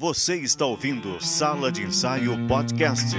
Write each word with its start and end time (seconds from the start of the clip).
Você 0.00 0.36
está 0.36 0.64
ouvindo 0.64 1.20
Sala 1.20 1.72
de 1.72 1.82
Ensaio 1.82 2.46
Podcast. 2.46 3.16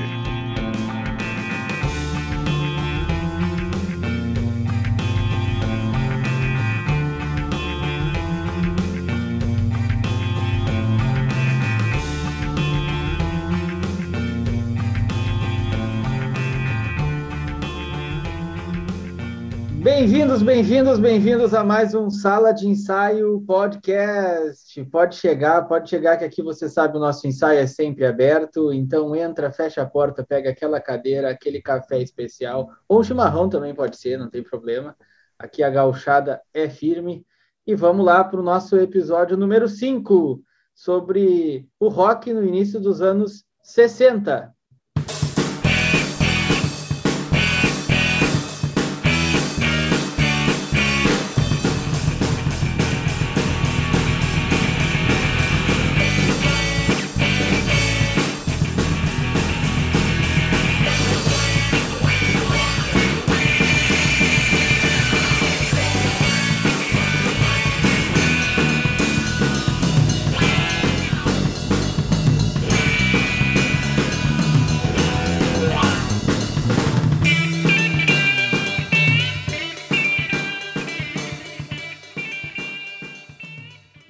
Bem-vindos, 20.20 20.44
bem-vindos, 20.44 21.00
bem-vindos 21.00 21.54
a 21.54 21.64
mais 21.64 21.96
um 21.96 22.10
Sala 22.10 22.52
de 22.52 22.68
Ensaio 22.68 23.42
Podcast. 23.48 24.84
Pode 24.92 25.16
chegar, 25.16 25.62
pode 25.66 25.90
chegar 25.90 26.18
que 26.18 26.26
aqui 26.26 26.44
você 26.44 26.68
sabe 26.68 26.98
o 26.98 27.00
nosso 27.00 27.26
ensaio 27.26 27.58
é 27.58 27.66
sempre 27.66 28.06
aberto, 28.06 28.74
então 28.74 29.16
entra, 29.16 29.50
fecha 29.50 29.82
a 29.82 29.86
porta, 29.86 30.22
pega 30.22 30.50
aquela 30.50 30.82
cadeira, 30.82 31.30
aquele 31.30 31.62
café 31.62 32.02
especial, 32.02 32.68
ou 32.86 33.02
chimarrão 33.02 33.48
também 33.48 33.74
pode 33.74 33.98
ser, 33.98 34.20
não 34.20 34.30
tem 34.30 34.44
problema. 34.44 34.94
Aqui 35.40 35.64
a 35.64 35.70
gauchada 35.70 36.42
é 36.54 36.68
firme. 36.68 37.26
E 37.66 37.74
vamos 37.74 38.06
lá 38.06 38.22
para 38.22 38.42
o 38.42 38.44
nosso 38.44 38.78
episódio 38.78 39.38
número 39.38 39.70
5, 39.70 40.44
sobre 40.76 41.66
o 41.80 41.88
rock 41.88 42.34
no 42.34 42.44
início 42.44 42.78
dos 42.78 43.02
anos 43.02 43.46
60. 43.64 44.54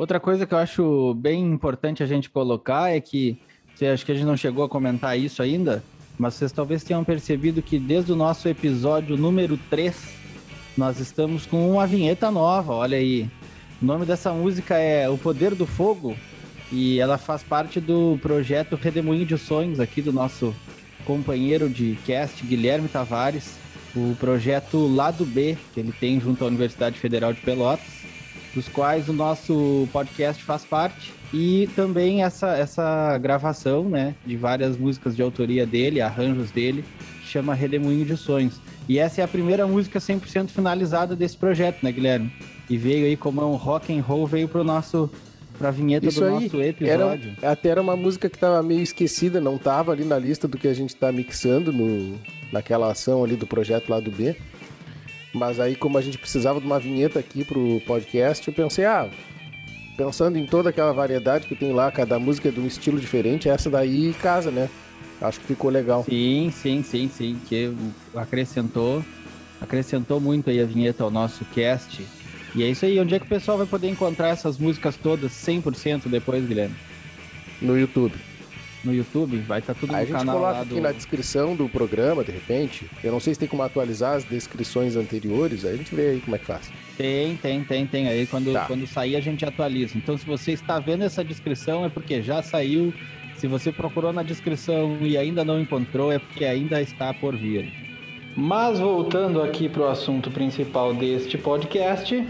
Outra 0.09 0.19
coisa 0.19 0.47
que 0.47 0.55
eu 0.55 0.57
acho 0.57 1.13
bem 1.13 1.39
importante 1.45 2.01
a 2.01 2.05
gente 2.07 2.31
colocar 2.31 2.89
é 2.89 2.99
que, 2.99 3.37
acho 3.79 4.03
que 4.03 4.11
a 4.11 4.15
gente 4.15 4.25
não 4.25 4.35
chegou 4.35 4.63
a 4.63 4.67
comentar 4.67 5.15
isso 5.15 5.39
ainda, 5.39 5.83
mas 6.17 6.33
vocês 6.33 6.51
talvez 6.51 6.83
tenham 6.83 7.03
percebido 7.03 7.61
que 7.61 7.77
desde 7.77 8.11
o 8.11 8.15
nosso 8.15 8.49
episódio 8.49 9.15
número 9.15 9.55
3, 9.69 9.95
nós 10.75 10.99
estamos 10.99 11.45
com 11.45 11.69
uma 11.69 11.85
vinheta 11.85 12.31
nova, 12.31 12.73
olha 12.73 12.97
aí. 12.97 13.29
O 13.79 13.85
nome 13.85 14.03
dessa 14.03 14.33
música 14.33 14.79
é 14.79 15.07
O 15.07 15.15
Poder 15.15 15.53
do 15.53 15.67
Fogo 15.67 16.15
e 16.71 16.99
ela 16.99 17.19
faz 17.19 17.43
parte 17.43 17.79
do 17.79 18.17
projeto 18.19 18.75
Redemoinho 18.75 19.27
de 19.27 19.37
Sonhos 19.37 19.79
aqui 19.79 20.01
do 20.01 20.11
nosso 20.11 20.55
companheiro 21.05 21.69
de 21.69 21.99
cast, 22.03 22.43
Guilherme 22.43 22.87
Tavares, 22.87 23.59
o 23.95 24.15
projeto 24.15 24.87
Lado 24.87 25.23
B, 25.23 25.55
que 25.71 25.79
ele 25.79 25.91
tem 25.91 26.19
junto 26.19 26.43
à 26.43 26.47
Universidade 26.47 26.97
Federal 26.97 27.31
de 27.31 27.41
Pelotas 27.41 27.98
dos 28.53 28.67
quais 28.67 29.07
o 29.09 29.13
nosso 29.13 29.87
podcast 29.91 30.43
faz 30.43 30.65
parte, 30.65 31.13
e 31.33 31.69
também 31.75 32.23
essa, 32.23 32.55
essa 32.57 33.17
gravação, 33.19 33.87
né, 33.87 34.15
de 34.25 34.35
várias 34.35 34.77
músicas 34.77 35.15
de 35.15 35.21
autoria 35.21 35.65
dele, 35.65 36.01
arranjos 36.01 36.51
dele, 36.51 36.83
chama 37.23 37.53
Redemoinho 37.53 38.05
de 38.05 38.17
Sonhos. 38.17 38.59
E 38.87 38.97
essa 38.97 39.21
é 39.21 39.23
a 39.23 39.27
primeira 39.27 39.67
música 39.67 39.99
100% 39.99 40.49
finalizada 40.49 41.15
desse 41.15 41.37
projeto, 41.37 41.83
né, 41.83 41.91
Guilherme? 41.91 42.31
E 42.69 42.77
veio 42.77 43.05
aí 43.05 43.15
como 43.15 43.41
é 43.41 43.45
um 43.45 43.55
rock 43.55 43.95
and 43.95 44.01
roll, 44.01 44.25
veio 44.25 44.47
pro 44.47 44.63
nosso 44.63 45.09
pra 45.59 45.71
vinheta 45.71 46.07
Isso 46.07 46.21
do 46.21 46.25
aí, 46.25 46.31
nosso 46.31 46.61
episódio. 46.61 47.35
Era, 47.41 47.51
até 47.51 47.69
era 47.69 47.81
uma 47.81 47.95
música 47.95 48.29
que 48.29 48.39
tava 48.39 48.63
meio 48.63 48.81
esquecida, 48.81 49.41
não 49.41 49.57
tava 49.57 49.91
ali 49.91 50.05
na 50.05 50.17
lista 50.17 50.47
do 50.47 50.57
que 50.57 50.67
a 50.67 50.73
gente 50.73 50.95
tá 50.95 51.11
mixando 51.11 51.73
no, 51.73 52.17
naquela 52.51 52.89
ação 52.91 53.23
ali 53.23 53.35
do 53.35 53.45
projeto 53.45 53.89
lá 53.89 53.99
do 53.99 54.09
B. 54.09 54.35
Mas 55.33 55.59
aí, 55.59 55.75
como 55.75 55.97
a 55.97 56.01
gente 56.01 56.17
precisava 56.17 56.59
de 56.59 56.65
uma 56.65 56.79
vinheta 56.79 57.19
aqui 57.19 57.43
pro 57.43 57.81
podcast, 57.85 58.47
eu 58.47 58.53
pensei, 58.53 58.85
ah, 58.85 59.07
pensando 59.95 60.37
em 60.37 60.45
toda 60.45 60.69
aquela 60.69 60.91
variedade 60.91 61.47
que 61.47 61.55
tem 61.55 61.71
lá, 61.71 61.91
cada 61.91 62.17
música 62.17 62.49
é 62.49 62.51
de 62.51 62.59
um 62.59 62.65
estilo 62.65 62.99
diferente, 62.99 63.47
essa 63.47 63.69
daí 63.69 64.13
casa, 64.21 64.49
né? 64.49 64.69
Acho 65.21 65.39
que 65.39 65.47
ficou 65.47 65.69
legal. 65.69 66.03
Sim, 66.03 66.51
sim, 66.51 66.81
sim, 66.81 67.09
sim. 67.13 67.37
Que 67.47 67.73
acrescentou, 68.15 69.03
acrescentou 69.59 70.19
muito 70.19 70.49
aí 70.49 70.61
a 70.61 70.65
vinheta 70.65 71.03
ao 71.03 71.11
nosso 71.11 71.43
cast. 71.45 72.05
E 72.55 72.63
é 72.63 72.67
isso 72.69 72.85
aí. 72.85 72.99
Onde 72.99 73.13
é 73.13 73.19
que 73.19 73.25
o 73.25 73.29
pessoal 73.29 73.57
vai 73.57 73.67
poder 73.67 73.89
encontrar 73.89 74.29
essas 74.29 74.57
músicas 74.57 74.95
todas 74.95 75.31
100% 75.33 76.07
depois, 76.07 76.45
Guilherme? 76.47 76.75
No 77.61 77.77
YouTube 77.77 78.13
no 78.83 78.93
YouTube, 78.93 79.37
vai 79.39 79.59
estar 79.59 79.73
tá 79.73 79.79
tudo 79.79 79.91
no 79.91 79.97
canal. 79.97 80.15
A 80.15 80.19
gente 80.19 80.31
coloca 80.31 80.61
aqui 80.61 80.75
do... 80.75 80.81
na 80.81 80.91
descrição 80.91 81.55
do 81.55 81.67
programa, 81.67 82.23
de 82.23 82.31
repente. 82.31 82.89
Eu 83.03 83.11
não 83.11 83.19
sei 83.19 83.33
se 83.33 83.39
tem 83.39 83.49
como 83.49 83.63
atualizar 83.63 84.15
as 84.15 84.23
descrições 84.23 84.95
anteriores, 84.95 85.65
aí 85.65 85.73
a 85.73 85.77
gente 85.77 85.93
vê 85.93 86.09
aí 86.09 86.21
como 86.21 86.35
é 86.35 86.39
que 86.39 86.45
faz. 86.45 86.71
Tem, 86.97 87.35
tem, 87.37 87.63
tem, 87.63 87.87
tem. 87.87 88.07
Aí 88.07 88.25
quando, 88.27 88.53
tá. 88.53 88.65
quando 88.65 88.87
sair 88.87 89.15
a 89.15 89.21
gente 89.21 89.45
atualiza. 89.45 89.97
Então 89.97 90.17
se 90.17 90.25
você 90.25 90.51
está 90.51 90.79
vendo 90.79 91.03
essa 91.03 91.23
descrição 91.23 91.85
é 91.85 91.89
porque 91.89 92.21
já 92.21 92.41
saiu. 92.41 92.93
Se 93.37 93.47
você 93.47 93.71
procurou 93.71 94.11
na 94.11 94.21
descrição 94.21 94.97
e 94.99 95.17
ainda 95.17 95.45
não 95.45 95.61
encontrou, 95.61 96.11
é 96.11 96.19
porque 96.19 96.43
ainda 96.43 96.81
está 96.81 97.13
por 97.13 97.37
vir. 97.37 97.71
Mas 98.35 98.79
voltando 98.79 99.41
aqui 99.41 99.69
para 99.69 99.81
o 99.81 99.87
assunto 99.87 100.29
principal 100.29 100.93
deste 100.93 101.37
podcast, 101.37 102.27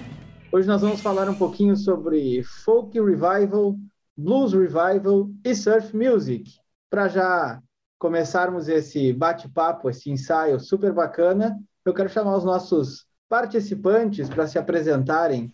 hoje 0.52 0.68
nós 0.68 0.82
vamos 0.82 1.02
falar 1.02 1.28
um 1.28 1.34
pouquinho 1.34 1.76
sobre 1.76 2.44
folk 2.64 3.00
revival 3.00 3.76
Blues 4.20 4.52
Revival 4.52 5.30
e 5.46 5.56
Surf 5.56 5.96
Music. 5.96 6.52
Para 6.90 7.08
já 7.08 7.62
começarmos 7.98 8.68
esse 8.68 9.14
bate-papo, 9.14 9.90
esse 9.90 10.12
ensaio 10.12 10.60
super 10.60 10.92
bacana, 10.92 11.58
eu 11.86 11.94
quero 11.94 12.10
chamar 12.10 12.36
os 12.36 12.44
nossos 12.44 13.06
participantes 13.30 14.28
para 14.28 14.46
se 14.46 14.60
apresentarem 14.60 15.54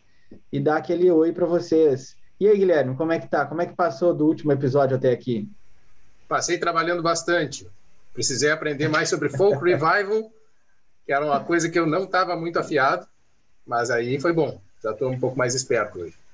e 0.51 0.59
dar 0.59 0.77
aquele 0.77 1.11
oi 1.11 1.31
para 1.31 1.45
vocês. 1.45 2.15
E 2.39 2.47
aí, 2.47 2.57
Guilherme, 2.57 2.95
como 2.95 3.11
é 3.11 3.19
que 3.19 3.27
tá? 3.27 3.45
Como 3.45 3.61
é 3.61 3.67
que 3.67 3.75
passou 3.75 4.15
do 4.15 4.25
último 4.25 4.51
episódio 4.51 4.97
até 4.97 5.11
aqui? 5.11 5.47
Passei 6.27 6.57
trabalhando 6.57 7.03
bastante. 7.03 7.69
Precisei 8.13 8.49
aprender 8.49 8.87
mais 8.87 9.09
sobre 9.09 9.29
folk 9.29 9.63
revival, 9.63 10.31
que 11.05 11.13
era 11.13 11.23
uma 11.23 11.39
coisa 11.39 11.69
que 11.69 11.77
eu 11.77 11.85
não 11.85 12.05
estava 12.05 12.35
muito 12.35 12.57
afiado, 12.57 13.05
mas 13.63 13.91
aí 13.91 14.19
foi 14.19 14.33
bom. 14.33 14.59
Já 14.81 14.91
estou 14.91 15.11
um 15.11 15.19
pouco 15.19 15.37
mais 15.37 15.53
esperto 15.53 15.99
hoje. 15.99 16.25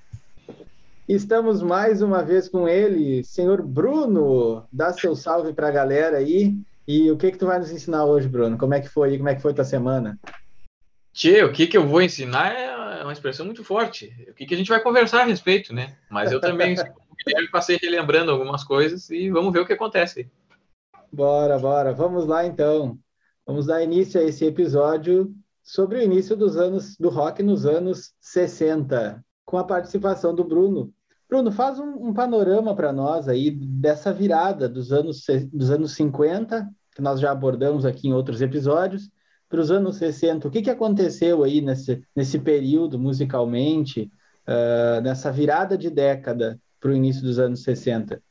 Estamos 1.14 1.62
mais 1.62 2.02
uma 2.02 2.24
vez 2.24 2.48
com 2.48 2.70
ele, 2.70 3.22
senhor 3.26 3.62
Bruno. 3.62 4.66
Dá 4.72 4.94
seu 4.94 5.14
salve 5.14 5.52
para 5.52 5.68
a 5.68 5.72
galera 5.72 6.16
aí. 6.16 6.56
E 6.88 7.12
o 7.12 7.18
que 7.18 7.32
que 7.32 7.38
tu 7.38 7.48
vai 7.48 7.60
nos 7.60 7.70
ensinar 7.70 8.06
hoje, 8.06 8.30
Bruno? 8.30 8.58
Como 8.58 8.74
é 8.74 8.80
que 8.80 8.88
foi? 8.88 9.18
Como 9.18 9.28
é 9.28 9.36
que 9.36 9.42
foi 9.42 9.54
tua 9.54 9.66
semana? 9.66 10.18
Tchê, 11.12 11.44
o 11.44 11.52
que 11.52 11.68
que 11.68 11.76
eu 11.78 11.86
vou 11.86 12.02
ensinar 12.02 12.56
é 12.56 13.04
uma 13.04 13.12
expressão 13.12 13.46
muito 13.46 13.62
forte. 13.62 14.26
O 14.30 14.34
que 14.34 14.46
que 14.46 14.54
a 14.54 14.58
gente 14.58 14.70
vai 14.70 14.82
conversar 14.82 15.24
a 15.24 15.26
respeito, 15.26 15.74
né? 15.74 15.98
Mas 16.10 16.32
eu 16.32 16.40
também 16.40 16.78
passei 17.52 17.78
relembrando 17.82 18.32
algumas 18.32 18.64
coisas 18.64 19.10
e 19.10 19.30
vamos 19.30 19.52
ver 19.52 19.60
o 19.60 19.66
que 19.66 19.74
acontece. 19.74 20.32
Bora, 21.12 21.60
bora. 21.60 21.92
Vamos 21.92 22.26
lá 22.26 22.46
então. 22.46 22.98
Vamos 23.46 23.66
dar 23.66 23.84
início 23.84 24.22
a 24.22 24.24
esse 24.24 24.46
episódio 24.46 25.36
sobre 25.62 25.98
o 25.98 26.02
início 26.02 26.38
dos 26.38 26.56
anos 26.56 26.96
do 26.96 27.10
rock 27.10 27.44
nos 27.44 27.66
anos 27.66 28.14
60, 28.22 29.22
com 29.44 29.58
a 29.58 29.66
participação 29.66 30.34
do 30.34 30.46
Bruno, 30.46 30.94
Bruno, 31.32 31.50
faz 31.50 31.80
um, 31.80 32.10
um 32.10 32.14
panorama 32.14 32.76
para 32.76 32.92
nós 32.92 33.30
aí 33.30 33.52
dessa 33.52 34.12
virada 34.12 34.68
dos 34.68 34.92
anos, 34.92 35.26
dos 35.54 35.72
anos 35.72 35.94
50, 35.94 36.70
que 36.94 37.02
nós 37.02 37.22
já 37.22 37.32
abordamos 37.32 37.86
aqui 37.86 38.10
em 38.10 38.14
outros 38.14 38.42
episódios, 38.42 39.10
para 39.48 39.62
os 39.62 39.72
anos 39.72 39.96
60. 39.96 40.46
O 40.46 40.52
que, 40.52 40.62
que 40.62 40.70
aconteceu 40.70 41.42
aí 41.46 41.62
nesse, 41.62 42.04
nesse 42.14 42.38
período, 42.38 43.00
musicalmente, 43.00 44.12
uh, 44.46 45.00
nessa 45.02 45.32
virada 45.32 45.78
de 45.78 45.90
década 45.90 46.60
para 46.82 46.92
o 46.92 46.94
início 46.94 47.24
dos 47.24 47.40
anos 47.40 47.64
60? 47.64 48.22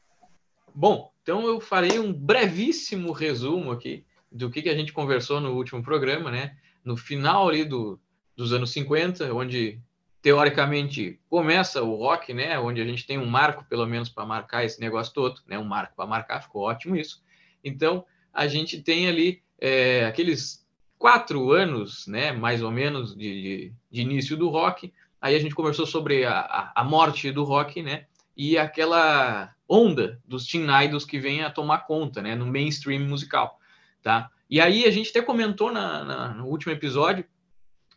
Bom, 0.74 1.10
então 1.22 1.46
eu 1.46 1.58
farei 1.58 1.98
um 1.98 2.12
brevíssimo 2.12 3.12
resumo 3.12 3.70
aqui 3.70 4.04
do 4.30 4.50
que, 4.50 4.60
que 4.60 4.68
a 4.68 4.76
gente 4.76 4.92
conversou 4.92 5.40
no 5.40 5.54
último 5.54 5.82
programa, 5.82 6.30
né? 6.30 6.52
No 6.84 6.98
final 6.98 7.48
ali 7.48 7.64
do, 7.64 7.98
dos 8.36 8.52
anos 8.52 8.70
50, 8.72 9.32
onde 9.32 9.80
teoricamente 10.22 11.18
começa 11.28 11.82
o 11.82 11.94
rock, 11.94 12.34
né, 12.34 12.58
onde 12.58 12.80
a 12.80 12.84
gente 12.84 13.06
tem 13.06 13.18
um 13.18 13.26
marco 13.26 13.64
pelo 13.64 13.86
menos 13.86 14.08
para 14.08 14.26
marcar 14.26 14.64
esse 14.64 14.80
negócio 14.80 15.12
todo, 15.14 15.40
né, 15.46 15.58
um 15.58 15.64
marco 15.64 15.94
para 15.96 16.06
marcar, 16.06 16.42
ficou 16.42 16.62
ótimo 16.62 16.96
isso. 16.96 17.22
Então 17.64 18.04
a 18.32 18.46
gente 18.46 18.82
tem 18.82 19.08
ali 19.08 19.42
é, 19.58 20.04
aqueles 20.04 20.66
quatro 20.98 21.52
anos, 21.52 22.06
né, 22.06 22.32
mais 22.32 22.62
ou 22.62 22.70
menos 22.70 23.16
de, 23.16 23.72
de, 23.90 24.00
início 24.02 24.36
do 24.36 24.50
rock. 24.50 24.92
Aí 25.20 25.34
a 25.34 25.38
gente 25.38 25.54
conversou 25.54 25.86
sobre 25.86 26.24
a, 26.24 26.40
a, 26.40 26.72
a 26.76 26.84
morte 26.84 27.32
do 27.32 27.42
rock, 27.42 27.82
né, 27.82 28.04
e 28.36 28.58
aquela 28.58 29.54
onda 29.68 30.20
dos 30.26 30.46
teen 30.46 30.66
idols 30.84 31.04
que 31.04 31.18
vem 31.18 31.42
a 31.42 31.50
tomar 31.50 31.86
conta, 31.86 32.20
né, 32.20 32.34
no 32.34 32.46
mainstream 32.46 33.06
musical, 33.06 33.58
tá? 34.02 34.30
E 34.48 34.60
aí 34.60 34.84
a 34.84 34.90
gente 34.90 35.10
até 35.10 35.22
comentou 35.22 35.72
na, 35.72 36.04
na, 36.04 36.28
no 36.34 36.46
último 36.46 36.72
episódio 36.72 37.24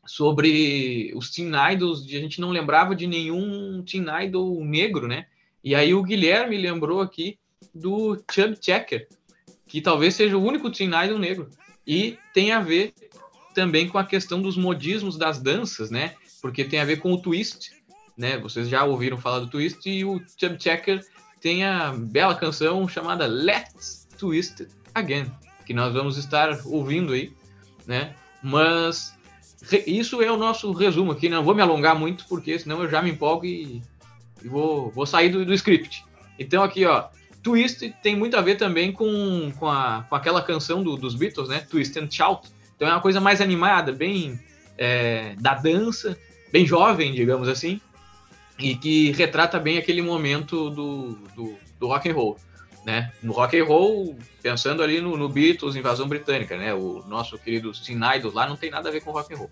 sobre 0.05 1.11
os 1.15 1.29
teen 1.29 1.51
idols, 1.71 2.05
a 2.05 2.19
gente 2.19 2.41
não 2.41 2.51
lembrava 2.51 2.95
de 2.95 3.07
nenhum 3.07 3.83
teen 3.83 4.05
idol 4.23 4.63
negro, 4.63 5.07
né? 5.07 5.27
E 5.63 5.73
aí 5.73 5.93
o 5.93 6.03
Guilherme 6.03 6.57
lembrou 6.57 7.01
aqui 7.01 7.39
do 7.73 8.21
Chub 8.31 8.57
Checker, 8.59 9.07
que 9.67 9.81
talvez 9.81 10.15
seja 10.15 10.37
o 10.37 10.43
único 10.43 10.69
teen 10.69 10.91
idol 11.05 11.17
negro. 11.17 11.49
E 11.85 12.17
tem 12.33 12.51
a 12.51 12.59
ver 12.59 12.93
também 13.53 13.87
com 13.87 13.97
a 13.97 14.05
questão 14.05 14.41
dos 14.41 14.57
modismos 14.57 15.17
das 15.17 15.39
danças, 15.39 15.89
né? 15.89 16.15
Porque 16.41 16.63
tem 16.63 16.79
a 16.79 16.85
ver 16.85 16.97
com 16.97 17.13
o 17.13 17.21
twist, 17.21 17.71
né? 18.17 18.37
Vocês 18.37 18.67
já 18.67 18.83
ouviram 18.83 19.17
falar 19.17 19.39
do 19.39 19.47
twist 19.47 19.89
e 19.89 20.03
o 20.03 20.21
Chub 20.37 20.61
Checker 20.61 21.01
tem 21.39 21.63
a 21.63 21.93
bela 21.93 22.35
canção 22.35 22.87
chamada 22.87 23.25
Let's 23.25 24.07
Twist 24.17 24.67
Again, 24.93 25.31
que 25.65 25.73
nós 25.73 25.93
vamos 25.93 26.17
estar 26.17 26.59
ouvindo 26.65 27.13
aí, 27.13 27.33
né? 27.85 28.15
Mas 28.41 29.13
isso 29.87 30.21
é 30.21 30.31
o 30.31 30.37
nosso 30.37 30.71
resumo 30.71 31.11
aqui, 31.11 31.29
não 31.29 31.43
vou 31.43 31.55
me 31.55 31.61
alongar 31.61 31.97
muito, 31.97 32.25
porque 32.27 32.59
senão 32.59 32.83
eu 32.83 32.89
já 32.89 33.01
me 33.01 33.11
empolgo 33.11 33.45
e, 33.45 33.81
e 34.43 34.47
vou, 34.47 34.89
vou 34.91 35.05
sair 35.05 35.29
do, 35.29 35.45
do 35.45 35.53
script. 35.53 36.03
Então 36.37 36.63
aqui, 36.63 36.85
ó, 36.85 37.05
Twist 37.41 37.93
tem 38.01 38.15
muito 38.15 38.37
a 38.37 38.41
ver 38.41 38.55
também 38.55 38.91
com, 38.91 39.51
com, 39.57 39.67
a, 39.67 40.05
com 40.09 40.15
aquela 40.15 40.41
canção 40.41 40.83
do, 40.83 40.95
dos 40.95 41.15
Beatles, 41.15 41.49
né? 41.49 41.59
Twist 41.59 41.97
and 41.99 42.09
Shout. 42.09 42.49
Então 42.75 42.87
é 42.87 42.91
uma 42.91 43.01
coisa 43.01 43.19
mais 43.19 43.41
animada, 43.41 43.91
bem 43.91 44.39
é, 44.77 45.35
da 45.39 45.53
dança, 45.53 46.17
bem 46.51 46.65
jovem, 46.65 47.13
digamos 47.13 47.47
assim, 47.47 47.79
e 48.57 48.75
que 48.75 49.11
retrata 49.11 49.59
bem 49.59 49.77
aquele 49.77 50.01
momento 50.01 50.69
do, 50.69 51.13
do, 51.35 51.55
do 51.79 51.87
rock 51.87 52.09
and 52.09 52.13
roll. 52.13 52.37
Né? 52.85 53.11
No 53.21 53.31
rock 53.31 53.57
and 53.57 53.63
roll, 53.63 54.17
pensando 54.41 54.83
ali 54.83 54.99
no, 54.99 55.15
no 55.15 55.29
Beatles, 55.29 55.75
invasão 55.75 56.07
britânica, 56.07 56.57
né? 56.57 56.73
O 56.73 57.01
nosso 57.07 57.37
querido 57.37 57.73
Sinaidos 57.73 58.33
lá 58.33 58.45
não 58.45 58.57
tem 58.57 58.69
nada 58.69 58.89
a 58.89 58.91
ver 58.91 59.01
com 59.01 59.11
rock 59.11 59.33
and 59.33 59.37
roll. 59.37 59.51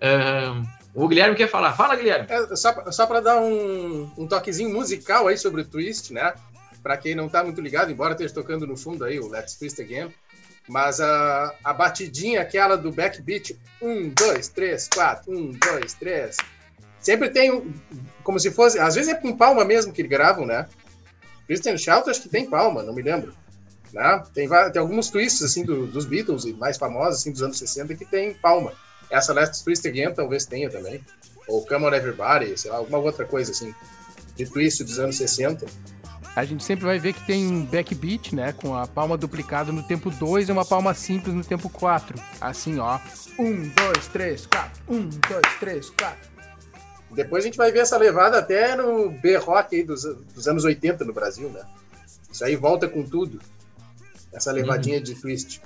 Um, 0.00 0.64
o 0.94 1.08
Guilherme 1.08 1.36
quer 1.36 1.48
falar. 1.48 1.72
Fala, 1.74 1.96
Guilherme. 1.96 2.26
É, 2.28 2.56
só 2.56 2.90
só 2.90 3.06
para 3.06 3.20
dar 3.20 3.40
um, 3.40 4.10
um 4.16 4.26
toquezinho 4.26 4.70
musical 4.70 5.28
aí 5.28 5.36
sobre 5.36 5.62
o 5.62 5.64
Twist, 5.64 6.12
né? 6.12 6.34
Para 6.82 6.96
quem 6.96 7.14
não 7.14 7.28
tá 7.28 7.42
muito 7.42 7.60
ligado, 7.60 7.90
embora 7.90 8.12
esteja 8.12 8.32
tocando 8.32 8.66
no 8.66 8.76
fundo 8.76 9.04
aí 9.04 9.18
o 9.18 9.28
Let's 9.28 9.56
Twist 9.56 9.80
Again, 9.80 10.14
mas 10.68 11.00
a, 11.00 11.54
a 11.64 11.72
batidinha 11.72 12.40
aquela 12.40 12.76
do 12.76 12.92
backbeat, 12.92 13.58
um, 13.82 14.08
dois, 14.10 14.48
três, 14.48 14.88
quatro, 14.88 15.32
um, 15.32 15.50
dois, 15.50 15.94
três, 15.94 16.36
sempre 17.00 17.30
tem 17.30 17.74
como 18.22 18.38
se 18.38 18.50
fosse, 18.50 18.78
às 18.78 18.94
vezes 18.94 19.12
é 19.12 19.14
com 19.14 19.36
palma 19.36 19.64
mesmo 19.64 19.92
que 19.92 20.02
gravam, 20.02 20.46
né? 20.46 20.68
Christian 21.48 21.78
Shout 21.78 22.08
acho 22.08 22.22
que 22.22 22.28
tem 22.28 22.48
palma, 22.48 22.82
não 22.82 22.94
me 22.94 23.02
lembro. 23.02 23.34
Né? 23.92 24.22
Tem, 24.34 24.46
tem 24.46 24.80
alguns 24.80 25.08
twists 25.08 25.42
assim 25.42 25.64
do, 25.64 25.86
dos 25.86 26.04
Beatles 26.04 26.44
e 26.44 26.52
mais 26.52 26.76
famosos 26.76 27.20
assim 27.20 27.32
dos 27.32 27.42
anos 27.42 27.58
60 27.58 27.94
que 27.94 28.04
tem 28.04 28.34
palma. 28.34 28.72
Essa 29.10 29.32
Last 29.32 29.64
Twist 29.64 29.88
Again 29.88 30.12
talvez 30.14 30.44
tenha 30.44 30.68
também. 30.68 31.02
Ou 31.48 31.66
Come 31.66 31.86
On 31.86 31.94
Everybody, 31.94 32.56
sei 32.58 32.70
lá, 32.70 32.76
alguma 32.76 32.98
outra 32.98 33.24
coisa 33.24 33.50
assim 33.50 33.74
de 34.36 34.46
twist 34.46 34.84
dos 34.84 34.98
anos 34.98 35.16
60. 35.16 35.66
A 36.36 36.44
gente 36.44 36.62
sempre 36.62 36.84
vai 36.84 36.98
ver 36.98 37.14
que 37.14 37.26
tem 37.26 37.48
um 37.48 37.64
backbeat, 37.64 38.34
né? 38.34 38.52
Com 38.52 38.76
a 38.76 38.86
palma 38.86 39.16
duplicada 39.16 39.72
no 39.72 39.82
tempo 39.82 40.10
2 40.10 40.48
e 40.48 40.52
uma 40.52 40.64
palma 40.64 40.94
simples 40.94 41.34
no 41.34 41.42
tempo 41.42 41.68
4. 41.68 42.14
Assim, 42.40 42.78
ó. 42.78 43.00
1, 43.38 43.68
2, 43.70 44.08
3, 44.12 44.46
4. 44.46 44.82
1, 44.88 45.08
2, 45.08 45.20
3, 45.58 45.90
4. 45.90 46.37
Depois 47.18 47.42
a 47.42 47.46
gente 47.48 47.56
vai 47.56 47.72
ver 47.72 47.80
essa 47.80 47.98
levada 47.98 48.38
até 48.38 48.76
no 48.76 49.10
B-Rock 49.10 49.74
aí 49.74 49.82
dos, 49.82 50.04
dos 50.04 50.46
anos 50.46 50.64
80 50.64 51.04
no 51.04 51.12
Brasil, 51.12 51.48
né? 51.48 51.62
Isso 52.30 52.44
aí 52.44 52.54
volta 52.54 52.86
com 52.86 53.02
tudo. 53.02 53.40
Essa 54.32 54.52
levadinha 54.52 54.98
uhum. 54.98 55.02
de 55.02 55.16
twist. 55.16 55.60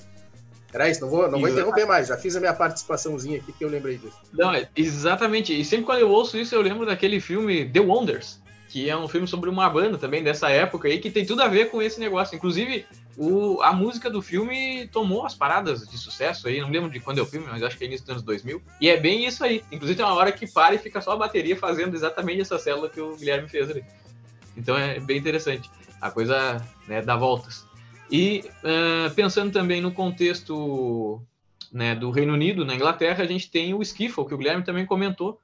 Era 0.73 0.89
isso, 0.89 1.03
não 1.03 1.11
vou, 1.11 1.31
não 1.31 1.39
vou 1.39 1.51
interromper 1.51 1.85
mais, 1.85 2.09
já 2.09 2.17
fiz 2.17 2.35
a 2.37 2.41
minha 2.41 2.55
participaçãozinha 2.55 3.37
aqui 3.37 3.53
que 3.53 3.63
eu 3.63 3.69
lembrei 3.69 3.99
disso. 3.99 4.17
Não, 4.33 4.51
exatamente. 4.75 5.53
E 5.53 5.63
sempre 5.63 5.85
quando 5.85 5.99
eu 5.99 6.09
ouço 6.09 6.39
isso, 6.39 6.55
eu 6.55 6.63
lembro 6.63 6.87
daquele 6.87 7.21
filme 7.21 7.69
The 7.69 7.81
Wonders, 7.81 8.41
que 8.71 8.89
é 8.89 8.97
um 8.97 9.07
filme 9.07 9.29
sobre 9.29 9.51
uma 9.51 9.69
banda 9.69 9.99
também 9.99 10.25
dessa 10.25 10.49
época 10.49 10.89
aí, 10.89 10.99
que 10.99 11.11
tem 11.11 11.27
tudo 11.27 11.43
a 11.43 11.49
ver 11.49 11.71
com 11.71 11.83
esse 11.83 12.01
negócio. 12.01 12.35
Inclusive, 12.35 12.87
o, 13.23 13.63
a 13.63 13.73
música 13.73 14.11
do 14.11 14.21
filme 14.21 14.89
tomou 14.89 15.25
as 15.25 15.33
paradas 15.33 15.87
de 15.87 15.97
sucesso 15.97 16.49
aí, 16.49 16.61
não 16.61 16.69
lembro 16.69 16.91
de 16.91 16.99
quando 16.99 17.19
é 17.19 17.23
o 17.23 17.27
filme, 17.27 17.47
mas 17.49 17.63
acho 17.63 17.79
que 17.79 17.85
é 17.85 17.87
início 17.87 18.05
dos 18.05 18.11
anos 18.11 18.23
2000. 18.25 18.61
E 18.81 18.89
é 18.89 18.97
bem 18.97 19.25
isso 19.25 19.45
aí. 19.45 19.63
Inclusive 19.71 19.97
tem 19.97 20.05
uma 20.05 20.17
hora 20.17 20.33
que 20.33 20.45
para 20.51 20.75
e 20.75 20.79
fica 20.79 21.01
só 21.01 21.13
a 21.13 21.17
bateria 21.17 21.57
fazendo 21.57 21.95
exatamente 21.95 22.41
essa 22.41 22.59
célula 22.59 22.91
que 22.91 23.01
o 23.01 23.17
Guilherme 23.17 23.49
fez 23.49 23.71
ali. 23.71 23.85
Então 24.57 24.77
é 24.77 24.99
bem 24.99 25.19
interessante. 25.19 25.71
A 26.01 26.11
coisa 26.11 26.61
né, 26.89 27.01
dá 27.01 27.15
voltas. 27.15 27.65
E 28.11 28.45
uh, 28.65 29.15
pensando 29.15 29.53
também 29.53 29.81
no 29.81 29.93
contexto 29.93 31.23
né, 31.73 31.95
do 31.95 32.11
Reino 32.11 32.33
Unido, 32.33 32.65
na 32.65 32.75
Inglaterra, 32.75 33.23
a 33.23 33.27
gente 33.27 33.49
tem 33.49 33.73
o 33.73 33.81
Skiffle, 33.83 34.27
que 34.27 34.35
o 34.35 34.39
Guilherme 34.39 34.65
também 34.65 34.85
comentou. 34.85 35.41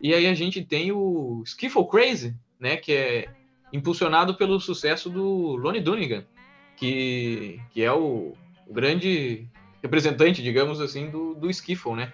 E 0.00 0.14
aí 0.14 0.26
a 0.26 0.34
gente 0.34 0.64
tem 0.64 0.92
o 0.92 1.42
Skiffle 1.44 1.86
Crazy, 1.86 2.34
né, 2.58 2.78
que 2.78 2.92
é 2.92 3.28
impulsionado 3.70 4.34
pelo 4.34 4.58
sucesso 4.58 5.10
do 5.10 5.56
Lonnie 5.56 5.82
Donegan, 5.82 6.24
que, 6.78 7.60
que 7.72 7.82
é 7.82 7.92
o, 7.92 8.34
o 8.66 8.72
grande 8.72 9.46
representante, 9.82 10.42
digamos 10.42 10.80
assim, 10.80 11.10
do, 11.10 11.34
do 11.34 11.50
skiffle, 11.50 11.94
né? 11.94 12.12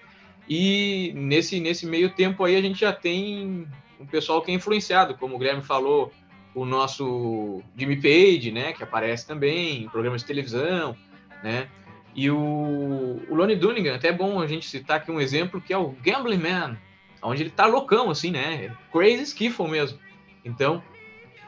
E 0.48 1.12
nesse, 1.14 1.60
nesse 1.60 1.86
meio 1.86 2.10
tempo 2.10 2.44
aí 2.44 2.56
a 2.56 2.62
gente 2.62 2.80
já 2.80 2.92
tem 2.92 3.66
um 3.98 4.06
pessoal 4.06 4.42
que 4.42 4.50
é 4.50 4.54
influenciado, 4.54 5.14
como 5.14 5.36
o 5.36 5.38
Guilherme 5.38 5.62
falou, 5.62 6.12
o 6.54 6.64
nosso 6.64 7.62
Jimmy 7.76 7.96
Page, 7.96 8.52
né, 8.52 8.72
que 8.72 8.82
aparece 8.82 9.26
também 9.26 9.82
em 9.82 9.88
programas 9.88 10.20
de 10.20 10.26
televisão, 10.26 10.96
né? 11.42 11.68
E 12.14 12.30
o, 12.30 13.20
o 13.28 13.34
Lonnie 13.34 13.56
Donegan, 13.56 13.96
até 13.96 14.08
é 14.08 14.12
bom 14.12 14.40
a 14.40 14.46
gente 14.46 14.68
citar 14.68 14.98
aqui 14.98 15.10
um 15.10 15.20
exemplo, 15.20 15.60
que 15.60 15.72
é 15.72 15.78
o 15.78 15.96
Gambling 16.02 16.38
Man, 16.38 16.78
onde 17.20 17.42
ele 17.42 17.50
tá 17.50 17.66
loucão, 17.66 18.08
assim, 18.08 18.30
né? 18.30 18.74
Crazy 18.92 19.24
Skiffle 19.24 19.68
mesmo. 19.68 19.98
Então, 20.44 20.80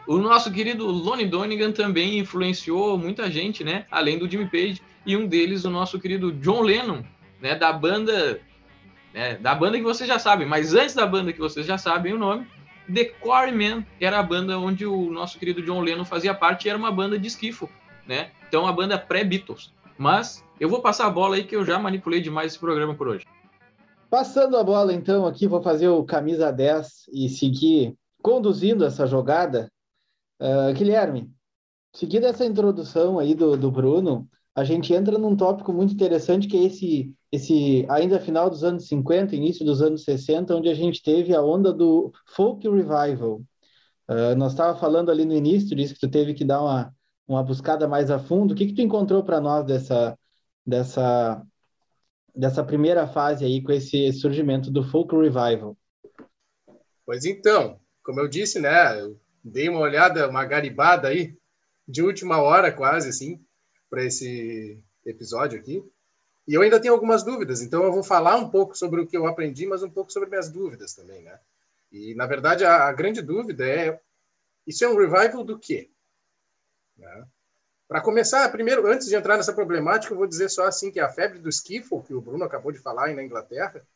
o 0.06 0.18
nosso 0.18 0.52
querido 0.52 0.86
Lonnie 0.86 1.26
Donegan 1.26 1.72
também 1.72 2.18
influenciou 2.18 2.96
muita 2.96 3.30
gente, 3.30 3.64
né? 3.64 3.86
Além 3.90 4.18
do 4.18 4.30
Jimmy 4.30 4.46
Page 4.46 4.80
e 5.04 5.16
um 5.16 5.26
deles 5.26 5.64
o 5.64 5.70
nosso 5.70 5.98
querido 5.98 6.32
John 6.32 6.62
Lennon, 6.62 7.02
né? 7.40 7.54
Da 7.54 7.72
banda, 7.72 8.40
né? 9.12 9.34
Da 9.36 9.54
banda 9.54 9.76
que 9.76 9.84
vocês 9.84 10.08
já 10.08 10.18
sabem, 10.18 10.46
mas 10.46 10.74
antes 10.74 10.94
da 10.94 11.06
banda 11.06 11.32
que 11.32 11.40
vocês 11.40 11.66
já 11.66 11.76
sabem 11.76 12.12
o 12.12 12.18
nome, 12.18 12.46
The 12.92 13.04
Quarrymen 13.20 13.84
era 14.00 14.20
a 14.20 14.22
banda 14.22 14.58
onde 14.58 14.86
o 14.86 15.10
nosso 15.10 15.38
querido 15.38 15.62
John 15.62 15.80
Lennon 15.80 16.04
fazia 16.04 16.32
parte 16.32 16.66
e 16.66 16.68
era 16.68 16.78
uma 16.78 16.92
banda 16.92 17.18
de 17.18 17.26
esquifo, 17.26 17.68
né? 18.06 18.30
Então 18.48 18.62
uma 18.62 18.72
banda 18.72 18.96
pré-Beatles. 18.96 19.72
Mas 19.98 20.44
eu 20.60 20.68
vou 20.68 20.80
passar 20.80 21.06
a 21.06 21.10
bola 21.10 21.36
aí 21.36 21.44
que 21.44 21.56
eu 21.56 21.64
já 21.64 21.78
manipulei 21.78 22.20
demais 22.20 22.52
esse 22.52 22.60
programa 22.60 22.94
por 22.94 23.08
hoje. 23.08 23.24
Passando 24.08 24.56
a 24.56 24.62
bola 24.62 24.92
então 24.92 25.26
aqui, 25.26 25.48
vou 25.48 25.60
fazer 25.60 25.88
o 25.88 26.04
camisa 26.04 26.52
10 26.52 27.06
e 27.12 27.28
seguir 27.28 27.94
conduzindo 28.22 28.84
essa 28.84 29.06
jogada 29.06 29.68
Uh, 30.40 30.72
Guilherme, 30.74 31.30
seguindo 31.94 32.24
essa 32.24 32.44
introdução 32.44 33.18
aí 33.18 33.34
do, 33.34 33.56
do 33.56 33.70
Bruno, 33.70 34.28
a 34.54 34.64
gente 34.64 34.92
entra 34.94 35.18
num 35.18 35.36
tópico 35.36 35.72
muito 35.72 35.92
interessante 35.92 36.48
que 36.48 36.56
é 36.56 36.64
esse, 36.64 37.14
esse 37.30 37.86
ainda 37.88 38.18
final 38.18 38.48
dos 38.48 38.64
anos 38.64 38.86
50, 38.88 39.36
início 39.36 39.64
dos 39.64 39.82
anos 39.82 40.04
60, 40.04 40.54
onde 40.54 40.68
a 40.68 40.74
gente 40.74 41.02
teve 41.02 41.34
a 41.34 41.42
onda 41.42 41.72
do 41.72 42.12
folk 42.34 42.66
revival. 42.68 43.42
Uh, 44.08 44.34
nós 44.36 44.52
estava 44.52 44.78
falando 44.78 45.10
ali 45.10 45.24
no 45.24 45.34
início, 45.34 45.76
disse 45.76 45.94
que 45.94 46.00
tu 46.00 46.08
teve 46.08 46.32
que 46.32 46.44
dar 46.44 46.62
uma, 46.62 46.94
uma 47.26 47.42
buscada 47.42 47.88
mais 47.88 48.10
a 48.10 48.18
fundo. 48.18 48.52
O 48.52 48.54
que 48.54 48.66
que 48.66 48.74
tu 48.74 48.82
encontrou 48.82 49.22
para 49.22 49.40
nós 49.40 49.64
dessa 49.64 50.18
dessa 50.64 51.42
dessa 52.34 52.62
primeira 52.62 53.06
fase 53.06 53.44
aí 53.44 53.62
com 53.62 53.72
esse 53.72 54.12
surgimento 54.12 54.70
do 54.70 54.82
folk 54.82 55.14
revival? 55.16 55.76
Pois 57.04 57.24
então, 57.24 57.80
como 58.02 58.20
eu 58.20 58.28
disse, 58.28 58.60
né, 58.60 58.70
dei 59.46 59.68
uma 59.68 59.78
olhada, 59.78 60.28
uma 60.28 60.44
garibada 60.44 61.08
aí, 61.08 61.36
de 61.86 62.02
última 62.02 62.40
hora 62.40 62.72
quase, 62.72 63.08
assim, 63.08 63.40
para 63.88 64.04
esse 64.04 64.82
episódio 65.04 65.58
aqui. 65.58 65.84
E 66.48 66.54
eu 66.54 66.62
ainda 66.62 66.80
tenho 66.80 66.94
algumas 66.94 67.22
dúvidas, 67.22 67.62
então 67.62 67.84
eu 67.84 67.92
vou 67.92 68.02
falar 68.02 68.36
um 68.36 68.50
pouco 68.50 68.76
sobre 68.76 69.00
o 69.00 69.06
que 69.06 69.16
eu 69.16 69.26
aprendi, 69.26 69.66
mas 69.66 69.82
um 69.82 69.90
pouco 69.90 70.12
sobre 70.12 70.28
minhas 70.28 70.50
dúvidas 70.50 70.94
também, 70.94 71.22
né? 71.22 71.38
E, 71.92 72.14
na 72.14 72.26
verdade, 72.26 72.64
a, 72.64 72.88
a 72.88 72.92
grande 72.92 73.22
dúvida 73.22 73.66
é: 73.66 74.00
isso 74.66 74.84
é 74.84 74.88
um 74.88 74.96
revival 74.96 75.44
do 75.44 75.58
quê? 75.58 75.90
Né? 76.96 77.26
Para 77.86 78.00
começar, 78.00 78.48
primeiro, 78.50 78.86
antes 78.86 79.06
de 79.06 79.14
entrar 79.14 79.36
nessa 79.36 79.52
problemática, 79.52 80.12
eu 80.12 80.18
vou 80.18 80.26
dizer 80.26 80.48
só 80.48 80.66
assim 80.66 80.90
que 80.90 80.98
a 80.98 81.08
febre 81.08 81.38
do 81.38 81.48
skiffle, 81.48 82.02
que 82.02 82.14
o 82.14 82.20
Bruno 82.20 82.44
acabou 82.44 82.72
de 82.72 82.80
falar 82.80 83.06
aí 83.06 83.14
na 83.14 83.22
Inglaterra, 83.22 83.86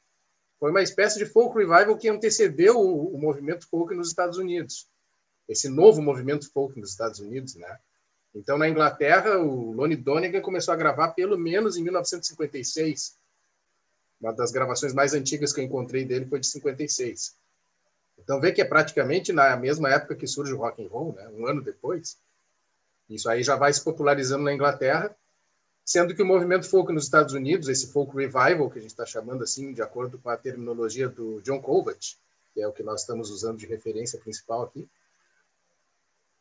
foi 0.61 0.71
uma 0.71 0.83
espécie 0.83 1.19
de 1.19 1.26
folk 1.26 1.57
revival 1.57 1.97
que 1.97 2.09
antecedeu 2.09 2.78
o, 2.78 3.14
o 3.14 3.19
movimento 3.19 3.69
folk 3.69 3.92
nos 3.95 4.09
Estados 4.09 4.38
Unidos 4.38 4.88
esse 5.50 5.69
novo 5.69 6.00
movimento 6.00 6.50
folk 6.50 6.78
nos 6.78 6.90
Estados 6.90 7.19
Unidos, 7.19 7.57
né? 7.57 7.78
Então, 8.33 8.57
na 8.57 8.69
Inglaterra, 8.69 9.38
o 9.38 9.73
Lonnie 9.73 9.97
Donegan 9.97 10.40
começou 10.40 10.73
a 10.73 10.76
gravar 10.76 11.09
pelo 11.09 11.37
menos 11.37 11.76
em 11.76 11.83
1956. 11.83 13.19
Uma 14.21 14.33
das 14.33 14.52
gravações 14.52 14.95
mais 14.95 15.12
antigas 15.12 15.52
que 15.52 15.61
eu 15.61 15.64
encontrei 15.64 16.04
dele 16.04 16.26
foi 16.26 16.38
de 16.38 16.47
56. 16.47 17.35
Então 18.19 18.40
vê 18.40 18.52
que 18.52 18.61
é 18.61 18.64
praticamente 18.64 19.33
na 19.33 19.57
mesma 19.57 19.90
época 19.90 20.14
que 20.14 20.26
surge 20.26 20.52
o 20.52 20.59
rock 20.59 20.85
and 20.85 20.88
roll, 20.88 21.14
né? 21.14 21.26
um 21.30 21.47
ano 21.47 21.62
depois. 21.62 22.19
Isso 23.09 23.28
aí 23.28 23.42
já 23.42 23.57
vai 23.57 23.73
se 23.73 23.83
popularizando 23.83 24.45
na 24.45 24.52
Inglaterra, 24.52 25.16
sendo 25.85 26.14
que 26.14 26.23
o 26.23 26.26
movimento 26.26 26.69
folk 26.69 26.92
nos 26.92 27.04
Estados 27.04 27.35
Unidos, 27.35 27.69
esse 27.69 27.90
folk 27.90 28.14
revival 28.14 28.71
que 28.71 28.78
a 28.78 28.83
gente 28.83 28.92
está 28.92 29.07
chamando 29.07 29.42
assim, 29.42 29.73
de 29.73 29.83
acordo 29.83 30.19
com 30.19 30.28
a 30.28 30.37
terminologia 30.37 31.09
do 31.09 31.40
John 31.42 31.61
Colvett, 31.61 32.19
que 32.54 32.61
é 32.61 32.69
o 32.69 32.73
que 32.73 32.83
nós 32.83 33.00
estamos 33.00 33.30
usando 33.30 33.59
de 33.59 33.66
referência 33.66 34.19
principal 34.21 34.62
aqui, 34.62 34.88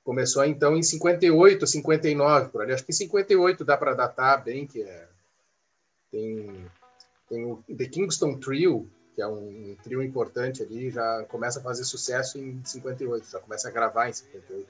começou 0.10 0.44
então 0.44 0.76
em 0.76 0.82
58, 0.82 1.68
59 1.68 2.50
por 2.50 2.64
ali. 2.64 2.74
Acho 2.74 2.84
que 2.84 2.92
em 2.92 2.96
58 2.96 3.64
dá 3.64 3.78
para 3.78 3.94
datar 3.94 4.44
bem 4.44 4.66
que 4.66 4.82
é 4.82 5.08
tem 6.12 6.66
tem 7.30 7.46
o 7.46 7.64
The 7.78 7.86
Kingston 7.86 8.40
Trio, 8.40 8.90
que 9.14 9.22
é 9.22 9.28
um, 9.28 9.78
trio 9.84 10.02
importante 10.02 10.64
ali, 10.64 10.90
já 10.90 11.24
começa 11.26 11.60
a 11.60 11.62
fazer 11.62 11.84
sucesso 11.84 12.40
em 12.40 12.60
58, 12.66 13.30
já 13.30 13.40
começa 13.40 13.68
a 13.68 13.72
gravar 13.72 14.10
em 14.10 14.14
58. 14.14 14.68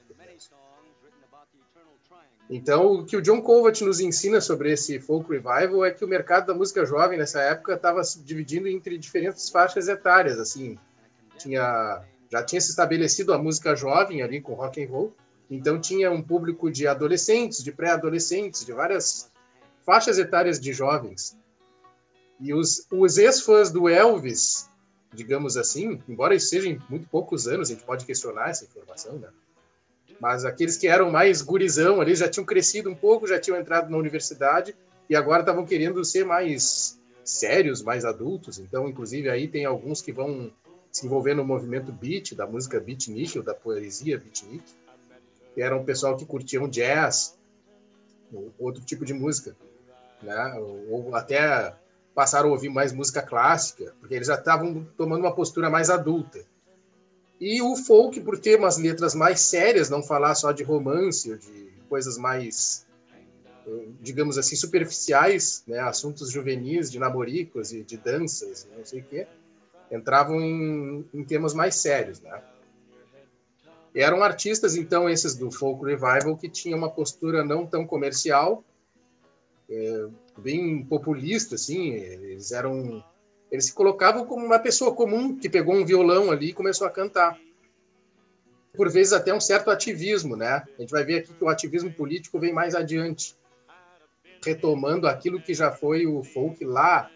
Então, 2.50 2.96
o 2.96 3.06
que 3.06 3.16
o 3.16 3.22
John 3.22 3.42
Colvett 3.42 3.82
nos 3.86 4.02
ensina 4.02 4.42
sobre 4.42 4.74
esse 4.74 5.00
folk 5.00 5.32
revival 5.32 5.86
é 5.86 5.92
que 5.92 6.04
o 6.04 6.08
mercado 6.08 6.48
da 6.48 6.54
música 6.54 6.86
jovem 6.86 7.18
nessa 7.18 7.40
época 7.40 7.76
estava 7.76 8.04
se 8.04 8.20
dividindo 8.20 8.68
entre 8.68 8.98
diferentes 8.98 9.50
faixas 9.50 9.88
etárias, 9.88 10.38
assim. 10.38 10.78
Tinha 11.38 12.04
já 12.30 12.44
tinha 12.44 12.60
se 12.60 12.70
estabelecido 12.70 13.34
a 13.34 13.38
música 13.38 13.74
jovem 13.76 14.22
ali 14.22 14.42
com 14.42 14.54
rock 14.54 14.84
and 14.84 14.90
roll, 14.90 15.16
então 15.50 15.80
tinha 15.80 16.12
um 16.12 16.22
público 16.22 16.72
de 16.72 16.88
adolescentes, 16.88 17.64
de 17.64 17.72
pré-adolescentes, 17.72 18.66
de 18.66 18.72
várias 18.72 19.32
faixas 19.86 20.20
etárias 20.20 20.60
de 20.60 20.72
jovens. 20.72 21.38
E 22.40 22.54
os, 22.54 22.86
os 22.92 23.18
ex-fãs 23.18 23.72
do 23.72 23.90
Elvis, 23.90 24.70
digamos 25.14 25.58
assim, 25.58 26.02
embora 26.08 26.36
isso 26.36 26.48
sejam 26.48 26.78
muito 26.88 27.08
poucos 27.10 27.48
anos, 27.48 27.70
a 27.70 27.74
gente 27.74 27.84
pode 27.84 28.06
questionar 28.06 28.50
essa 28.50 28.66
informação, 28.66 29.14
né? 29.18 29.30
Mas 30.20 30.46
aqueles 30.46 30.78
que 30.78 30.88
eram 30.88 31.10
mais 31.10 31.42
gurizão 31.42 32.02
ali 32.02 32.14
já 32.14 32.30
tinham 32.30 32.46
crescido 32.46 32.90
um 32.90 32.96
pouco, 32.96 33.28
já 33.28 33.40
tinham 33.40 33.60
entrado 33.60 33.90
na 33.90 33.98
universidade 33.98 34.76
e 35.10 35.16
agora 35.16 35.42
estavam 35.42 35.66
querendo 35.66 36.04
ser 36.04 36.26
mais 36.26 37.00
sérios, 37.24 37.82
mais 37.82 38.06
adultos. 38.06 38.60
Então, 38.60 38.88
inclusive, 38.88 39.30
aí 39.30 39.48
tem 39.48 39.66
alguns 39.66 40.02
que 40.02 40.12
vão 40.12 40.52
se 40.92 41.06
envolver 41.06 41.34
no 41.34 41.46
movimento 41.46 41.92
beat, 41.92 42.36
da 42.36 42.46
música 42.46 42.80
beatnik, 42.80 43.38
ou 43.38 43.44
da 43.44 43.54
poesia 43.54 44.18
beatnik, 44.18 44.64
que 45.54 45.62
era 45.62 45.76
um 45.78 45.86
pessoal 45.86 46.16
que 46.16 46.26
curtiam 46.26 46.68
jazz, 46.68 47.38
outro 48.58 48.84
tipo 48.84 49.06
de 49.06 49.14
música, 49.14 49.56
né? 50.22 50.56
Ou 50.90 51.16
até 51.16 51.74
passaram 52.14 52.50
a 52.50 52.52
ouvir 52.52 52.70
mais 52.70 52.92
música 52.92 53.22
clássica, 53.22 53.94
porque 54.00 54.14
eles 54.14 54.28
já 54.28 54.36
estavam 54.36 54.86
tomando 54.98 55.22
uma 55.22 55.34
postura 55.34 55.70
mais 55.70 55.90
adulta. 55.90 56.44
E 57.40 57.62
o 57.62 57.76
folk, 57.76 58.20
por 58.22 58.38
ter 58.38 58.60
umas 58.60 58.78
letras 58.78 59.16
mais 59.16 59.40
sérias, 59.40 59.90
não 59.90 60.04
falar 60.04 60.36
só 60.36 60.52
de 60.52 60.64
romance 60.64 61.32
ou 61.32 61.38
de 61.38 61.72
coisas 61.88 62.18
mais, 62.18 62.86
digamos 64.02 64.38
assim, 64.38 64.58
superficiais, 64.58 65.64
né? 65.66 65.80
assuntos 65.80 66.30
juvenis, 66.30 66.92
de 66.92 67.00
namoricos 67.00 67.72
e 67.72 67.82
de 67.82 67.96
danças, 67.96 68.68
não 68.78 68.84
sei 68.84 69.00
o 69.00 69.06
quê, 69.06 69.28
entravam 69.90 70.42
em, 70.42 71.06
em 71.14 71.24
temas 71.24 71.54
mais 71.54 71.76
sérios. 71.76 72.20
Né? 72.20 72.42
Eram 74.00 74.24
artistas, 74.24 74.78
então, 74.78 75.10
esses 75.10 75.36
do 75.36 75.52
folk 75.52 75.84
revival, 75.84 76.38
que 76.38 76.48
tinham 76.48 76.78
uma 76.78 76.90
postura 76.90 77.44
não 77.44 77.68
tão 77.68 77.86
comercial, 77.86 78.64
é, 79.70 80.08
bem 80.38 80.86
populista, 80.86 81.56
assim, 81.56 81.90
eles 81.96 82.54
eram 82.54 83.04
eles 83.52 83.66
se 83.66 83.74
colocavam 83.74 84.26
como 84.26 84.46
uma 84.46 84.60
pessoa 84.60 84.96
comum 84.96 85.38
que 85.38 85.50
pegou 85.50 85.76
um 85.76 85.84
violão 85.84 86.32
ali 86.32 86.50
e 86.50 86.54
começou 86.54 86.88
a 86.88 86.92
cantar. 86.92 87.38
Por 88.74 88.90
vezes 88.90 89.12
até 89.12 89.34
um 89.34 89.42
certo 89.42 89.70
ativismo, 89.70 90.38
né? 90.38 90.64
A 90.78 90.82
gente 90.82 90.92
vai 90.92 91.04
ver 91.04 91.20
aqui 91.20 91.34
que 91.34 91.44
o 91.44 91.50
ativismo 91.50 91.92
político 91.92 92.40
vem 92.40 92.54
mais 92.54 92.76
adiante, 92.76 93.36
retomando 94.42 95.08
aquilo 95.08 95.42
que 95.42 95.54
já 95.54 95.72
foi 95.72 96.06
o 96.06 96.24
folk 96.24 96.64
lá 96.64 97.12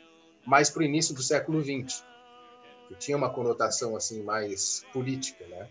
mais 0.46 0.70
para 0.70 0.82
o 0.82 0.86
início 0.86 1.16
do 1.16 1.24
século 1.24 1.62
XX, 1.62 2.04
que 2.90 2.96
tinha 2.96 3.16
uma 3.16 3.30
conotação 3.30 3.96
assim 3.96 4.22
mais 4.22 4.84
política, 4.92 5.48
né? 5.48 5.70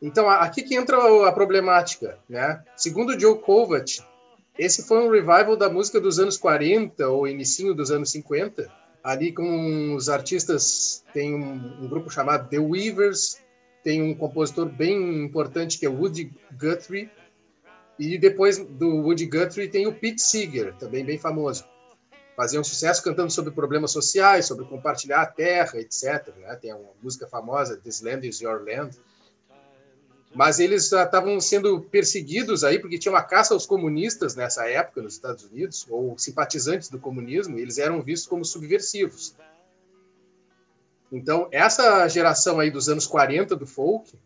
Então, 0.00 0.28
aqui 0.28 0.62
que 0.62 0.76
entra 0.76 0.96
a 1.28 1.32
problemática, 1.32 2.18
né? 2.28 2.62
Segundo 2.76 3.18
Joe 3.18 3.38
Kovac, 3.38 4.00
esse 4.58 4.86
foi 4.86 4.98
um 4.98 5.10
revival 5.10 5.56
da 5.56 5.68
música 5.68 6.00
dos 6.00 6.18
anos 6.18 6.36
40 6.36 7.08
ou 7.08 7.26
início 7.26 7.74
dos 7.74 7.90
anos 7.90 8.10
50, 8.10 8.70
ali 9.02 9.32
com 9.32 9.94
os 9.94 10.08
artistas, 10.08 11.04
tem 11.12 11.34
um, 11.34 11.84
um, 11.84 11.88
grupo 11.88 12.10
chamado 12.10 12.48
The 12.48 12.58
Weavers, 12.58 13.38
tem 13.82 14.02
um 14.02 14.14
compositor 14.14 14.66
bem 14.66 15.24
importante 15.24 15.78
que 15.78 15.86
é 15.86 15.88
Woody 15.88 16.32
Guthrie, 16.52 17.10
e 17.98 18.16
depois 18.18 18.58
do 18.58 18.98
Woody 19.02 19.26
Guthrie 19.26 19.68
tem 19.68 19.86
o 19.86 19.94
Pete 19.94 20.22
Seeger, 20.22 20.74
também 20.76 21.04
bem 21.04 21.18
famoso. 21.18 21.64
Fazia 22.36 22.60
um 22.60 22.64
sucesso 22.64 23.02
cantando 23.02 23.32
sobre 23.32 23.50
problemas 23.50 23.90
sociais, 23.90 24.46
sobre 24.46 24.64
compartilhar 24.66 25.22
a 25.22 25.26
terra, 25.26 25.80
etc. 25.80 26.32
Né? 26.36 26.54
Tem 26.56 26.72
uma 26.72 26.92
música 27.02 27.26
famosa, 27.26 27.76
This 27.76 28.00
Land 28.00 28.28
is 28.28 28.40
Your 28.40 28.62
Land, 28.64 28.96
mas 30.38 30.60
eles 30.60 30.92
estavam 30.92 31.40
sendo 31.40 31.80
perseguidos 31.80 32.62
aí 32.62 32.78
porque 32.78 32.96
tinha 32.96 33.10
uma 33.10 33.24
caça 33.24 33.54
aos 33.54 33.66
comunistas 33.66 34.36
nessa 34.36 34.68
época 34.68 35.02
nos 35.02 35.14
Estados 35.14 35.42
Unidos 35.42 35.84
ou 35.90 36.16
simpatizantes 36.16 36.88
do 36.88 36.96
comunismo 36.96 37.58
eles 37.58 37.76
eram 37.76 38.00
vistos 38.00 38.28
como 38.28 38.44
subversivos. 38.44 39.34
Então, 41.10 41.48
essa 41.50 42.06
geração 42.06 42.60
aí 42.60 42.70
dos 42.70 42.88
anos 42.88 43.04
40 43.04 43.56
do 43.56 43.66
folk 43.66 44.16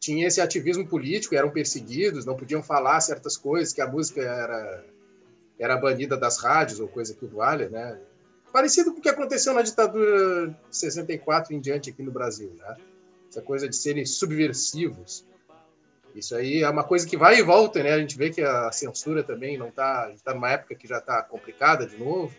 tinha 0.00 0.26
esse 0.26 0.40
ativismo 0.40 0.88
político, 0.88 1.36
eram 1.36 1.50
perseguidos, 1.50 2.26
não 2.26 2.36
podiam 2.36 2.60
falar 2.60 3.00
certas 3.00 3.36
coisas, 3.36 3.72
que 3.72 3.80
a 3.80 3.86
música 3.86 4.22
era 4.22 4.84
era 5.56 5.76
banida 5.76 6.16
das 6.16 6.36
rádios 6.38 6.80
ou 6.80 6.88
coisa 6.88 7.14
que 7.14 7.26
valha, 7.26 7.68
né? 7.68 7.96
Parecido 8.52 8.92
com 8.92 8.98
o 8.98 9.00
que 9.00 9.08
aconteceu 9.08 9.54
na 9.54 9.62
ditadura 9.62 10.48
de 10.48 10.76
64 10.76 11.54
em 11.54 11.60
diante 11.60 11.90
aqui 11.90 12.02
no 12.02 12.10
Brasil, 12.10 12.52
né? 12.58 12.76
Essa 13.30 13.40
coisa 13.40 13.68
de 13.68 13.76
serem 13.76 14.04
subversivos. 14.04 15.24
Isso 16.14 16.36
aí 16.36 16.62
é 16.62 16.70
uma 16.70 16.84
coisa 16.84 17.06
que 17.06 17.16
vai 17.16 17.38
e 17.38 17.42
volta, 17.42 17.82
né? 17.82 17.92
A 17.92 17.98
gente 17.98 18.16
vê 18.16 18.30
que 18.30 18.40
a 18.40 18.70
censura 18.70 19.22
também 19.22 19.58
não 19.58 19.68
está. 19.68 20.10
Está 20.14 20.32
numa 20.32 20.50
época 20.50 20.74
que 20.74 20.86
já 20.86 20.98
está 20.98 21.22
complicada 21.22 21.86
de 21.86 21.96
novo. 21.96 22.32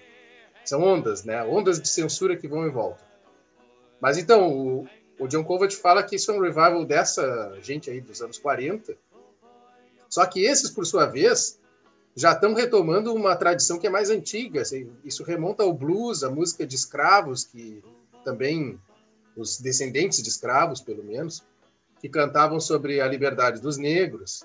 São 0.63 0.81
ondas, 0.81 1.23
né? 1.25 1.43
Ondas 1.43 1.81
de 1.81 1.89
censura 1.89 2.37
que 2.37 2.47
vão 2.47 2.65
e 2.65 2.71
voltam. 2.71 3.05
Mas 3.99 4.17
então, 4.17 4.49
o, 4.49 4.87
o 5.19 5.27
John 5.27 5.43
Kovac 5.43 5.75
fala 5.75 6.03
que 6.03 6.15
isso 6.15 6.31
é 6.31 6.33
um 6.33 6.41
revival 6.41 6.85
dessa 6.85 7.57
gente 7.61 7.89
aí 7.89 7.99
dos 7.99 8.21
anos 8.21 8.37
40. 8.37 8.95
Só 10.07 10.25
que 10.25 10.45
esses, 10.45 10.69
por 10.69 10.85
sua 10.85 11.05
vez, 11.05 11.59
já 12.15 12.31
estão 12.31 12.53
retomando 12.53 13.13
uma 13.13 13.35
tradição 13.35 13.77
que 13.77 13.87
é 13.87 13.89
mais 13.89 14.09
antiga. 14.09 14.61
Assim, 14.61 14.89
isso 15.03 15.23
remonta 15.23 15.63
ao 15.63 15.73
blues, 15.73 16.23
a 16.23 16.29
música 16.29 16.65
de 16.65 16.75
escravos, 16.75 17.43
que 17.43 17.83
também 18.23 18.79
os 19.35 19.59
descendentes 19.59 20.23
de 20.23 20.29
escravos, 20.29 20.79
pelo 20.79 21.03
menos, 21.03 21.43
que 22.05 22.09
cantavam 22.09 22.59
sobre 22.59 23.01
a 23.01 23.07
liberdade 23.07 23.59
dos 23.59 23.77
negros. 23.77 24.43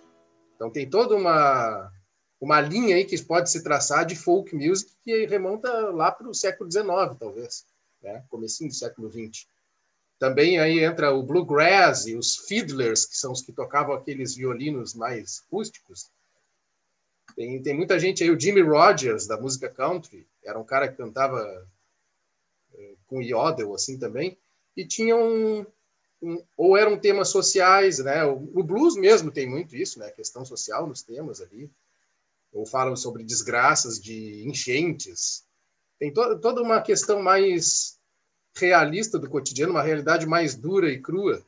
Então 0.57 0.71
tem 0.71 0.89
toda 0.89 1.15
uma 1.15 1.93
uma 2.41 2.59
linha 2.59 2.97
aí 2.97 3.05
que 3.05 3.23
pode 3.23 3.51
se 3.51 3.63
traçar 3.63 4.07
de 4.07 4.17
folk 4.17 4.57
music 4.57 4.91
que 5.03 5.27
remonta 5.27 5.71
lá 5.91 6.11
para 6.11 6.27
o 6.27 6.33
século 6.33 6.73
XIX, 6.73 6.87
talvez, 7.19 7.67
né? 8.03 8.25
comecinho 8.31 8.71
do 8.71 8.75
século 8.75 9.11
XX. 9.11 9.47
Também 10.19 10.59
aí 10.59 10.83
entra 10.83 11.13
o 11.13 11.23
bluegrass 11.23 12.07
e 12.07 12.17
os 12.17 12.37
fiddlers, 12.49 13.05
que 13.05 13.15
são 13.15 13.31
os 13.31 13.43
que 13.43 13.53
tocavam 13.53 13.95
aqueles 13.95 14.35
violinos 14.35 14.95
mais 14.95 15.45
rústicos. 15.53 16.11
Tem, 17.37 17.63
tem 17.63 17.77
muita 17.77 17.99
gente 17.99 18.23
aí, 18.23 18.31
o 18.31 18.41
Jimmy 18.41 18.63
Rogers, 18.63 19.27
da 19.27 19.39
música 19.39 19.69
country, 19.69 20.27
era 20.43 20.59
um 20.59 20.65
cara 20.65 20.89
que 20.89 20.97
cantava 20.97 21.69
eh, 22.73 22.95
com 23.07 23.21
yodel, 23.21 23.75
assim, 23.75 23.99
também, 23.99 24.39
e 24.75 24.87
tinha 24.87 25.15
um, 25.15 25.67
ou 26.57 26.77
eram 26.77 26.99
temas 26.99 27.29
sociais, 27.29 27.99
né? 27.99 28.25
O, 28.25 28.63
blues 28.63 28.97
mesmo 28.97 29.31
tem 29.31 29.49
muito 29.49 29.75
isso, 29.75 29.99
né? 29.99 30.11
Questão 30.11 30.45
social 30.45 30.87
nos 30.87 31.03
temas 31.03 31.41
ali. 31.41 31.71
Ou 32.53 32.67
falam 32.67 32.97
sobre 32.97 33.25
desgraças 33.25 34.01
de 34.01 34.47
enchentes. 34.47 35.45
Tem 35.99 36.13
to 36.13 36.39
toda 36.41 36.63
uma 36.63 36.81
questão 36.83 37.23
mais 37.23 37.99
realista 38.57 39.19
do 39.19 39.31
cotidiano, 39.31 39.73
uma 39.73 39.83
realidade 39.83 40.27
mais 40.27 40.55
dura 40.55 40.91
e 40.91 41.01
crua, 41.01 41.45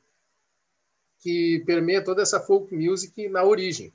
que 1.21 1.63
permeia 1.67 2.03
toda 2.03 2.23
essa 2.23 2.41
folk 2.41 2.75
music 2.75 3.29
na 3.29 3.45
origem. 3.45 3.93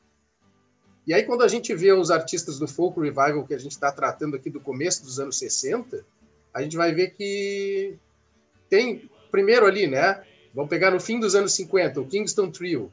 E 1.05 1.13
aí, 1.13 1.23
quando 1.23 1.41
a 1.41 1.47
gente 1.47 1.73
vê 1.73 1.93
os 1.93 2.11
artistas 2.11 2.59
do 2.59 2.67
folk 2.67 2.99
revival 2.99 3.47
que 3.47 3.53
a 3.53 3.57
gente 3.57 3.71
está 3.71 3.91
tratando 3.91 4.35
aqui 4.35 4.49
do 4.49 4.59
começo 4.59 5.03
dos 5.03 5.19
anos 5.19 5.39
60, 5.39 6.05
a 6.53 6.61
gente 6.61 6.75
vai 6.75 6.93
ver 6.93 7.11
que 7.11 7.97
tem, 8.69 9.09
primeiro 9.31 9.65
ali, 9.65 9.87
né? 9.87 10.25
Vamos 10.57 10.71
pegar 10.71 10.89
no 10.89 10.99
fim 10.99 11.19
dos 11.19 11.35
anos 11.35 11.53
50, 11.53 12.01
o 12.01 12.07
Kingston 12.07 12.49
Trio. 12.49 12.91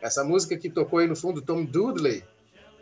Essa 0.00 0.22
música 0.22 0.56
que 0.56 0.70
tocou 0.70 1.00
aí 1.00 1.08
no 1.08 1.16
fundo, 1.16 1.42
Tom 1.42 1.64
Dooley. 1.64 2.22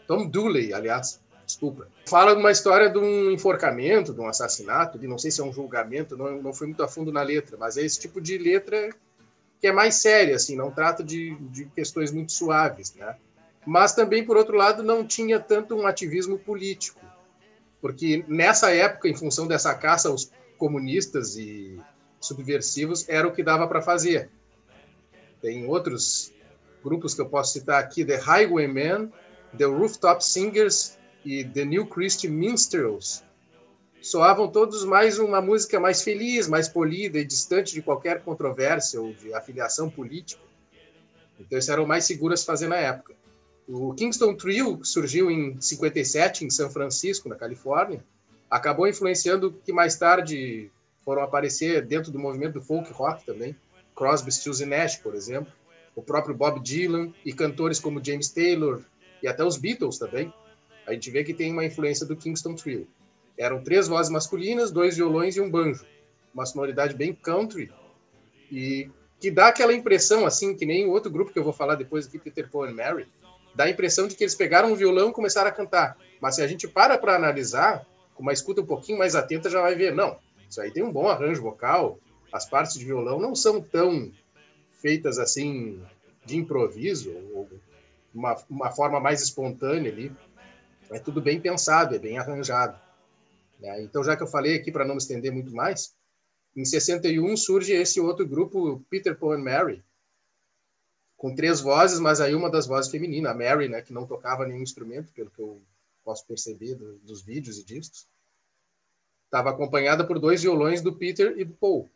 Tom 0.07 0.27
Dooley, 0.27 0.75
aliás. 0.75 1.19
desculpa. 1.47 1.89
Fala 2.07 2.35
de 2.35 2.41
uma 2.41 2.51
história 2.51 2.91
de 2.91 2.99
um 2.99 3.31
enforcamento, 3.31 4.13
de 4.13 4.21
um 4.21 4.29
assassinato, 4.29 4.99
de 4.99 5.07
não 5.07 5.17
sei 5.17 5.31
se 5.31 5.41
é 5.41 5.45
um 5.45 5.55
julgamento, 5.55 6.19
não, 6.19 6.43
não 6.43 6.53
fui 6.53 6.67
muito 6.67 6.83
a 6.83 6.87
fundo 6.87 7.11
na 7.11 7.23
letra, 7.23 7.57
mas 7.57 7.79
é 7.79 7.83
esse 7.83 7.99
tipo 7.99 8.21
de 8.21 8.37
letra 8.37 8.91
que 9.59 9.69
é 9.69 9.73
mais 9.73 9.95
séria, 9.95 10.37
assim, 10.37 10.55
não 10.55 10.71
trata 10.71 11.03
de, 11.03 11.35
de 11.37 11.65
questões 11.75 12.13
muito 12.13 12.31
suaves, 12.31 12.95
né? 12.97 13.17
Mas 13.65 13.95
também, 13.95 14.23
por 14.23 14.37
outro 14.37 14.55
lado, 14.55 14.83
não 14.83 15.07
tinha 15.07 15.41
tanto 15.41 15.75
um 15.75 15.87
ativismo 15.87 16.39
político, 16.39 17.01
porque 17.81 18.23
nessa 18.29 18.71
época, 18.71 19.09
em 19.09 19.17
função 19.17 19.47
dessa 19.47 19.75
caça 19.75 20.11
aos 20.11 20.31
comunistas 20.59 21.39
e 21.39 21.81
subversivos, 22.27 23.09
era 23.09 23.27
o 23.27 23.33
que 23.33 23.43
dava 23.43 23.67
para 23.67 23.83
fazer. 23.83 24.31
Tem 25.41 25.67
outros 25.67 26.33
grupos 26.83 27.15
que 27.15 27.21
eu 27.21 27.29
posso 27.29 27.53
citar 27.53 27.83
aqui, 27.83 28.05
The 28.05 28.17
Highwaymen, 28.17 29.13
The 29.57 29.65
Rooftop 29.65 30.25
Singers 30.25 30.99
e 31.25 31.45
The 31.45 31.65
New 31.65 31.87
Christian 31.87 32.31
Minstrels. 32.31 33.23
Soavam 34.03 34.49
todos 34.49 34.85
mais 34.85 35.19
uma 35.19 35.41
música 35.41 35.81
mais 35.81 36.03
feliz, 36.03 36.47
mais 36.47 36.69
polida 36.69 37.19
e 37.19 37.25
distante 37.25 37.73
de 37.73 37.81
qualquer 37.81 38.23
controvérsia 38.23 39.01
ou 39.01 39.15
de 39.15 39.33
afiliação 39.33 39.89
política. 39.89 40.43
Então, 41.41 41.59
isso 41.59 41.73
era 41.73 41.83
o 41.83 41.87
mais 41.87 42.05
seguro 42.05 42.35
a 42.35 42.37
se 42.37 42.45
fazer 42.45 42.69
na 42.69 42.77
época. 42.77 43.15
O 43.67 43.95
Kingston 43.95 44.35
Trio, 44.35 44.85
surgiu 44.85 45.31
em 45.31 45.59
57 45.59 46.45
em 46.45 46.51
São 46.51 46.69
Francisco, 46.69 47.31
na 47.31 47.35
Califórnia, 47.35 48.05
acabou 48.51 48.87
influenciando 48.87 49.53
que 49.65 49.73
mais 49.73 49.97
tarde 49.97 50.71
foram 51.05 51.23
aparecer 51.23 51.85
dentro 51.85 52.11
do 52.11 52.19
movimento 52.19 52.55
do 52.55 52.63
folk 52.63 52.93
rock 52.93 53.25
também, 53.25 53.57
Crosby, 53.95 54.33
Stills 54.33 54.63
e 54.63 54.67
Nash, 54.67 54.97
por 54.97 55.15
exemplo, 55.15 55.53
o 55.95 56.03
próprio 56.03 56.35
Bob 56.35 56.61
Dylan 56.61 57.13
e 57.25 57.33
cantores 57.33 57.79
como 57.79 58.05
James 58.05 58.29
Taylor 58.29 58.83
e 59.23 59.29
até 59.29 59.45
os 59.45 59.57
Beatles 59.57 59.99
também. 59.99 60.33
A 60.87 60.93
gente 60.93 61.11
vê 61.11 61.23
que 61.25 61.33
tem 61.33 61.53
uma 61.53 61.65
influência 61.65 62.05
do 62.05 62.17
Kingston 62.17 62.55
Trio. 62.55 62.87
Eram 63.39 63.63
três 63.63 63.89
vozes 63.89 64.11
masculinas, 64.11 64.71
dois 64.71 64.97
violões 64.97 65.37
e 65.37 65.41
um 65.41 65.51
banjo. 65.51 65.87
Uma 66.33 66.45
sonoridade 66.45 66.95
bem 66.95 67.15
country 67.15 67.73
e 68.51 68.91
que 69.21 69.31
dá 69.31 69.49
aquela 69.49 69.73
impressão, 69.73 70.27
assim, 70.27 70.55
que 70.55 70.67
nem 70.67 70.85
o 70.87 70.91
outro 70.91 71.11
grupo 71.11 71.33
que 71.33 71.39
eu 71.39 71.45
vou 71.45 71.53
falar 71.53 71.77
depois 71.77 72.07
aqui, 72.07 72.19
Peter 72.19 72.51
Paul 72.51 72.65
and 72.65 72.75
Mary, 72.75 73.09
dá 73.55 73.65
a 73.65 73.71
impressão 73.71 74.07
de 74.07 74.15
que 74.15 74.25
eles 74.25 74.35
pegaram 74.35 74.73
um 74.73 74.75
violão 74.75 75.11
e 75.11 75.13
começaram 75.13 75.49
a 75.49 75.53
cantar. 75.53 75.97
Mas 76.21 76.35
se 76.35 76.43
a 76.43 76.47
gente 76.47 76.69
para 76.69 76.99
para 76.99 77.15
analisar, 77.15 77.87
com 78.15 78.23
uma 78.23 78.33
escuta 78.33 78.61
um 78.61 78.67
pouquinho 78.67 78.99
mais 78.99 79.15
atenta, 79.15 79.49
já 79.49 79.61
vai 79.61 79.75
ver, 79.75 79.95
não, 79.95 80.19
isso 80.55 80.61
aí 80.61 80.71
tem 80.71 80.85
um 80.85 80.93
bom 80.93 81.09
arranjo 81.09 81.43
vocal, 81.43 81.99
as 82.33 82.49
partes 82.49 82.79
de 82.79 82.85
violão 82.85 83.21
não 83.21 83.35
são 83.35 83.61
tão 83.61 84.13
feitas 84.71 85.19
assim 85.19 85.83
de 86.25 86.37
improviso, 86.37 87.11
ou 87.35 87.49
uma, 88.15 88.37
uma 88.49 88.71
forma 88.71 89.01
mais 89.01 89.21
espontânea 89.21 89.91
ali. 89.91 90.15
É 90.91 91.01
tudo 91.01 91.21
bem 91.21 91.41
pensado, 91.41 91.97
é 91.97 91.99
bem 91.99 92.19
arranjado. 92.19 92.81
Né? 93.59 93.83
Então, 93.83 94.05
já 94.05 94.17
que 94.17 94.23
eu 94.23 94.29
falei 94.29 94.55
aqui, 94.55 94.71
para 94.71 94.85
não 94.85 94.95
me 94.95 95.01
estender 95.01 95.33
muito 95.33 95.53
mais, 95.53 95.93
em 96.57 96.65
61 96.65 97.37
surge 97.37 97.73
esse 97.73 98.01
outro 98.01 98.25
grupo, 98.25 98.81
Peter 98.89 99.19
Paul 99.19 99.33
and 99.33 99.43
Mary, 99.43 99.85
com 101.17 101.35
três 101.35 101.61
vozes, 101.61 101.99
mas 101.99 102.21
aí 102.21 102.33
uma 102.33 102.49
das 102.49 102.67
vozes 102.67 102.93
feminina, 102.93 103.31
a 103.31 103.35
Mary, 103.35 103.69
né, 103.69 103.83
que 103.83 103.93
não 103.93 104.07
tocava 104.07 104.47
nenhum 104.47 104.63
instrumento, 104.63 105.13
pelo 105.13 105.31
que 105.31 105.41
eu 105.41 105.61
posso 106.05 106.25
perceber 106.27 106.77
do, 106.77 106.97
dos 106.99 107.23
vídeos 107.23 107.59
e 107.59 107.65
discos, 107.65 108.07
estava 109.35 109.51
acompanhada 109.51 110.05
por 110.05 110.21
dois 110.21 110.43
violões 110.43 110.81
do 110.81 110.93
Peter 110.93 111.35
e 111.37 111.45
do 111.45 111.55
Paul. 111.55 111.91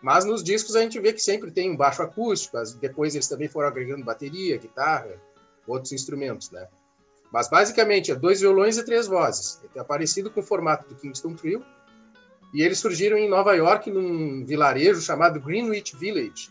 Mas 0.00 0.24
nos 0.24 0.44
discos 0.44 0.76
a 0.76 0.82
gente 0.82 1.00
vê 1.00 1.12
que 1.12 1.20
sempre 1.20 1.50
tem 1.50 1.68
um 1.68 1.76
baixo 1.76 2.00
acústico, 2.00 2.56
depois 2.80 3.16
eles 3.16 3.26
também 3.26 3.48
foram 3.48 3.66
agregando 3.66 4.04
bateria, 4.04 4.56
guitarra, 4.56 5.20
outros 5.66 5.90
instrumentos, 5.90 6.52
né? 6.52 6.68
Mas 7.32 7.48
basicamente 7.48 8.12
é 8.12 8.14
dois 8.14 8.40
violões 8.40 8.78
e 8.78 8.84
três 8.84 9.08
vozes. 9.08 9.60
É 9.74 9.82
parecido 9.82 10.30
com 10.30 10.38
o 10.38 10.44
formato 10.44 10.88
do 10.88 10.94
Kingston 10.94 11.34
Trio. 11.34 11.64
E 12.54 12.62
eles 12.62 12.78
surgiram 12.78 13.18
em 13.18 13.28
Nova 13.28 13.52
York, 13.54 13.90
num 13.90 14.44
vilarejo 14.44 15.00
chamado 15.00 15.40
Greenwich 15.40 15.96
Village, 15.96 16.50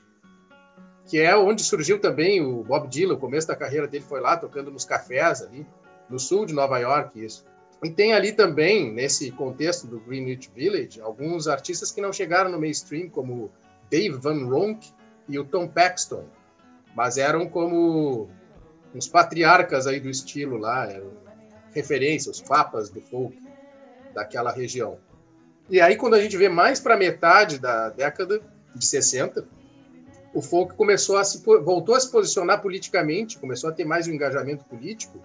que 1.07 1.17
é 1.17 1.35
onde 1.35 1.63
surgiu 1.63 1.97
também 1.97 2.45
o 2.45 2.61
Bob 2.61 2.89
Dylan. 2.89 3.13
O 3.13 3.19
começo 3.19 3.47
da 3.47 3.55
carreira 3.55 3.87
dele 3.87 4.03
foi 4.03 4.19
lá, 4.19 4.35
tocando 4.35 4.69
nos 4.69 4.83
cafés 4.83 5.41
ali, 5.41 5.65
no 6.09 6.19
sul 6.19 6.45
de 6.45 6.53
Nova 6.53 6.77
York, 6.77 7.23
isso. 7.23 7.45
E 7.85 7.91
tem 7.91 8.13
ali 8.13 8.31
também, 8.31 8.91
nesse 8.91 9.29
contexto 9.29 9.85
do 9.85 9.99
Greenwich 9.99 10.49
Village, 10.55 10.99
alguns 10.99 11.47
artistas 11.47 11.91
que 11.91 12.01
não 12.01 12.11
chegaram 12.11 12.49
no 12.49 12.59
mainstream, 12.59 13.07
como 13.07 13.51
Dave 13.91 14.17
Van 14.17 14.43
Ronk 14.43 14.89
e 15.29 15.37
o 15.37 15.45
Tom 15.45 15.67
Paxton, 15.67 16.25
mas 16.95 17.19
eram 17.19 17.47
como 17.47 18.27
uns 18.91 19.07
patriarcas 19.07 19.85
aí 19.85 19.99
do 19.99 20.09
estilo 20.09 20.57
lá, 20.57 20.89
referências, 21.75 22.37
os 22.37 22.41
papas 22.41 22.89
do 22.89 23.01
folk 23.01 23.37
daquela 24.15 24.51
região. 24.51 24.97
E 25.69 25.79
aí, 25.79 25.95
quando 25.95 26.15
a 26.15 26.21
gente 26.21 26.35
vê 26.37 26.49
mais 26.49 26.79
para 26.79 26.97
metade 26.97 27.59
da 27.59 27.89
década 27.89 28.41
de 28.73 28.83
60, 28.83 29.47
o 30.33 30.41
folk 30.41 30.73
começou 30.73 31.17
a 31.17 31.23
se 31.23 31.43
voltou 31.43 31.93
a 31.93 31.99
se 31.99 32.09
posicionar 32.11 32.63
politicamente, 32.63 33.37
começou 33.37 33.69
a 33.69 33.73
ter 33.73 33.85
mais 33.85 34.07
um 34.07 34.11
engajamento 34.11 34.65
político 34.65 35.19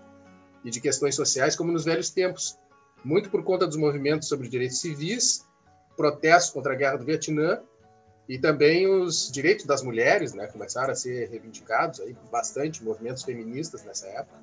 e 0.65 0.71
de 0.71 0.81
questões 0.81 1.15
sociais, 1.15 1.57
como 1.57 1.73
nos 1.73 1.85
velhos 1.85 2.11
tempos, 2.11 2.59
muito 3.05 3.31
por 3.31 3.43
conta 3.43 3.67
dos 3.67 3.77
movimentos 3.77 4.29
sobre 4.29 4.49
direitos 4.49 4.81
civis, 4.81 5.45
protestos 5.97 6.53
contra 6.53 6.73
a 6.73 6.77
guerra 6.77 6.97
do 6.97 7.05
Vietnã 7.05 7.61
e 8.29 8.39
também 8.39 8.87
os 8.87 9.31
direitos 9.31 9.67
das 9.67 9.83
mulheres, 9.83 10.33
né, 10.35 10.47
começaram 10.47 10.93
a 10.93 10.95
ser 10.95 11.29
reivindicados 11.29 12.01
aí 12.01 12.17
bastante 12.31 12.85
movimentos 12.85 13.23
feministas 13.23 13.83
nessa 13.85 14.07
época, 14.07 14.39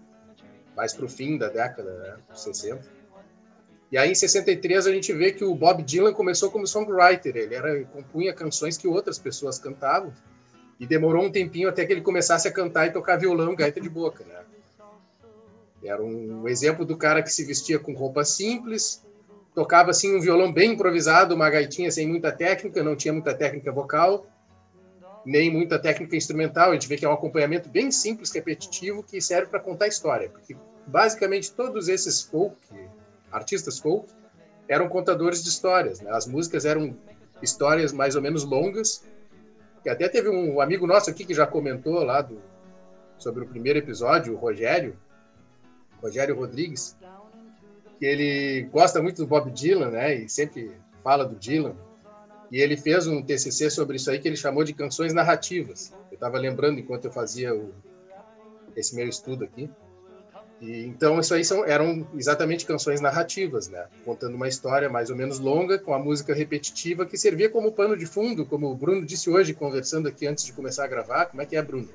mais 0.75 0.93
para 0.93 1.06
o 1.06 1.10
fim 1.10 1.38
da 1.38 1.47
década 1.47 1.93
né, 1.93 2.17
60. 2.34 2.82
E 3.91 3.97
aí 3.97 4.12
em 4.12 4.15
63 4.15 4.86
a 4.86 4.91
gente 4.91 5.13
vê 5.13 5.32
que 5.32 5.45
o 5.45 5.56
Bob 5.56 5.82
Dylan 5.82 6.13
começou 6.13 6.51
como 6.51 6.67
songwriter, 6.67 7.36
ele 7.36 7.56
era 7.56 7.84
compunha 7.86 8.34
canções 8.34 8.77
que 8.77 8.88
outras 8.88 9.17
pessoas 9.17 9.58
cantavam 9.58 10.13
e 10.80 10.86
demorou 10.86 11.23
um 11.23 11.32
tempinho 11.32 11.69
até 11.69 11.86
que 11.86 11.93
ele 11.93 12.01
começasse 12.01 12.47
a 12.47 12.51
cantar 12.51 12.88
e 12.88 12.91
tocar 12.91 13.15
violão, 13.15 13.56
gaita 13.56 13.80
de 13.80 13.89
boca, 13.89 14.23
né? 14.25 14.43
Era 15.83 16.01
um 16.01 16.47
exemplo 16.47 16.85
do 16.85 16.97
cara 16.97 17.21
que 17.21 17.31
se 17.31 17.43
vestia 17.45 17.79
com 17.79 17.93
roupa 17.93 18.25
simples, 18.25 19.05
tocava 19.53 19.91
assim 19.91 20.15
um 20.15 20.19
violão 20.19 20.51
bem 20.51 20.73
improvisado, 20.73 21.35
uma 21.35 21.49
gaitinha 21.49 21.91
sem 21.91 22.07
muita 22.07 22.31
técnica, 22.31 22.83
não 22.83 22.95
tinha 22.95 23.13
muita 23.13 23.33
técnica 23.33 23.71
vocal, 23.71 24.27
nem 25.25 25.51
muita 25.51 25.79
técnica 25.79 26.15
instrumental. 26.15 26.71
A 26.71 26.73
gente 26.73 26.87
vê 26.87 26.97
que 26.97 27.05
é 27.05 27.09
um 27.09 27.13
acompanhamento 27.13 27.69
bem 27.69 27.91
simples, 27.91 28.31
repetitivo, 28.31 29.03
que 29.03 29.19
serve 29.21 29.47
para 29.47 29.59
contar 29.59 29.87
história, 29.87 30.29
porque 30.29 30.55
basicamente 30.85 31.51
todos 31.51 31.87
esses 31.87 32.21
folk, 32.21 32.55
artistas 33.31 33.79
folk, 33.79 34.11
eram 34.67 34.87
contadores 34.87 35.43
de 35.43 35.49
histórias. 35.49 36.01
Né? 36.01 36.11
As 36.11 36.27
músicas 36.27 36.65
eram 36.65 36.95
histórias 37.41 37.91
mais 37.93 38.15
ou 38.15 38.21
menos 38.21 38.43
longas. 38.43 39.03
Que 39.83 39.89
até 39.89 40.09
teve 40.09 40.29
um 40.29 40.59
amigo 40.59 40.85
nosso 40.85 41.09
aqui 41.09 41.23
que 41.23 41.33
já 41.33 41.47
comentou 41.47 42.03
lá 42.03 42.21
do, 42.21 42.41
sobre 43.17 43.43
o 43.43 43.47
primeiro 43.47 43.79
episódio, 43.79 44.33
o 44.33 44.37
Rogério, 44.37 44.97
Rogério 46.01 46.36
Rodrigues, 46.36 46.95
que 47.99 48.05
ele 48.05 48.69
gosta 48.71 49.01
muito 49.01 49.17
do 49.17 49.27
Bob 49.27 49.51
Dylan, 49.51 49.91
né? 49.91 50.15
E 50.15 50.29
sempre 50.29 50.71
fala 51.03 51.25
do 51.25 51.36
Dylan. 51.36 51.75
E 52.51 52.62
ele 52.62 52.77
fez 52.77 53.07
um 53.07 53.21
TCC 53.21 53.69
sobre 53.69 53.97
isso 53.97 54.10
aí 54.10 54.19
que 54.19 54.27
ele 54.27 54.38
chamou 54.38 54.63
de 54.63 54.73
canções 54.73 55.13
narrativas. 55.13 55.91
Eu 56.12 56.15
estava 56.15 56.38
lembrando 56.38 56.79
enquanto 56.79 57.05
eu 57.05 57.12
fazia 57.12 57.53
o, 57.53 57.73
esse 58.75 58.95
meu 58.95 59.07
estudo 59.07 59.43
aqui. 59.43 59.69
E, 60.62 60.86
então, 60.86 61.19
isso 61.19 61.33
aí 61.33 61.43
são, 61.43 61.65
eram 61.65 62.07
exatamente 62.15 62.65
canções 62.65 63.01
narrativas, 63.01 63.67
né? 63.67 63.86
Contando 64.03 64.36
uma 64.36 64.47
história 64.47 64.89
mais 64.89 65.10
ou 65.10 65.15
menos 65.15 65.39
longa, 65.39 65.77
com 65.77 65.93
a 65.93 65.99
música 65.99 66.33
repetitiva, 66.33 67.05
que 67.05 67.17
servia 67.17 67.49
como 67.49 67.71
pano 67.71 67.95
de 67.95 68.05
fundo, 68.05 68.45
como 68.45 68.71
o 68.71 68.75
Bruno 68.75 69.05
disse 69.05 69.29
hoje, 69.29 69.53
conversando 69.53 70.07
aqui 70.07 70.25
antes 70.25 70.45
de 70.45 70.53
começar 70.53 70.86
a 70.86 70.88
gravar. 70.88 71.25
Como 71.27 71.41
é 71.41 71.45
que 71.45 71.55
é, 71.55 71.62
Bruno? 71.62 71.89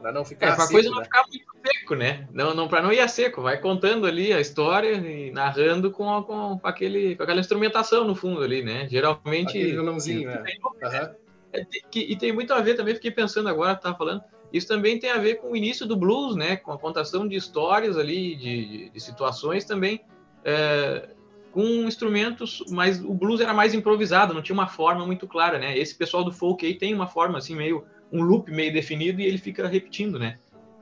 Para 0.00 0.12
não 0.12 0.24
ficar. 0.24 0.48
É, 0.48 0.54
para 0.54 0.64
a 0.64 0.68
coisa 0.68 0.90
não 0.90 0.98
né? 0.98 1.04
ficar 1.04 1.24
muito 1.28 1.46
seco, 1.64 1.94
né? 1.94 2.28
Não, 2.32 2.54
não, 2.54 2.68
para 2.68 2.82
não 2.82 2.92
ir 2.92 3.00
a 3.00 3.08
seco, 3.08 3.42
vai 3.42 3.58
contando 3.58 4.06
ali 4.06 4.32
a 4.32 4.40
história 4.40 4.92
e 4.92 5.30
narrando 5.30 5.90
com, 5.90 6.22
com, 6.22 6.58
com, 6.58 6.66
aquele, 6.66 7.16
com 7.16 7.22
aquela 7.22 7.40
instrumentação 7.40 8.04
no 8.06 8.14
fundo 8.14 8.42
ali, 8.42 8.62
né? 8.62 8.88
Geralmente. 8.88 9.50
Aquele 9.50 9.72
violãozinho, 9.72 10.28
né? 10.28 10.44
Uhum. 10.82 11.14
É, 11.52 11.64
que, 11.90 12.00
e 12.00 12.16
tem 12.16 12.32
muito 12.32 12.52
a 12.54 12.60
ver 12.60 12.74
também, 12.74 12.94
fiquei 12.94 13.10
pensando 13.10 13.48
agora, 13.48 13.74
tá 13.74 13.94
falando. 13.94 14.22
Isso 14.52 14.66
também 14.66 14.98
tem 14.98 15.10
a 15.10 15.18
ver 15.18 15.36
com 15.36 15.52
o 15.52 15.56
início 15.56 15.86
do 15.86 15.96
blues, 15.96 16.34
né? 16.34 16.56
Com 16.56 16.72
a 16.72 16.78
contação 16.78 17.28
de 17.28 17.36
histórias 17.36 17.96
ali, 17.96 18.34
de, 18.34 18.66
de, 18.66 18.90
de 18.90 19.00
situações 19.00 19.64
também. 19.64 20.04
É, 20.44 21.10
com 21.52 21.62
instrumentos, 21.62 22.62
mas 22.70 23.02
o 23.02 23.12
blues 23.12 23.40
era 23.40 23.52
mais 23.52 23.74
improvisado, 23.74 24.32
não 24.32 24.42
tinha 24.42 24.54
uma 24.54 24.68
forma 24.68 25.04
muito 25.04 25.26
clara, 25.26 25.58
né? 25.58 25.76
Esse 25.76 25.94
pessoal 25.94 26.22
do 26.24 26.32
folk 26.32 26.64
aí 26.64 26.74
tem 26.74 26.94
uma 26.94 27.06
forma 27.06 27.38
assim 27.38 27.56
meio 27.56 27.84
um 28.12 28.22
loop 28.22 28.50
meio 28.50 28.72
definido 28.72 29.20
e 29.20 29.24
ele 29.24 29.38
fica 29.38 29.66
repetindo, 29.66 30.18
né? 30.18 30.38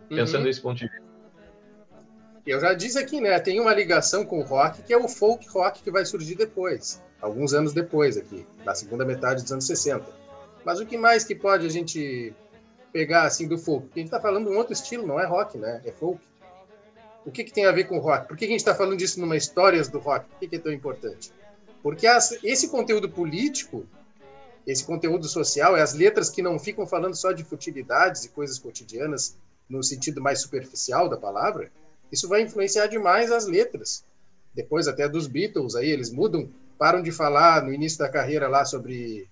Pensando 0.09 0.41
uhum. 0.41 0.47
nesse 0.47 0.61
ponto 0.61 0.79
de 0.79 0.89
vista. 0.89 1.09
Eu 2.47 2.61
já 2.61 2.73
disse 2.73 2.99
aqui, 2.99 3.21
né? 3.21 3.39
Tem 3.39 3.61
uma 3.61 3.75
ligação 3.75 4.25
com 4.25 4.41
o 4.41 4.43
rock, 4.43 4.83
que 4.83 4.93
é 4.93 4.97
o 4.97 5.07
folk 5.07 5.47
rock 5.51 5.83
que 5.83 5.91
vai 5.91 6.07
surgir 6.07 6.35
depois, 6.35 7.03
alguns 7.21 7.53
anos 7.53 7.75
depois 7.75 8.17
aqui, 8.17 8.47
na 8.65 8.75
segunda 8.75 9.05
metade 9.05 9.43
dos 9.43 9.53
anos 9.53 9.67
60. 9.67 10.07
Mas 10.65 10.81
o 10.81 10.87
que 10.87 10.97
mais 10.97 11.25
que 11.25 11.35
pode 11.35 11.67
a 11.67 11.69
gente 11.69 12.33
pegar 12.91 13.25
assim 13.25 13.47
do 13.47 13.59
folk? 13.59 13.87
Porque 13.87 14.01
a 14.01 14.03
gente 14.03 14.09
está 14.09 14.21
falando 14.21 14.47
de 14.47 14.55
um 14.55 14.57
outro 14.57 14.73
estilo, 14.73 15.07
não 15.07 15.21
é 15.21 15.27
rock, 15.27 15.59
né? 15.59 15.83
É 15.85 15.93
folk. 15.93 16.21
o 17.27 17.31
que, 17.31 17.45
que 17.45 17.53
tem 17.53 17.67
a 17.67 17.73
ver 17.73 17.85
com 17.85 17.99
rock? 17.99 18.27
Por 18.29 18.37
que, 18.37 18.47
que 18.47 18.53
a 18.53 18.55
gente 18.55 18.61
está 18.61 18.75
falando 18.75 18.97
disso 18.97 19.21
numa 19.21 19.37
Histórias 19.37 19.89
do 19.89 19.99
Rock? 19.99 20.27
Por 20.27 20.39
que, 20.39 20.49
que 20.49 20.57
é 20.57 20.59
tão 20.59 20.73
importante? 20.73 21.31
Porque 21.83 22.07
as, 22.07 22.43
esse 22.43 22.71
conteúdo 22.71 23.11
político, 23.11 23.87
esse 24.71 24.85
conteúdo 24.85 25.27
social, 25.27 25.75
é 25.77 25.81
as 25.81 25.95
letras 25.95 26.29
que 26.29 26.43
não 26.43 26.59
ficam 26.59 26.87
falando 26.87 27.15
só 27.15 27.33
de 27.33 27.43
futilidades 27.43 28.25
e 28.25 28.29
coisas 28.29 28.59
cotidianas 28.59 29.35
no 29.69 29.83
sentido 29.83 30.21
mais 30.21 30.43
superficial 30.43 31.09
da 31.09 31.17
palavra, 31.17 31.71
isso 32.13 32.29
vai 32.29 32.43
influenciar 32.43 32.87
demais 32.87 33.33
as 33.33 33.47
letras. 33.47 34.05
Depois 34.55 34.87
até 34.87 35.09
dos 35.09 35.27
Beatles, 35.27 35.75
aí 35.75 35.89
eles 35.89 36.11
mudam, 36.11 36.51
param 36.79 37.03
de 37.03 37.11
falar 37.11 37.63
no 37.63 37.73
início 37.73 37.99
da 37.99 38.11
carreira 38.11 38.47
lá 38.47 38.65
sobre 38.67 39.27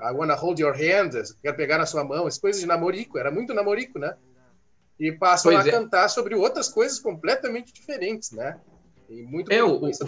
I 0.00 0.12
wanna 0.12 0.34
hold 0.34 0.58
your 0.58 0.74
hand, 0.74 1.12
quero 1.40 1.56
pegar 1.56 1.78
na 1.78 1.86
sua 1.86 2.02
mão, 2.02 2.26
as 2.26 2.36
coisas 2.36 2.60
de 2.60 2.66
namorico, 2.66 3.16
era 3.18 3.30
muito 3.30 3.54
namorico, 3.54 4.00
né? 4.00 4.16
E 4.98 5.12
passam 5.12 5.52
Pois 5.52 5.64
a 5.64 5.68
é. 5.68 5.70
cantar 5.70 6.08
sobre 6.08 6.34
outras 6.34 6.68
coisas 6.68 6.98
completamente 6.98 7.72
diferentes, 7.72 8.32
né? 8.32 8.58
E 9.08 9.22
muito 9.22 9.52
É, 9.52 9.62
o, 9.62 9.76
influência 9.76 10.06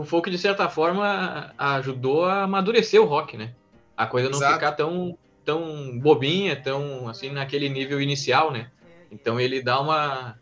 o 0.00 0.04
folk, 0.04 0.30
de 0.30 0.38
certa 0.38 0.68
forma, 0.68 1.52
ajudou 1.56 2.24
a 2.24 2.42
amadurecer 2.42 3.00
o 3.00 3.04
rock, 3.04 3.36
né? 3.36 3.54
A 3.96 4.06
coisa 4.06 4.28
não 4.28 4.38
Exato. 4.38 4.54
ficar 4.54 4.72
tão, 4.72 5.16
tão 5.44 5.98
bobinha, 5.98 6.60
tão 6.60 7.08
assim, 7.08 7.30
naquele 7.30 7.68
nível 7.68 8.00
inicial, 8.00 8.50
né? 8.50 8.70
Então 9.10 9.40
ele 9.40 9.62
dá 9.62 9.80
uma. 9.80 10.38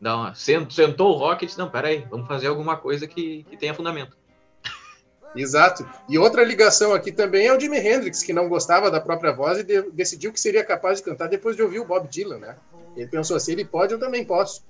Dá 0.00 0.16
uma 0.16 0.34
sent- 0.34 0.70
sentou 0.72 1.10
o 1.12 1.18
rock 1.18 1.44
e 1.44 1.46
disse: 1.46 1.58
Não, 1.58 1.68
peraí, 1.68 2.06
vamos 2.08 2.26
fazer 2.28 2.46
alguma 2.46 2.76
coisa 2.76 3.06
que, 3.06 3.42
que 3.50 3.56
tenha 3.56 3.74
fundamento. 3.74 4.16
Exato. 5.34 5.86
E 6.08 6.16
outra 6.18 6.42
ligação 6.44 6.94
aqui 6.94 7.12
também 7.12 7.46
é 7.46 7.54
o 7.54 7.60
Jimi 7.60 7.78
Hendrix, 7.78 8.22
que 8.22 8.32
não 8.32 8.48
gostava 8.48 8.90
da 8.90 9.00
própria 9.00 9.32
voz 9.32 9.58
e 9.58 9.64
de- 9.64 9.90
decidiu 9.90 10.32
que 10.32 10.40
seria 10.40 10.64
capaz 10.64 10.98
de 10.98 11.04
cantar 11.04 11.28
depois 11.28 11.56
de 11.56 11.62
ouvir 11.62 11.80
o 11.80 11.84
Bob 11.84 12.08
Dylan, 12.08 12.38
né? 12.38 12.56
Ele 12.96 13.06
pensou 13.08 13.36
assim, 13.36 13.52
ele 13.52 13.64
pode, 13.64 13.92
eu 13.92 13.98
também 13.98 14.24
posso. 14.24 14.62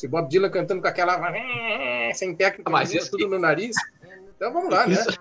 Se 0.00 0.08
Bob 0.08 0.28
Dylan 0.30 0.48
cantando 0.50 0.80
com 0.80 0.88
aquela 0.88 1.20
sem 2.14 2.34
técnica, 2.34 2.70
mas 2.70 2.90
isso- 2.94 3.10
tudo 3.10 3.28
no 3.28 3.38
nariz, 3.38 3.76
então 4.34 4.50
vamos 4.50 4.70
lá, 4.70 4.86
né? 4.86 4.94
Isso, 4.94 5.18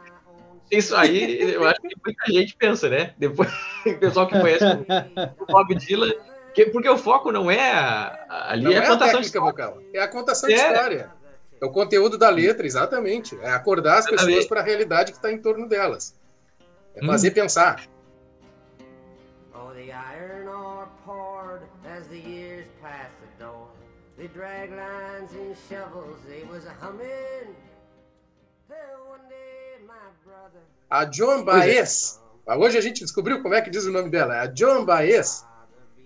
isso 0.72 0.96
aí, 0.96 1.54
eu 1.54 1.68
acho 1.68 1.82
que 1.82 1.96
muita 2.06 2.32
gente 2.32 2.56
pensa, 2.56 2.88
né? 2.88 3.14
Depois, 3.18 3.50
o 3.86 3.98
pessoal 3.98 4.26
que 4.28 4.40
conhece 4.40 4.64
o 5.38 5.46
Bob 5.48 5.76
Dylan, 5.76 6.14
que, 6.54 6.68
porque 6.68 6.88
o 6.88 6.98
foco 6.98 7.30
não 7.30 7.52
é 7.52 7.72
a- 7.74 8.26
a- 8.30 8.52
ali 8.54 8.64
Não 8.64 8.72
é 8.72 8.76
é 8.76 8.78
a 8.78 8.84
a 8.84 8.88
contação 8.88 9.20
de 9.20 9.28
técnica 9.32 9.42
vocal, 9.42 9.82
é 9.94 10.00
a 10.02 10.08
contação 10.08 10.48
de 10.48 10.56
É. 10.56 10.72
história. 10.72 11.10
É 11.62 11.66
o 11.66 11.72
conteúdo 11.72 12.18
da 12.18 12.30
letra, 12.30 12.66
exatamente. 12.66 13.38
É 13.42 13.52
acordar 13.52 13.98
as 13.98 14.10
pessoas 14.10 14.46
para 14.46 14.62
a 14.62 14.64
realidade 14.64 15.12
que 15.12 15.18
está 15.18 15.30
em 15.30 15.38
torno 15.40 15.68
delas. 15.68 16.16
É 16.96 17.04
Hum. 17.04 17.08
fazer 17.08 17.32
pensar. 17.32 17.84
They 24.20 24.28
drag 24.28 24.70
lines 24.72 25.32
and 25.32 25.56
shovels, 25.70 26.18
they 26.28 26.44
was 26.52 26.66
a 26.66 26.74
humming. 26.82 27.56
Till 28.68 29.08
one 29.08 29.22
day 29.30 29.80
my 29.88 29.94
brother. 30.26 30.60
A 30.92 31.06
Joan 31.06 31.46
Baez, 31.46 32.20
hoje 32.46 32.78
a 32.78 32.82
gente 32.82 33.00
descobriu 33.00 33.42
como 33.42 33.54
é 33.54 33.62
que 33.62 33.70
diz 33.70 33.86
o 33.86 33.92
nome 33.94 34.10
dela. 34.10 34.42
A 34.42 34.54
Joan 34.54 34.84
Baez 34.84 35.46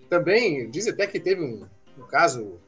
também 0.08 0.70
diz 0.70 0.86
até 0.86 1.08
que 1.08 1.18
teve 1.18 1.42
um, 1.42 1.66
um 1.98 2.06
caso 2.06 2.60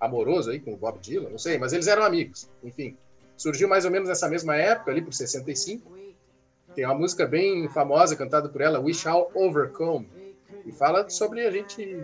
amoroso 0.00 0.50
aí 0.50 0.60
com 0.60 0.72
o 0.72 0.78
Bob 0.78 0.98
Dylan, 0.98 1.28
não 1.28 1.38
sei, 1.38 1.58
mas 1.58 1.74
eles 1.74 1.88
eram 1.88 2.02
amigos. 2.02 2.48
Enfim, 2.64 2.96
surgiu 3.36 3.68
mais 3.68 3.84
ou 3.84 3.90
menos 3.90 4.08
nessa 4.08 4.30
mesma 4.30 4.56
época, 4.56 4.92
ali 4.92 5.02
por 5.02 5.12
65. 5.12 5.92
Tem 6.74 6.86
uma 6.86 6.94
música 6.94 7.26
bem 7.26 7.68
famosa 7.68 8.16
cantada 8.16 8.48
por 8.48 8.62
ela, 8.62 8.80
We 8.80 8.94
Shall 8.94 9.30
Overcome, 9.34 10.08
e 10.64 10.72
fala 10.72 11.06
sobre 11.10 11.46
a 11.46 11.50
gente 11.50 12.02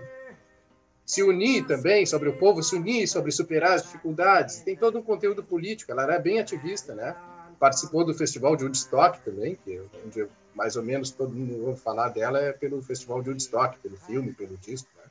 se 1.05 1.23
unir 1.23 1.67
também, 1.67 2.07
sobre 2.07 2.29
o 2.29 2.37
povo 2.37 2.63
se 2.63 2.75
unir, 2.77 3.07
sobre 3.07 3.31
superar 3.33 3.73
as 3.73 3.83
dificuldades. 3.83 4.61
Tem 4.61 4.77
todo 4.77 4.99
um 4.99 5.03
conteúdo 5.03 5.43
político, 5.43 5.93
ela 5.93 6.05
era 6.05 6.19
bem 6.19 6.39
ativista, 6.39 6.95
né? 6.95 7.17
Participou 7.59 8.05
do 8.05 8.15
festival 8.15 8.57
de 8.57 8.65
Woodstock 8.65 9.21
também, 9.25 9.57
que 9.57 9.77
é 9.77 9.83
onde 10.05 10.21
eu- 10.21 10.31
mais 10.55 10.77
ou 10.77 10.83
menos 10.83 11.11
todo 11.11 11.35
mundo 11.35 11.67
ouve 11.67 11.81
falar 11.81 12.09
dela 12.09 12.39
é 12.39 12.53
pelo 12.53 12.83
festival 12.83 13.23
de 13.23 13.31
Woodstock, 13.31 13.79
pelo 13.79 13.97
filme, 13.97 14.33
pelo 14.33 14.57
disco, 14.59 14.89
né? 14.97 15.05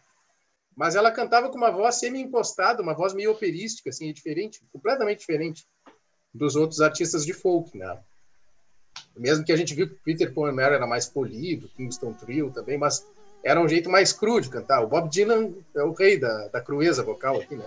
Mas 0.75 0.95
ela 0.95 1.11
cantava 1.11 1.49
com 1.49 1.57
uma 1.57 1.71
voz 1.71 1.95
semi-impostada, 1.95 2.81
uma 2.81 2.93
voz 2.93 3.13
meio 3.13 3.31
operística, 3.31 3.89
assim, 3.89 4.09
é 4.09 4.13
diferente, 4.13 4.61
completamente 4.71 5.19
diferente 5.19 5.67
dos 6.33 6.55
outros 6.55 6.79
artistas 6.79 7.25
de 7.25 7.33
folk, 7.33 7.77
né? 7.77 7.99
Mesmo 9.17 9.43
que 9.43 9.51
a 9.51 9.57
gente 9.57 9.73
viu 9.73 9.89
que 9.89 9.95
Peter 9.95 10.33
Mary 10.33 10.75
era 10.75 10.87
mais 10.87 11.05
polido, 11.05 11.69
Kingston 11.75 12.13
Trio 12.13 12.51
também, 12.51 12.77
mas 12.77 13.05
era 13.43 13.59
um 13.59 13.67
jeito 13.67 13.89
mais 13.89 14.13
cru 14.13 14.39
de 14.39 14.49
cantar. 14.49 14.83
O 14.83 14.87
Bob 14.87 15.09
Dylan 15.09 15.51
é 15.75 15.83
o 15.83 15.93
rei 15.93 16.19
da, 16.19 16.47
da 16.49 16.61
crueza 16.61 17.03
vocal 17.03 17.39
aqui, 17.39 17.55
né? 17.55 17.65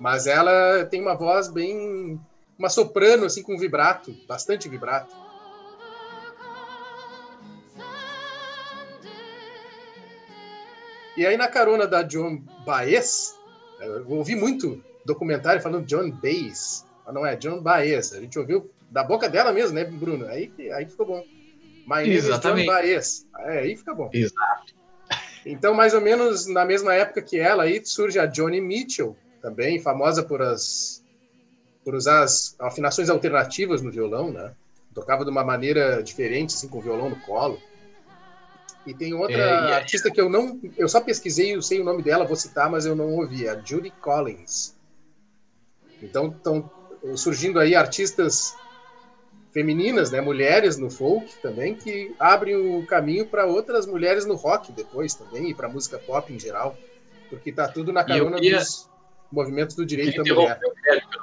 Mas 0.00 0.26
ela 0.26 0.84
tem 0.86 1.00
uma 1.00 1.14
voz 1.14 1.48
bem... 1.48 2.18
uma 2.58 2.68
soprano, 2.68 3.26
assim, 3.26 3.42
com 3.42 3.58
vibrato, 3.58 4.14
bastante 4.26 4.68
vibrato. 4.68 5.14
E 11.14 11.26
aí, 11.26 11.36
na 11.36 11.46
carona 11.46 11.86
da 11.86 12.02
John 12.02 12.42
Baez, 12.64 13.38
eu 13.80 14.08
ouvi 14.08 14.34
muito 14.34 14.82
documentário 15.04 15.60
falando 15.60 15.84
John 15.84 16.10
Baez, 16.10 16.86
mas 17.04 17.14
não 17.14 17.26
é 17.26 17.36
John 17.36 17.60
Baez. 17.60 18.14
A 18.14 18.20
gente 18.20 18.38
ouviu 18.38 18.70
da 18.90 19.04
boca 19.04 19.28
dela 19.28 19.52
mesmo, 19.52 19.74
né, 19.74 19.84
Bruno? 19.84 20.26
Aí, 20.26 20.50
aí 20.72 20.86
ficou 20.86 21.04
bom. 21.04 21.24
Name 21.86 22.14
is 22.14 22.24
John 22.24 22.30
Exatamente. 22.30 22.66
Baez. 22.66 23.26
É, 23.40 23.58
aí 23.58 23.76
fica 23.76 23.94
bom. 23.94 24.08
Exato. 24.12 24.81
Então, 25.44 25.74
mais 25.74 25.92
ou 25.94 26.00
menos 26.00 26.46
na 26.46 26.64
mesma 26.64 26.94
época 26.94 27.22
que 27.22 27.38
ela, 27.38 27.64
aí 27.64 27.84
surge 27.84 28.18
a 28.18 28.26
Johnny 28.26 28.60
Mitchell, 28.60 29.16
também 29.40 29.80
famosa 29.80 30.22
por 30.22 30.40
as 30.40 31.02
por 31.84 31.96
usar 31.96 32.22
as 32.22 32.54
afinações 32.60 33.10
alternativas 33.10 33.82
no 33.82 33.90
violão, 33.90 34.30
né? 34.32 34.54
Tocava 34.94 35.24
de 35.24 35.30
uma 35.30 35.42
maneira 35.42 36.00
diferente, 36.00 36.54
assim, 36.54 36.68
com 36.68 36.78
o 36.78 36.82
violão 36.82 37.10
no 37.10 37.20
colo. 37.22 37.60
E 38.86 38.94
tem 38.94 39.14
outra 39.14 39.36
É, 39.36 39.74
artista 39.74 40.10
que 40.10 40.20
eu 40.20 40.28
não, 40.28 40.60
eu 40.76 40.88
só 40.88 41.00
pesquisei, 41.00 41.56
eu 41.56 41.62
sei 41.62 41.80
o 41.80 41.84
nome 41.84 42.02
dela, 42.02 42.24
vou 42.24 42.36
citar, 42.36 42.70
mas 42.70 42.86
eu 42.86 42.94
não 42.94 43.14
ouvi, 43.14 43.46
é 43.46 43.50
a 43.50 43.60
Judy 43.60 43.90
Collins. 44.00 44.76
Então, 46.00 46.28
estão 46.28 46.70
surgindo 47.16 47.58
aí 47.58 47.74
artistas 47.74 48.54
femininas, 49.52 50.10
né, 50.10 50.20
mulheres 50.20 50.78
no 50.78 50.90
folk 50.90 51.30
também, 51.42 51.74
que 51.74 52.14
abrem 52.18 52.56
o 52.56 52.84
caminho 52.86 53.26
para 53.26 53.46
outras 53.46 53.86
mulheres 53.86 54.24
no 54.24 54.34
rock 54.34 54.72
depois 54.72 55.14
também, 55.14 55.50
e 55.50 55.54
para 55.54 55.68
música 55.68 55.98
pop 55.98 56.32
em 56.32 56.38
geral, 56.38 56.78
porque 57.28 57.50
está 57.50 57.68
tudo 57.68 57.92
na 57.92 58.02
carona 58.02 58.36
queria- 58.36 58.58
dos 58.58 58.88
movimentos 59.30 59.76
do 59.76 59.84
direito 59.84 60.22
da 60.22 60.34
mulher. 60.34 60.60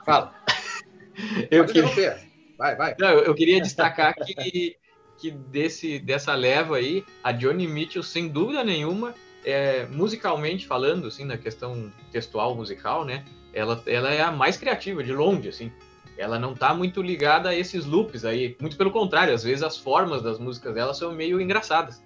Fala, 0.05 0.33
Eu 1.51 1.65
pode 1.65 1.73
queria. 1.73 2.19
Vai, 2.57 2.75
vai. 2.75 2.95
Não, 2.99 3.09
eu 3.09 3.25
eu 3.25 3.35
queria 3.35 3.61
destacar 3.61 4.13
que, 4.15 4.75
que 5.17 5.31
desse, 5.31 5.99
dessa 5.99 6.33
leva 6.33 6.77
aí, 6.77 7.03
a 7.23 7.31
Johnny 7.31 7.67
Mitchell, 7.67 8.03
sem 8.03 8.27
dúvida 8.27 8.63
nenhuma, 8.63 9.13
é, 9.43 9.85
musicalmente 9.87 10.67
falando, 10.67 11.07
assim, 11.07 11.25
na 11.25 11.37
questão 11.37 11.91
textual 12.11 12.55
musical, 12.55 13.05
né? 13.05 13.25
Ela, 13.53 13.81
ela 13.85 14.11
é 14.11 14.21
a 14.21 14.31
mais 14.31 14.57
criativa, 14.57 15.03
de 15.03 15.11
longe, 15.11 15.49
assim. 15.49 15.71
Ela 16.19 16.37
não 16.37 16.53
tá 16.53 16.73
muito 16.73 17.01
ligada 17.01 17.49
a 17.49 17.55
esses 17.55 17.85
loops 17.85 18.25
aí. 18.25 18.55
Muito 18.59 18.75
pelo 18.77 18.91
contrário, 18.91 19.33
às 19.33 19.43
vezes 19.43 19.63
as 19.63 19.77
formas 19.77 20.21
das 20.21 20.37
músicas 20.37 20.73
dela 20.75 20.93
são 20.93 21.13
meio 21.13 21.39
engraçadas. 21.39 22.03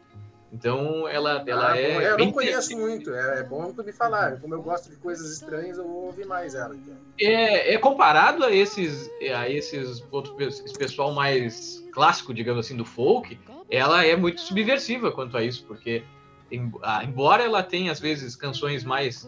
Então, 0.52 1.08
ela, 1.08 1.44
ela 1.48 1.72
Ah, 1.72 1.78
é. 1.80 1.94
bom, 1.96 2.02
eu 2.02 2.16
bem 2.18 2.26
não 2.28 2.32
conheço 2.32 2.78
muito, 2.78 3.12
é, 3.12 3.40
é 3.40 3.44
bom 3.44 3.74
tu 3.74 3.84
me 3.84 3.92
falar. 3.92 4.40
Como 4.40 4.54
eu 4.54 4.62
gosto 4.62 4.88
de 4.88 4.98
coisas 4.98 5.32
estranhas, 5.34 5.80
eu 5.80 5.84
vou 5.84 6.06
ouvir 6.06 6.28
mais 6.28 6.54
ela. 6.54 6.76
Então. 6.76 6.94
é, 7.20 7.74
é 7.74 7.78
comparado 7.80 8.44
a 8.46 8.52
esses 8.52 9.10
a 9.36 9.50
esses 9.50 10.04
outros 10.12 10.60
esse 10.64 10.78
pessoal 10.78 11.12
mais 11.12 11.84
clássico, 11.92 12.32
digamos 12.36 12.68
assim, 12.68 12.78
do 12.78 12.86
folk, 12.86 13.40
ela 13.68 14.06
é 14.06 14.16
muito 14.16 14.42
subversiva 14.42 15.12
quanto 15.12 15.36
a 15.36 15.44
isso, 15.44 15.66
porque 15.66 16.04
em- 16.52 16.72
ah, 16.84 17.04
embora 17.04 17.42
ela 17.44 17.64
tenha 17.64 17.92
às 17.92 18.00
vezes 18.00 18.36
canções 18.36 18.84
mais 18.84 19.28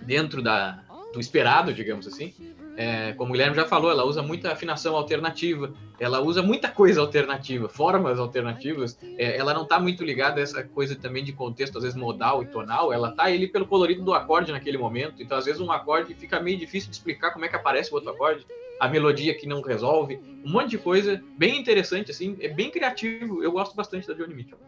dentro 0.00 0.40
da, 0.42 0.82
do 1.12 1.20
esperado, 1.20 1.74
digamos 1.74 2.06
assim, 2.06 2.32
é, 2.80 3.12
como 3.14 3.30
o 3.30 3.32
Guilherme 3.32 3.56
já 3.56 3.64
falou, 3.64 3.90
ela 3.90 4.04
usa 4.04 4.22
muita 4.22 4.52
afinação 4.52 4.94
alternativa, 4.94 5.72
ela 5.98 6.20
usa 6.20 6.44
muita 6.44 6.68
coisa 6.68 7.00
alternativa, 7.00 7.68
formas 7.68 8.20
alternativas. 8.20 8.96
é, 9.02 9.36
ela 9.36 9.52
não 9.52 9.64
está 9.64 9.80
muito 9.80 10.04
ligada 10.04 10.38
a 10.38 10.44
essa 10.44 10.62
coisa 10.62 10.94
também 10.94 11.24
de 11.24 11.32
contexto, 11.32 11.76
às 11.76 11.82
vezes 11.82 11.98
modal 11.98 12.40
e 12.40 12.46
tonal. 12.46 12.92
Ela 12.92 13.10
tá 13.10 13.24
ali 13.24 13.48
pelo 13.48 13.66
colorido 13.66 14.04
do 14.04 14.14
acorde 14.14 14.52
naquele 14.52 14.78
momento. 14.78 15.20
Então, 15.20 15.36
às 15.36 15.46
vezes, 15.46 15.60
um 15.60 15.72
acorde 15.72 16.14
fica 16.14 16.38
meio 16.38 16.56
difícil 16.56 16.88
de 16.88 16.94
explicar 16.94 17.32
como 17.32 17.44
é 17.44 17.48
que 17.48 17.56
aparece 17.56 17.90
o 17.90 17.96
outro 17.96 18.10
acorde, 18.10 18.46
a 18.78 18.86
melodia 18.86 19.34
que 19.34 19.44
não 19.44 19.60
resolve, 19.60 20.20
um 20.44 20.52
monte 20.52 20.70
de 20.70 20.78
coisa 20.78 21.20
bem 21.36 21.58
interessante, 21.58 22.12
assim, 22.12 22.36
é 22.38 22.46
bem 22.46 22.70
criativo. 22.70 23.42
Eu 23.42 23.50
gosto 23.50 23.74
bastante 23.74 24.06
da 24.06 24.14
Johnny 24.14 24.34
Mitchell. 24.34 24.58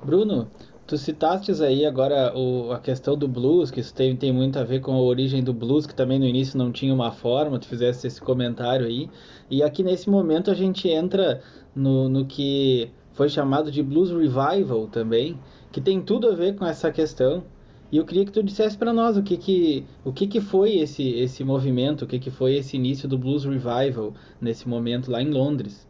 Bruno, 0.00 0.52
tu 0.86 0.98
citastes 0.98 1.60
aí 1.60 1.86
agora 1.86 2.36
o, 2.36 2.72
a 2.72 2.78
questão 2.78 3.16
do 3.16 3.28
blues, 3.28 3.70
que 3.70 3.80
isso 3.80 3.94
tem, 3.94 4.16
tem 4.16 4.32
muito 4.32 4.58
a 4.58 4.64
ver 4.64 4.80
com 4.80 4.92
a 4.92 5.00
origem 5.00 5.42
do 5.42 5.52
blues, 5.52 5.86
que 5.86 5.94
também 5.94 6.18
no 6.18 6.26
início 6.26 6.58
não 6.58 6.72
tinha 6.72 6.92
uma 6.92 7.12
forma, 7.12 7.58
tu 7.58 7.66
fizesse 7.66 8.06
esse 8.06 8.20
comentário 8.20 8.86
aí. 8.86 9.08
E 9.50 9.62
aqui 9.62 9.82
nesse 9.82 10.10
momento 10.10 10.50
a 10.50 10.54
gente 10.54 10.88
entra 10.88 11.40
no, 11.74 12.08
no 12.08 12.26
que 12.26 12.90
foi 13.12 13.28
chamado 13.28 13.70
de 13.70 13.82
blues 13.82 14.10
revival 14.10 14.86
também, 14.88 15.38
que 15.70 15.80
tem 15.80 16.00
tudo 16.00 16.28
a 16.28 16.34
ver 16.34 16.56
com 16.56 16.66
essa 16.66 16.90
questão. 16.90 17.44
E 17.90 17.98
eu 17.98 18.06
queria 18.06 18.24
que 18.24 18.32
tu 18.32 18.42
dissesse 18.42 18.76
para 18.76 18.92
nós 18.92 19.18
o 19.18 19.22
que 19.22 19.36
que, 19.36 19.84
o 20.02 20.12
que 20.12 20.26
que 20.26 20.40
foi 20.40 20.76
esse, 20.78 21.06
esse 21.10 21.44
movimento, 21.44 22.02
o 22.02 22.06
que 22.06 22.18
que 22.18 22.30
foi 22.30 22.54
esse 22.56 22.76
início 22.76 23.06
do 23.06 23.18
Blues 23.18 23.44
Revival 23.44 24.14
nesse 24.40 24.66
momento 24.66 25.10
lá 25.10 25.22
em 25.22 25.30
Londres. 25.30 25.86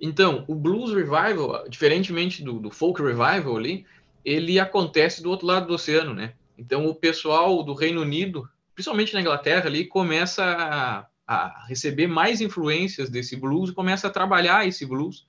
Então, 0.00 0.44
o 0.46 0.54
Blues 0.54 0.92
Revival, 0.92 1.68
diferentemente 1.68 2.42
do, 2.42 2.60
do 2.60 2.70
Folk 2.70 3.02
Revival 3.02 3.56
ali, 3.56 3.84
ele 4.24 4.60
acontece 4.60 5.22
do 5.22 5.30
outro 5.30 5.46
lado 5.46 5.66
do 5.66 5.74
oceano, 5.74 6.14
né? 6.14 6.34
Então, 6.56 6.86
o 6.86 6.94
pessoal 6.94 7.62
do 7.62 7.74
Reino 7.74 8.00
Unido, 8.00 8.48
principalmente 8.74 9.14
na 9.14 9.20
Inglaterra 9.20 9.66
ali, 9.66 9.86
começa 9.86 10.44
a, 10.44 11.06
a 11.26 11.66
receber 11.66 12.06
mais 12.06 12.40
influências 12.40 13.10
desse 13.10 13.36
blues 13.36 13.70
começa 13.70 14.08
a 14.08 14.10
trabalhar 14.10 14.66
esse 14.66 14.86
blues. 14.86 15.26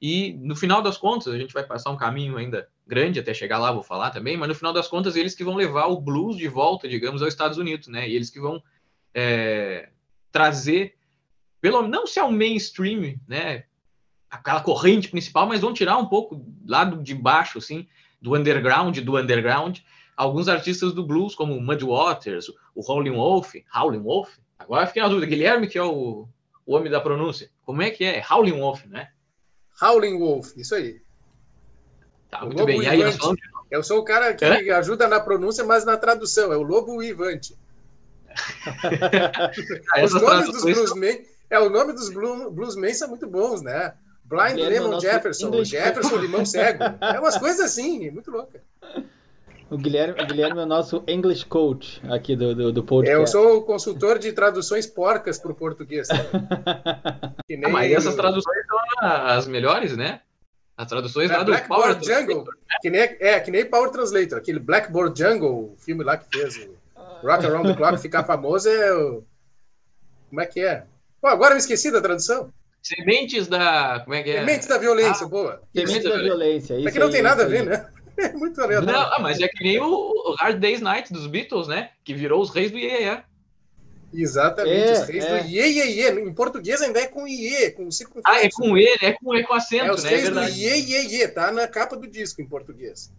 E 0.00 0.32
no 0.40 0.56
final 0.56 0.80
das 0.80 0.96
contas, 0.96 1.32
a 1.34 1.38
gente 1.38 1.52
vai 1.52 1.64
passar 1.64 1.90
um 1.90 1.96
caminho 1.96 2.36
ainda 2.36 2.68
grande 2.86 3.20
até 3.20 3.34
chegar 3.34 3.58
lá, 3.58 3.70
vou 3.70 3.82
falar 3.82 4.10
também, 4.10 4.36
mas 4.36 4.48
no 4.48 4.54
final 4.54 4.72
das 4.72 4.88
contas, 4.88 5.16
eles 5.16 5.34
que 5.34 5.44
vão 5.44 5.54
levar 5.54 5.86
o 5.86 6.00
blues 6.00 6.36
de 6.36 6.48
volta, 6.48 6.88
digamos, 6.88 7.22
aos 7.22 7.32
Estados 7.32 7.58
Unidos, 7.58 7.88
né? 7.88 8.08
E 8.08 8.14
eles 8.14 8.30
que 8.30 8.40
vão 8.40 8.62
é, 9.14 9.90
trazer, 10.32 10.96
pelo 11.60 11.86
não 11.86 12.06
se 12.06 12.18
ao 12.18 12.32
mainstream, 12.32 13.16
né? 13.28 13.64
Aquela 14.30 14.60
corrente 14.62 15.08
principal, 15.08 15.46
mas 15.46 15.60
vão 15.60 15.72
tirar 15.74 15.96
um 15.98 16.06
pouco 16.06 16.44
lá 16.66 16.84
de 16.84 17.14
baixo, 17.14 17.58
assim, 17.58 17.88
do 18.22 18.36
underground, 18.36 18.96
do 18.98 19.16
underground, 19.18 19.78
alguns 20.16 20.46
artistas 20.48 20.92
do 20.92 21.04
blues, 21.04 21.34
como 21.34 21.56
o 21.56 21.60
Muddy 21.60 21.84
Waters, 21.84 22.48
o 22.74 22.80
Howlin' 22.88 23.10
Wolf, 23.10 23.54
Howlin' 23.74 24.02
Wolf. 24.02 24.36
Agora 24.58 24.86
fiquei 24.86 25.02
na 25.02 25.08
dúvida, 25.08 25.26
Guilherme, 25.26 25.66
que 25.66 25.78
é 25.78 25.82
o, 25.82 26.28
o 26.64 26.76
homem 26.76 26.90
da 26.90 27.00
pronúncia, 27.00 27.50
como 27.64 27.82
é 27.82 27.90
que 27.90 28.04
é? 28.04 28.22
Howlin' 28.30 28.52
Wolf, 28.60 28.84
né? 28.86 29.08
Howling 29.82 30.18
Wolf, 30.18 30.52
isso 30.56 30.74
aí. 30.74 31.00
Tá, 32.30 32.42
O 32.42 32.46
muito 32.46 32.64
bem. 32.66 32.82
E 32.82 32.86
aí, 32.86 33.12
falamos 33.12 33.40
Eu 33.70 33.82
sou 33.82 33.98
o 33.98 34.04
cara 34.04 34.34
que 34.34 34.44
É? 34.44 34.70
ajuda 34.74 35.08
na 35.08 35.18
pronúncia, 35.18 35.64
mas 35.64 35.84
na 35.84 35.96
tradução. 35.96 36.52
É 36.52 36.56
o 36.56 36.62
Lobo 36.62 37.02
Ivante. 37.02 37.56
ah, 39.92 40.04
Os 40.04 40.14
nomes 40.14 40.52
dos 40.52 40.62
bluesmen, 40.62 41.26
é, 41.48 41.58
o 41.58 41.68
nome 41.70 41.92
dos 41.92 42.10
blu- 42.10 42.50
bluesmen 42.50 42.94
são 42.94 43.08
muito 43.08 43.26
bons, 43.26 43.62
né? 43.62 43.94
Blind 44.30 44.58
é 44.60 44.68
Lemon 44.68 44.88
nosso 44.88 45.06
Jefferson, 45.06 45.48
English 45.48 45.70
Jefferson 45.72 46.16
Limão 46.22 46.46
Cego. 46.46 46.84
É 47.00 47.18
umas 47.18 47.36
coisas 47.36 47.60
assim, 47.60 48.08
muito 48.10 48.30
louca. 48.30 48.62
O 49.68 49.76
Guilherme, 49.76 50.20
o 50.20 50.26
Guilherme 50.26 50.60
é 50.60 50.62
o 50.62 50.66
nosso 50.66 51.02
English 51.06 51.44
coach 51.46 52.00
aqui 52.08 52.34
do, 52.36 52.54
do, 52.54 52.72
do 52.72 52.82
podcast. 52.84 53.20
Eu 53.20 53.26
sou 53.26 53.58
o 53.58 53.62
consultor 53.62 54.18
de 54.18 54.32
traduções 54.32 54.86
porcas 54.86 55.38
para 55.38 55.50
o 55.50 55.54
português. 55.54 56.08
Ah, 56.10 57.68
mas 57.70 57.92
essas 57.92 58.14
traduções 58.14 58.66
são 58.66 59.08
as 59.08 59.46
melhores, 59.46 59.96
né? 59.96 60.20
As 60.76 60.88
traduções 60.88 61.30
lá 61.30 61.40
É, 61.40 61.44
do 61.44 61.68
Power 61.68 62.02
Jungle. 62.02 62.44
Que 62.80 62.88
nem, 62.90 63.00
é, 63.00 63.38
que 63.38 63.50
nem 63.50 63.64
Power 63.64 63.90
Translator. 63.90 64.38
Aquele 64.38 64.58
Blackboard 64.58 65.20
Jungle, 65.20 65.72
o 65.72 65.76
filme 65.76 66.02
lá 66.02 66.16
que 66.16 66.26
fez 66.32 66.56
o 66.56 66.74
Rock 67.26 67.44
Around 67.44 67.68
the 67.68 67.74
Clock 67.76 67.98
ficar 67.98 68.24
famoso 68.24 68.68
é 68.68 68.94
o... 68.94 69.22
Como 70.30 70.40
é 70.40 70.46
que 70.46 70.60
é? 70.60 70.84
Pô, 71.20 71.28
agora 71.28 71.50
eu 71.50 71.56
me 71.56 71.60
esqueci 71.60 71.90
da 71.90 72.00
tradução. 72.00 72.52
Sementes 72.82 73.46
da. 73.46 74.00
Como 74.00 74.14
é 74.14 74.22
que 74.22 74.30
é? 74.30 74.40
Sementes 74.40 74.66
da 74.68 74.78
violência, 74.78 75.26
boa. 75.26 75.62
Semente 75.74 76.08
da 76.08 76.16
violência. 76.18 76.74
É 76.74 76.80
isso 76.80 76.92
que 76.92 76.98
não 76.98 77.06
aí, 77.06 77.12
tem 77.12 77.22
nada 77.22 77.42
a 77.42 77.46
isso 77.46 77.50
ver, 77.52 77.60
aí. 77.60 77.66
né? 77.66 77.90
É 78.20 78.32
muito 78.34 78.58
Não, 78.58 78.64
aleatório. 78.64 79.00
ah, 79.14 79.18
mas 79.18 79.40
é 79.40 79.48
que 79.48 79.64
nem 79.64 79.80
o, 79.80 80.34
Hard 80.38 80.58
Day's 80.60 80.82
Night 80.82 81.10
dos 81.10 81.26
Beatles, 81.26 81.68
né? 81.68 81.90
Que 82.04 82.12
virou 82.12 82.42
os 82.42 82.50
reis 82.50 82.70
do 82.70 82.76
IEE. 82.76 83.22
Exatamente, 84.12 84.76
É, 84.90 84.92
os 84.92 85.08
reis 85.08 85.24
é. 85.24 85.42
do 85.42 85.48
Iê, 85.48 85.66
Iê, 85.68 85.86
Iê. 86.02 86.10
Em 86.20 86.34
português 86.34 86.82
ainda 86.82 87.00
é 87.00 87.06
com 87.06 87.26
Iê, 87.26 87.70
com 87.70 87.84
Ah, 87.84 87.86
é 87.86 87.90
circunflexo. 87.90 88.58
com 88.58 88.76
ele, 88.76 88.98
é 89.00 89.12
com, 89.12 89.34
é 89.34 89.42
com 89.42 89.54
acento, 89.54 89.86
É 89.86 89.92
os 89.92 90.04
né? 90.04 90.10
É 90.10 90.16
reis 90.16 90.28
do 90.28 90.34
verdade. 90.34 90.60
Iê, 90.60 90.76
Iê, 90.80 91.02
Iê. 91.06 91.28
Tá 91.28 91.50
na 91.50 91.66
capa 91.68 91.96
do 91.96 92.06
disco 92.06 92.42
em 92.42 92.46
português. 92.46 93.10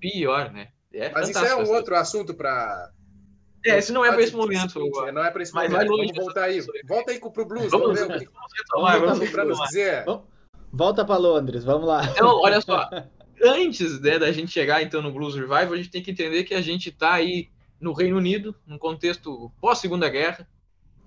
Pior, 0.00 0.50
né? 0.50 0.68
É 0.92 1.10
Mas 1.10 1.28
isso 1.28 1.38
é 1.44 1.54
um 1.54 1.68
outro 1.70 1.94
assunto 1.94 2.34
para... 2.34 2.90
É, 3.64 3.78
esse 3.78 3.92
não 3.92 4.04
é 4.04 4.10
para 4.10 4.22
esse 4.22 4.34
momento. 4.34 5.06
É, 5.06 5.12
Não 5.12 5.24
é 5.24 5.30
para 5.30 5.42
esse 5.42 5.54
Mas 5.54 5.70
momento. 5.70 5.88
Vamos 5.88 6.16
voltar 6.16 6.44
aí. 6.44 6.60
Volta 6.84 7.12
aí 7.12 7.20
pro 7.20 7.44
blues. 7.44 7.70
Vamos, 7.70 7.98
Vamos 7.98 8.00
ver 8.00 8.04
o 8.04 8.18
que 8.18 8.24
vamos 8.26 8.52
retomar, 8.58 9.00
vamos 9.00 9.30
vamos. 10.06 10.22
Volta 10.72 11.04
para 11.04 11.16
Londres, 11.18 11.64
vamos 11.64 11.86
lá. 11.86 12.04
Então, 12.06 12.40
olha 12.40 12.60
só. 12.60 12.88
Antes 13.44 14.00
né, 14.00 14.18
da 14.18 14.30
gente 14.30 14.50
chegar 14.50 14.82
então 14.82 15.02
no 15.02 15.12
Blues 15.12 15.34
Revival, 15.34 15.72
a 15.72 15.76
gente 15.76 15.90
tem 15.90 16.02
que 16.02 16.12
entender 16.12 16.44
que 16.44 16.54
a 16.54 16.62
gente 16.62 16.88
está 16.88 17.12
aí 17.14 17.50
no 17.80 17.92
Reino 17.92 18.16
Unido, 18.16 18.54
num 18.64 18.78
contexto 18.78 19.50
pós-Segunda 19.60 20.08
Guerra, 20.08 20.48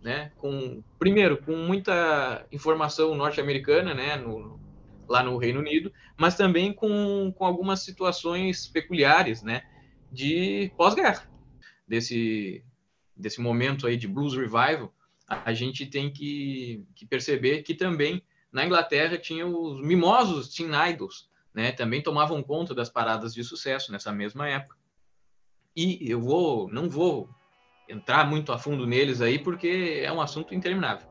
né? 0.01 0.31
Com 0.37 0.83
primeiro 0.99 1.37
com 1.37 1.55
muita 1.55 2.45
informação 2.51 3.15
norte-americana, 3.15 3.93
né? 3.93 4.17
No, 4.17 4.59
lá 5.07 5.23
no 5.23 5.37
Reino 5.37 5.59
Unido, 5.59 5.91
mas 6.17 6.35
também 6.35 6.73
com, 6.73 7.33
com 7.35 7.45
algumas 7.45 7.81
situações 7.81 8.67
peculiares, 8.67 9.41
né? 9.41 9.63
De 10.11 10.71
pós-guerra, 10.77 11.23
desse 11.87 12.63
desse 13.15 13.39
momento 13.39 13.87
aí 13.87 13.95
de 13.95 14.07
Blues 14.07 14.35
Revival, 14.35 14.93
a, 15.27 15.53
gente 15.53 15.85
tem 15.85 16.11
que, 16.11 16.85
que 16.93 17.05
perceber 17.05 17.63
que 17.63 17.73
também 17.73 18.21
na 18.51 18.65
Inglaterra 18.65 19.17
tinha 19.17 19.47
os 19.47 19.81
mimosos 19.81 20.53
teen 20.53 20.71
idols, 20.89 21.29
né? 21.53 21.71
Também 21.71 22.01
tomavam 22.01 22.43
conta 22.43 22.75
das 22.75 22.89
paradas 22.89 23.33
de 23.33 23.43
sucesso 23.43 23.91
nessa 23.91 24.11
mesma 24.11 24.47
época. 24.47 24.77
E 25.75 26.09
eu 26.09 26.21
vou, 26.21 26.69
não 26.69 26.89
vou 26.89 27.29
entrar 27.87 28.25
muito 28.29 28.51
a 28.51 28.57
fundo 28.57 28.85
neles 28.85 29.21
aí 29.21 29.39
porque 29.39 30.01
é 30.03 30.11
um 30.11 30.21
assunto 30.21 30.53
interminável. 30.53 31.07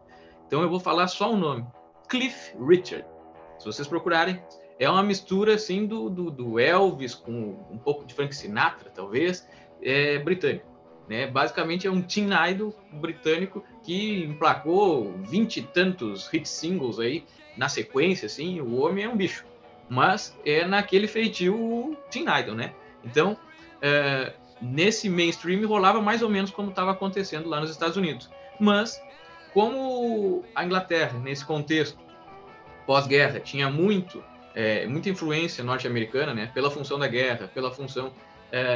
Então 0.46 0.62
eu 0.62 0.70
vou 0.70 0.80
falar 0.80 1.08
só 1.08 1.32
o 1.32 1.36
nome, 1.36 1.66
Cliff 2.08 2.54
Richard. 2.58 3.06
Se 3.58 3.66
vocês 3.66 3.88
procurarem, 3.88 4.42
é 4.78 4.88
uma 4.88 5.02
mistura 5.02 5.54
assim 5.54 5.86
do, 5.86 6.10
do, 6.10 6.30
do 6.30 6.58
Elvis 6.58 7.14
com 7.14 7.66
um 7.70 7.78
pouco 7.78 8.04
de 8.04 8.14
Frank 8.14 8.34
Sinatra, 8.34 8.90
talvez, 8.90 9.48
é 9.82 10.18
britânico. 10.18 10.66
Né? 11.08 11.26
Basicamente 11.26 11.86
é 11.86 11.90
um 11.90 12.00
teen 12.00 12.30
idol 12.50 12.74
britânico 12.92 13.62
que 13.82 14.24
emplacou 14.24 15.12
vinte 15.18 15.58
e 15.58 15.62
tantos 15.62 16.26
hit 16.28 16.48
singles 16.48 16.98
aí 16.98 17.24
na 17.56 17.68
sequência, 17.68 18.26
assim, 18.26 18.60
o 18.60 18.80
homem 18.80 19.04
é 19.04 19.08
um 19.08 19.16
bicho. 19.16 19.44
Mas 19.88 20.36
é 20.44 20.64
naquele 20.64 21.06
feitio 21.06 21.96
teen 22.10 22.24
idol, 22.40 22.54
né? 22.54 22.72
Então, 23.04 23.36
é, 23.82 24.32
nesse 24.60 25.10
mainstream 25.10 25.66
rolava 25.68 26.00
mais 26.00 26.22
ou 26.22 26.30
menos 26.30 26.50
como 26.50 26.70
estava 26.70 26.92
acontecendo 26.92 27.48
lá 27.48 27.60
nos 27.60 27.70
Estados 27.70 27.96
Unidos. 27.96 28.30
Mas, 28.58 29.00
como 29.52 30.42
a 30.54 30.64
Inglaterra, 30.64 31.18
nesse 31.18 31.44
contexto 31.44 31.98
pós-guerra, 32.86 33.40
tinha 33.40 33.68
muito, 33.68 34.24
é, 34.54 34.86
muita 34.86 35.10
influência 35.10 35.62
norte-americana, 35.62 36.32
né? 36.32 36.50
Pela 36.54 36.70
função 36.70 36.98
da 36.98 37.06
guerra, 37.06 37.48
pela 37.52 37.70
função 37.70 38.12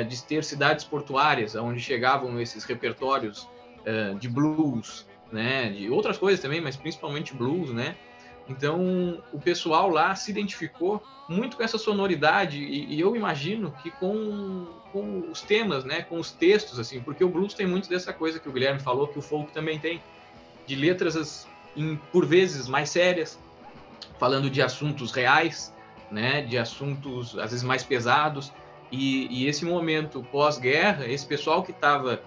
de 0.04 0.22
ter 0.24 0.42
cidades 0.44 0.84
portuárias, 0.84 1.54
onde 1.54 1.80
chegavam 1.80 2.40
esses 2.40 2.64
repertórios 2.64 3.48
é, 3.84 4.14
de 4.14 4.28
blues, 4.28 5.06
né? 5.30 5.70
De 5.70 5.88
outras 5.90 6.18
coisas 6.18 6.40
também, 6.40 6.60
mas 6.60 6.76
principalmente 6.76 7.34
blues, 7.34 7.72
né? 7.72 7.96
Então, 8.48 9.22
o 9.32 9.38
pessoal 9.38 9.88
lá 9.90 10.14
se 10.14 10.30
identificou 10.30 11.02
muito 11.28 11.58
com 11.58 11.62
essa 11.62 11.76
sonoridade 11.76 12.62
e, 12.62 12.94
e 12.94 13.00
eu 13.00 13.14
imagino 13.14 13.70
que 13.82 13.90
com, 13.90 14.66
com 14.90 15.30
os 15.30 15.42
temas, 15.42 15.84
né, 15.84 16.00
com 16.02 16.18
os 16.18 16.30
textos, 16.30 16.78
assim, 16.78 17.02
porque 17.02 17.22
o 17.22 17.28
blues 17.28 17.52
tem 17.52 17.66
muito 17.66 17.88
dessa 17.88 18.12
coisa 18.14 18.40
que 18.40 18.48
o 18.48 18.52
Guilherme 18.52 18.80
falou, 18.80 19.08
que 19.08 19.18
o 19.18 19.22
folk 19.22 19.52
também 19.52 19.78
tem, 19.78 20.02
de 20.66 20.74
letras, 20.74 21.14
as- 21.16 21.46
em, 21.76 21.96
por 22.10 22.24
vezes, 22.24 22.66
mais 22.66 22.88
sérias, 22.88 23.38
falando 24.18 24.48
de 24.48 24.62
assuntos 24.62 25.12
reais, 25.12 25.74
né, 26.10 26.40
de 26.40 26.56
assuntos, 26.56 27.38
às 27.38 27.50
vezes, 27.50 27.62
mais 27.62 27.84
pesados, 27.84 28.50
e, 28.90 29.26
e 29.30 29.46
esse 29.46 29.64
momento 29.64 30.24
pós-guerra, 30.30 31.06
esse 31.06 31.26
pessoal 31.26 31.62
que 31.62 31.70
estava 31.70 32.22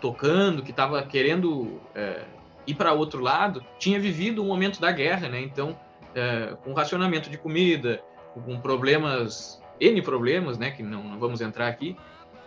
tocando, 0.00 0.62
que 0.62 0.70
estava 0.70 1.02
querendo 1.02 1.80
é, 1.94 2.24
ir 2.66 2.74
para 2.74 2.92
outro 2.92 3.20
lado, 3.20 3.64
tinha 3.78 3.98
vivido 3.98 4.42
um 4.42 4.46
momento 4.46 4.80
da 4.80 4.92
guerra, 4.92 5.28
né? 5.28 5.40
Então, 5.40 5.78
é, 6.14 6.56
com 6.64 6.72
racionamento 6.72 7.28
de 7.30 7.38
comida, 7.38 8.02
com 8.34 8.60
problemas, 8.60 9.60
N 9.80 10.00
problemas, 10.02 10.58
né? 10.58 10.70
Que 10.70 10.82
não, 10.82 11.02
não 11.02 11.18
vamos 11.18 11.40
entrar 11.40 11.68
aqui, 11.68 11.96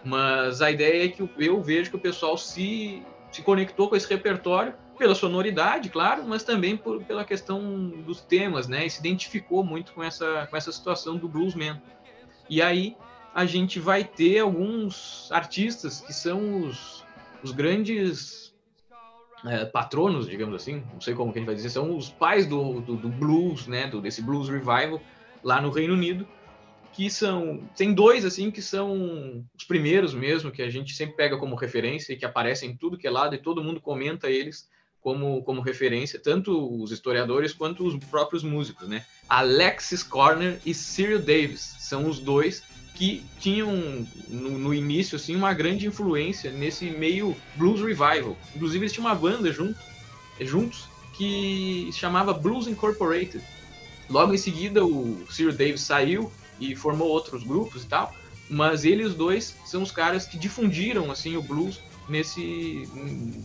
mas 0.03 0.61
a 0.61 0.71
ideia 0.71 1.05
é 1.05 1.07
que 1.09 1.21
eu- 1.21 1.29
eu 1.37 1.61
vejo 1.61 1.89
que 1.89 1.95
o 1.97 1.99
pessoal 1.99 2.37
se, 2.37 3.03
se 3.31 3.41
conectou 3.41 3.89
com 3.89 3.95
esse 3.95 4.09
repertório 4.09 4.73
pela 4.97 5.15
sonoridade, 5.15 5.89
claro, 5.89 6.23
mas 6.27 6.43
também 6.43 6.75
por, 6.75 7.01
pela 7.03 7.23
questão 7.23 7.89
dos 7.89 8.21
temas, 8.21 8.67
né? 8.67 8.85
E 8.85 8.89
se 8.89 8.99
identificou 8.99 9.63
muito 9.63 9.93
com 9.93 10.03
essa, 10.03 10.47
com 10.49 10.57
essa 10.57 10.71
situação 10.71 11.17
do 11.17 11.27
bluesman. 11.27 11.81
E 12.49 12.61
aí 12.61 12.97
a 13.33 13.45
gente 13.45 13.79
vai 13.79 14.03
ter 14.03 14.39
alguns 14.39 15.31
artistas 15.31 16.01
que 16.01 16.13
são 16.13 16.65
os, 16.65 17.03
os 17.43 17.51
grandes 17.51 18.53
é, 19.45 19.65
patronos, 19.65 20.27
digamos 20.27 20.55
assim, 20.55 20.83
não 20.93 21.01
sei 21.01 21.13
como 21.13 21.31
que 21.31 21.39
a 21.39 21.41
gente 21.41 21.47
vai 21.47 21.55
dizer, 21.55 21.69
são 21.69 21.95
os 21.95 22.09
pais 22.09 22.45
do, 22.45 22.81
do, 22.81 22.95
do 22.95 23.09
blues, 23.09 23.67
né, 23.67 23.87
do, 23.87 24.01
desse 24.01 24.21
blues 24.21 24.49
revival 24.49 25.01
lá 25.43 25.61
no 25.61 25.69
Reino 25.69 25.93
Unido, 25.93 26.27
que 26.91 27.09
são, 27.09 27.63
tem 27.77 27.93
dois 27.93 28.25
assim 28.25 28.51
que 28.51 28.61
são 28.61 29.45
os 29.57 29.63
primeiros 29.63 30.13
mesmo, 30.13 30.51
que 30.51 30.61
a 30.61 30.69
gente 30.69 30.93
sempre 30.93 31.15
pega 31.15 31.37
como 31.37 31.55
referência 31.55 32.13
e 32.13 32.17
que 32.17 32.25
aparecem 32.25 32.71
em 32.71 32.75
tudo 32.75 32.97
que 32.97 33.07
é 33.07 33.11
lado 33.11 33.35
e 33.35 33.37
todo 33.37 33.63
mundo 33.63 33.79
comenta 33.79 34.29
eles 34.29 34.67
como, 34.99 35.41
como 35.43 35.61
referência, 35.61 36.19
tanto 36.19 36.81
os 36.81 36.91
historiadores 36.91 37.53
quanto 37.53 37.85
os 37.85 37.95
próprios 38.05 38.43
músicos, 38.43 38.89
né? 38.89 39.05
Alexis 39.29 40.03
Corner 40.03 40.59
e 40.65 40.73
Cyril 40.73 41.19
Davis 41.19 41.77
são 41.79 42.05
os 42.05 42.19
dois 42.19 42.63
que 42.99 43.23
tinham 43.39 44.05
no, 44.27 44.59
no, 44.59 44.73
início 44.73 45.15
assim 45.15 45.33
uma 45.33 45.53
grande 45.53 45.87
influência 45.87 46.51
nesse 46.51 46.91
meio 46.91 47.33
blues 47.55 47.79
revival. 47.79 48.37
Inclusive 48.53 48.83
eles 48.83 48.91
tinham 48.91 49.07
uma 49.07 49.15
banda 49.15 49.49
junto, 49.53 49.79
juntos 50.41 50.89
que 51.13 51.87
se 51.93 51.97
chamava 51.97 52.33
Blues 52.33 52.67
Incorporated. 52.67 53.41
Logo 54.09 54.33
em 54.33 54.37
seguida 54.37 54.85
o 54.85 55.25
Cyril 55.29 55.53
Davis 55.53 55.79
saiu 55.79 56.29
e 56.59 56.75
formou 56.75 57.07
outros 57.07 57.41
grupos 57.41 57.85
e 57.85 57.87
tal, 57.87 58.13
mas 58.49 58.83
eles 58.83 59.13
dois 59.13 59.55
são 59.65 59.81
os 59.81 59.91
caras 59.91 60.25
que 60.25 60.37
difundiram 60.37 61.09
assim 61.09 61.37
o 61.37 61.41
blues 61.41 61.79
nesse, 62.09 62.85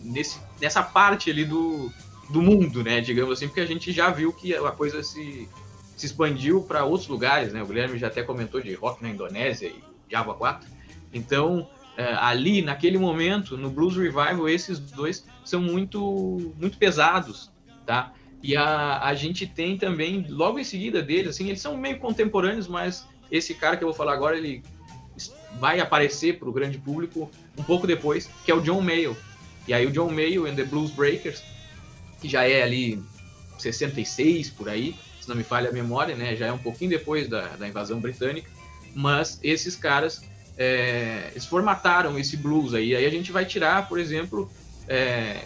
nesse 0.03 0.37
nessa 0.59 0.83
parte 0.83 1.29
ali 1.29 1.45
do, 1.45 1.89
do 2.29 2.41
mundo, 2.41 2.83
né, 2.83 2.99
digamos 2.99 3.31
assim, 3.31 3.47
porque 3.47 3.61
a 3.61 3.65
gente 3.65 3.93
já 3.93 4.09
viu 4.09 4.33
que 4.33 4.53
a 4.53 4.71
coisa 4.71 5.01
se 5.01 5.47
se 5.95 6.05
expandiu 6.05 6.61
para 6.61 6.83
outros 6.83 7.07
lugares, 7.07 7.53
né? 7.53 7.63
O 7.63 7.67
Guilherme 7.67 7.97
já 7.97 8.07
até 8.07 8.23
comentou 8.23 8.61
de 8.61 8.73
rock 8.73 9.01
na 9.01 9.09
Indonésia 9.09 9.67
e 9.67 9.83
Java 10.09 10.33
4. 10.33 10.67
Então, 11.13 11.67
é, 11.97 12.13
ali, 12.15 12.61
naquele 12.61 12.97
momento, 12.97 13.57
no 13.57 13.69
Blues 13.69 13.95
Revival, 13.95 14.49
esses 14.49 14.79
dois 14.79 15.25
são 15.43 15.61
muito, 15.61 16.53
muito 16.59 16.77
pesados, 16.77 17.51
tá? 17.85 18.13
E 18.43 18.55
a, 18.55 19.01
a 19.01 19.13
gente 19.15 19.47
tem 19.47 19.77
também, 19.77 20.25
logo 20.29 20.59
em 20.59 20.63
seguida 20.63 21.01
deles, 21.01 21.29
assim, 21.29 21.47
eles 21.47 21.61
são 21.61 21.77
meio 21.77 21.97
contemporâneos, 21.99 22.67
mas 22.67 23.07
esse 23.31 23.53
cara 23.53 23.77
que 23.77 23.83
eu 23.83 23.87
vou 23.87 23.95
falar 23.95 24.13
agora, 24.13 24.37
ele 24.37 24.61
vai 25.59 25.79
aparecer 25.79 26.37
para 26.37 26.49
o 26.49 26.51
grande 26.51 26.77
público 26.77 27.31
um 27.57 27.63
pouco 27.63 27.87
depois, 27.87 28.29
que 28.43 28.51
é 28.51 28.53
o 28.53 28.61
John 28.61 28.81
Mayall. 28.81 29.15
E 29.67 29.73
aí 29.73 29.85
o 29.85 29.91
John 29.91 30.11
Mayall 30.11 30.45
and 30.45 30.55
the 30.55 30.63
Blues 30.63 30.91
Breakers, 30.91 31.41
que 32.21 32.27
já 32.27 32.47
é 32.47 32.61
ali 32.61 33.01
66 33.57 34.49
por 34.49 34.69
aí, 34.69 34.95
se 35.25 35.29
não 35.29 35.35
me 35.35 35.43
falha 35.43 35.69
a 35.71 35.73
memória, 35.73 36.15
né? 36.15 36.35
Já 36.35 36.47
é 36.47 36.51
um 36.51 36.57
pouquinho 36.57 36.91
depois 36.91 37.27
da, 37.27 37.47
da 37.55 37.67
invasão 37.67 37.99
britânica, 37.99 38.47
mas 38.93 39.39
esses 39.41 39.75
caras 39.75 40.21
é, 40.55 41.29
eles 41.31 41.45
formataram 41.45 42.17
esse 42.19 42.37
blues 42.37 42.75
aí. 42.75 42.95
Aí 42.95 43.05
a 43.05 43.09
gente 43.09 43.31
vai 43.31 43.43
tirar, 43.43 43.89
por 43.89 43.99
exemplo, 43.99 44.49
é, 44.87 45.41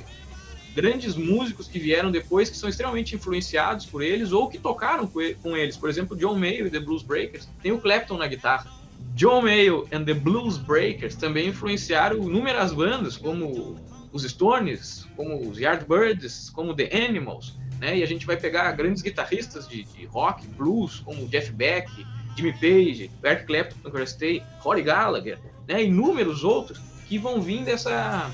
grandes 0.76 1.16
músicos 1.16 1.70
que 1.70 1.80
vieram 1.80 2.12
depois, 2.12 2.50
que 2.50 2.58
são 2.58 2.68
extremamente 2.68 3.16
influenciados 3.16 3.86
por 3.86 4.04
eles 4.04 4.34
ou 4.34 4.50
que 4.50 4.60
tocaram 4.60 5.08
com 5.08 5.56
eles. 5.56 5.78
Por 5.78 5.90
exemplo, 5.90 6.18
John 6.18 6.38
Mayall 6.38 6.68
e 6.68 6.70
The 6.70 6.82
Blues 6.82 7.02
Breakers. 7.02 7.48
Tem 7.64 7.72
o 7.72 7.80
Clapton 7.80 8.18
na 8.18 8.28
guitarra. 8.28 8.70
John 9.16 9.44
Mayall 9.44 9.88
and 9.94 10.04
the 10.04 10.14
Blues 10.14 10.58
Breakers 10.58 11.16
também 11.16 11.48
influenciaram 11.48 12.18
inúmeras 12.18 12.74
bandas, 12.74 13.16
como 13.16 13.78
os 14.12 14.24
Stones, 14.24 15.08
como 15.16 15.50
os 15.50 15.58
Yardbirds, 15.58 16.50
como 16.50 16.76
The 16.76 16.90
Animals 16.94 17.58
né? 17.80 17.98
E 17.98 18.04
a 18.04 18.06
gente 18.06 18.26
vai 18.26 18.38
pegar 18.38 18.72
grandes 18.74 19.02
guitarristas 19.02 19.68
de, 19.68 19.84
de 19.84 20.06
rock, 20.06 20.46
blues, 20.48 21.00
como 21.00 21.28
Jeff 21.28 21.52
Beck, 21.52 21.90
Jimmy 22.36 22.54
Page, 22.54 23.12
Eric 23.24 23.46
Clapton, 23.46 23.90
Chris 23.90 24.18
Rory 24.60 24.84
Gallagher, 24.84 25.40
né? 25.68 25.84
Inúmeros 25.84 26.44
outros 26.44 26.80
que 27.08 27.18
vão 27.18 27.42
vir 27.42 27.64
dessa 27.64 28.30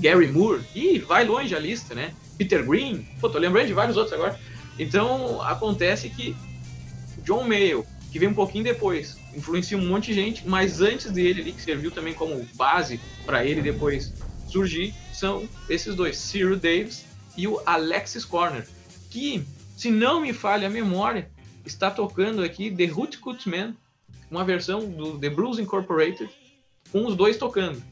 Gary 0.00 0.26
Moore 0.26 0.62
e 0.74 0.98
vai 0.98 1.24
longe 1.24 1.54
a 1.54 1.58
lista, 1.58 1.94
né? 1.94 2.12
Peter 2.36 2.64
Green, 2.64 3.06
pô, 3.20 3.28
tô 3.28 3.38
lembrando 3.38 3.68
de 3.68 3.74
vários 3.74 3.96
outros 3.96 4.14
agora. 4.14 4.38
Então 4.78 5.40
acontece 5.42 6.08
que 6.08 6.34
John 7.24 7.44
Mayall, 7.44 7.86
que 8.10 8.18
vem 8.18 8.28
um 8.28 8.34
pouquinho 8.34 8.64
depois, 8.64 9.16
influencia 9.34 9.76
um 9.78 9.86
monte 9.86 10.06
de 10.06 10.14
gente, 10.14 10.48
mas 10.48 10.80
antes 10.80 11.10
dele 11.10 11.42
ali, 11.42 11.52
que 11.52 11.62
serviu 11.62 11.90
também 11.90 12.14
como 12.14 12.44
base 12.54 13.00
para 13.24 13.44
ele 13.44 13.62
depois 13.62 14.12
surgir, 14.48 14.92
são 15.12 15.48
esses 15.68 15.94
dois, 15.94 16.16
Cyril 16.16 16.56
Davis 16.56 17.04
e 17.36 17.46
o 17.48 17.60
Alexis 17.66 18.24
Corner, 18.24 18.66
que, 19.10 19.44
se 19.76 19.90
não 19.90 20.20
me 20.20 20.32
falha 20.32 20.66
a 20.66 20.70
memória, 20.70 21.30
está 21.64 21.90
tocando 21.90 22.42
aqui 22.42 22.70
The 22.70 22.88
Cut 23.20 23.48
Man, 23.48 23.74
uma 24.30 24.44
versão 24.44 24.88
do 24.88 25.18
The 25.18 25.30
Blues 25.30 25.58
Incorporated, 25.58 26.30
com 26.90 27.06
os 27.06 27.14
dois 27.14 27.36
tocando. 27.36 27.82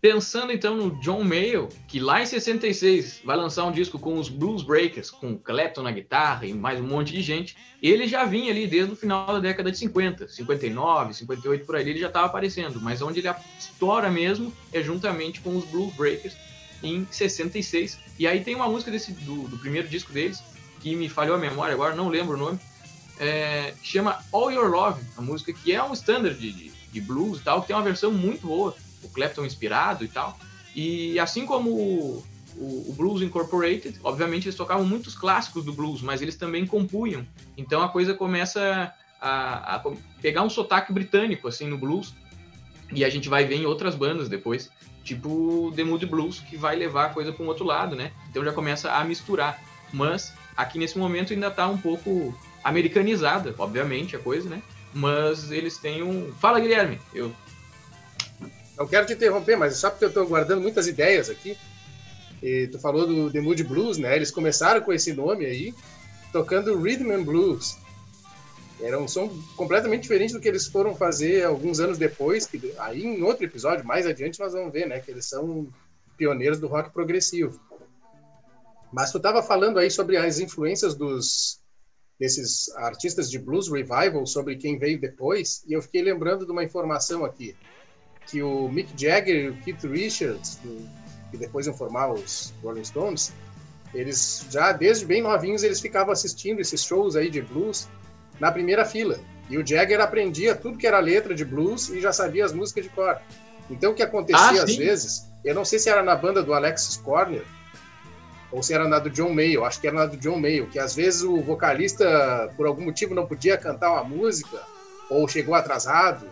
Pensando 0.00 0.52
então 0.52 0.76
no 0.76 0.90
John 1.00 1.24
Mayall, 1.24 1.68
que 1.88 1.98
lá 1.98 2.22
em 2.22 2.26
66 2.26 3.22
vai 3.24 3.36
lançar 3.36 3.64
um 3.64 3.72
disco 3.72 3.98
com 3.98 4.16
os 4.16 4.28
Blues 4.28 4.62
Breakers, 4.62 5.10
com 5.10 5.36
Clapton 5.36 5.82
na 5.82 5.90
guitarra 5.90 6.46
e 6.46 6.54
mais 6.54 6.78
um 6.78 6.86
monte 6.86 7.12
de 7.12 7.20
gente, 7.20 7.56
ele 7.82 8.06
já 8.06 8.24
vinha 8.24 8.52
ali 8.52 8.68
desde 8.68 8.92
o 8.92 8.96
final 8.96 9.26
da 9.26 9.40
década 9.40 9.72
de 9.72 9.78
50, 9.78 10.28
59, 10.28 11.14
58 11.14 11.66
por 11.66 11.74
aí, 11.74 11.88
ele 11.88 11.98
já 11.98 12.06
estava 12.06 12.26
aparecendo, 12.26 12.80
mas 12.80 13.02
onde 13.02 13.18
ele 13.18 13.28
estoura 13.58 14.08
mesmo 14.08 14.52
é 14.72 14.80
juntamente 14.80 15.40
com 15.40 15.56
os 15.56 15.64
Blues 15.64 15.92
Breakers, 15.94 16.36
em 16.82 17.06
66. 17.10 17.98
E 18.18 18.26
aí 18.26 18.42
tem 18.42 18.54
uma 18.54 18.68
música 18.68 18.90
desse, 18.90 19.12
do, 19.12 19.48
do 19.48 19.58
primeiro 19.58 19.88
disco 19.88 20.12
deles, 20.12 20.42
que 20.80 20.94
me 20.94 21.08
falhou 21.08 21.36
a 21.36 21.38
memória 21.38 21.74
agora, 21.74 21.94
não 21.94 22.08
lembro 22.08 22.36
o 22.36 22.38
nome, 22.38 22.58
é, 23.18 23.74
chama 23.82 24.18
All 24.32 24.50
Your 24.50 24.70
Love, 24.70 25.02
a 25.16 25.20
música 25.20 25.52
que 25.52 25.72
é 25.72 25.82
um 25.82 25.92
standard 25.92 26.38
de, 26.38 26.52
de, 26.52 26.70
de, 26.92 27.00
blues 27.00 27.40
e 27.40 27.42
tal, 27.42 27.60
que 27.60 27.68
tem 27.68 27.76
uma 27.76 27.82
versão 27.82 28.12
muito 28.12 28.46
boa, 28.46 28.74
o 29.02 29.08
Clapton 29.08 29.44
inspirado 29.44 30.04
e 30.04 30.08
tal. 30.08 30.38
E 30.74 31.18
assim 31.18 31.44
como 31.44 31.70
o, 31.70 32.24
o, 32.56 32.90
o, 32.90 32.94
Blues 32.96 33.22
Incorporated, 33.22 33.98
obviamente 34.04 34.46
eles 34.46 34.56
tocavam 34.56 34.84
muitos 34.84 35.16
clássicos 35.16 35.64
do 35.64 35.72
blues, 35.72 36.00
mas 36.00 36.22
eles 36.22 36.36
também 36.36 36.64
compunham. 36.64 37.26
Então 37.56 37.82
a 37.82 37.88
coisa 37.88 38.14
começa 38.14 38.92
a, 39.20 39.76
a 39.76 39.84
pegar 40.22 40.44
um 40.44 40.50
sotaque 40.50 40.92
britânico 40.92 41.48
assim 41.48 41.66
no 41.66 41.76
blues, 41.76 42.14
e 42.92 43.04
a 43.04 43.10
gente 43.10 43.28
vai 43.28 43.44
ver 43.44 43.56
em 43.56 43.66
outras 43.66 43.94
bandas 43.94 44.28
depois 44.28 44.70
tipo 45.08 45.72
The 45.74 45.84
Mood 45.84 46.04
Blues, 46.06 46.40
que 46.40 46.56
vai 46.56 46.76
levar 46.76 47.06
a 47.06 47.08
coisa 47.08 47.32
para 47.32 47.44
um 47.44 47.48
outro 47.48 47.64
lado, 47.64 47.96
né? 47.96 48.12
Então 48.30 48.44
já 48.44 48.52
começa 48.52 48.92
a 48.92 49.04
misturar. 49.04 49.62
Mas 49.92 50.32
aqui 50.56 50.78
nesse 50.78 50.98
momento 50.98 51.32
ainda 51.32 51.48
está 51.48 51.66
um 51.66 51.78
pouco 51.78 52.34
americanizada, 52.62 53.54
obviamente, 53.58 54.16
a 54.16 54.18
coisa, 54.18 54.48
né? 54.48 54.62
Mas 54.92 55.50
eles 55.50 55.78
têm 55.78 56.02
um. 56.02 56.32
Fala, 56.32 56.60
Guilherme! 56.60 57.00
Eu. 57.14 57.32
Não 58.76 58.86
quero 58.86 59.06
te 59.06 59.14
interromper, 59.14 59.56
mas 59.56 59.76
só 59.76 59.90
porque 59.90 60.04
eu 60.04 60.08
estou 60.08 60.26
guardando 60.26 60.62
muitas 60.62 60.86
ideias 60.86 61.28
aqui. 61.28 61.56
E 62.42 62.68
tu 62.68 62.78
falou 62.78 63.06
do 63.06 63.30
The 63.30 63.40
Mood 63.40 63.64
Blues, 63.64 63.98
né? 63.98 64.14
Eles 64.14 64.30
começaram 64.30 64.80
com 64.80 64.92
esse 64.92 65.12
nome 65.12 65.44
aí, 65.44 65.74
tocando 66.32 66.80
Rhythm 66.80 67.10
and 67.10 67.24
Blues. 67.24 67.76
Era 68.80 68.98
um 68.98 69.08
som 69.08 69.28
completamente 69.56 70.02
diferente 70.02 70.32
do 70.32 70.40
que 70.40 70.48
eles 70.48 70.66
foram 70.66 70.94
fazer 70.94 71.44
alguns 71.44 71.80
anos 71.80 71.98
depois, 71.98 72.46
que 72.46 72.74
aí 72.78 73.04
em 73.04 73.22
outro 73.22 73.44
episódio, 73.44 73.84
mais 73.84 74.06
adiante, 74.06 74.38
nós 74.38 74.52
vamos 74.52 74.72
ver, 74.72 74.86
né, 74.86 75.00
que 75.00 75.10
eles 75.10 75.26
são 75.26 75.68
pioneiros 76.16 76.60
do 76.60 76.68
rock 76.68 76.90
progressivo. 76.90 77.60
Mas 78.92 79.10
tu 79.10 79.18
estava 79.18 79.42
falando 79.42 79.78
aí 79.78 79.90
sobre 79.90 80.16
as 80.16 80.38
influências 80.38 80.94
dos 80.94 81.60
desses 82.18 82.68
artistas 82.76 83.30
de 83.30 83.38
blues 83.38 83.70
revival, 83.70 84.26
sobre 84.26 84.56
quem 84.56 84.76
veio 84.76 85.00
depois, 85.00 85.62
e 85.68 85.72
eu 85.72 85.80
fiquei 85.80 86.02
lembrando 86.02 86.44
de 86.44 86.50
uma 86.50 86.64
informação 86.64 87.24
aqui, 87.24 87.54
que 88.26 88.42
o 88.42 88.68
Mick 88.68 88.92
Jagger 89.00 89.36
e 89.36 89.48
o 89.50 89.56
Keith 89.62 89.84
Richards, 89.84 90.56
do, 90.56 90.88
que 91.30 91.36
depois 91.36 91.66
iam 91.66 91.76
formar 91.76 92.12
os 92.12 92.52
Rolling 92.60 92.84
Stones, 92.84 93.32
eles 93.94 94.44
já 94.50 94.72
desde 94.72 95.06
bem 95.06 95.22
novinhos 95.22 95.62
eles 95.62 95.80
ficavam 95.80 96.12
assistindo 96.12 96.60
esses 96.60 96.82
shows 96.82 97.16
aí 97.16 97.30
de 97.30 97.40
blues 97.40 97.88
na 98.40 98.50
primeira 98.52 98.84
fila. 98.84 99.18
E 99.48 99.56
o 99.56 99.66
Jagger 99.66 100.00
aprendia 100.00 100.54
tudo 100.54 100.78
que 100.78 100.86
era 100.86 100.98
letra 101.00 101.34
de 101.34 101.44
blues 101.44 101.88
e 101.88 102.00
já 102.00 102.12
sabia 102.12 102.44
as 102.44 102.52
músicas 102.52 102.84
de 102.84 102.90
cor. 102.90 103.18
Então 103.70 103.92
o 103.92 103.94
que 103.94 104.02
acontecia 104.02 104.60
ah, 104.60 104.64
às 104.64 104.76
vezes, 104.76 105.26
eu 105.44 105.54
não 105.54 105.64
sei 105.64 105.78
se 105.78 105.88
era 105.88 106.02
na 106.02 106.14
banda 106.14 106.42
do 106.42 106.52
Alexis 106.52 106.96
Corner 106.96 107.44
ou 108.50 108.62
se 108.62 108.72
era 108.72 108.88
na 108.88 108.98
do 108.98 109.10
John 109.10 109.32
Mayo, 109.32 109.64
acho 109.64 109.80
que 109.80 109.86
era 109.86 109.96
na 109.96 110.06
do 110.06 110.16
John 110.16 110.38
Mayo, 110.38 110.68
que 110.68 110.78
às 110.78 110.94
vezes 110.94 111.22
o 111.22 111.40
vocalista 111.40 112.50
por 112.56 112.66
algum 112.66 112.82
motivo 112.82 113.14
não 113.14 113.26
podia 113.26 113.58
cantar 113.58 113.92
uma 113.92 114.04
música 114.04 114.62
ou 115.10 115.28
chegou 115.28 115.54
atrasado, 115.54 116.26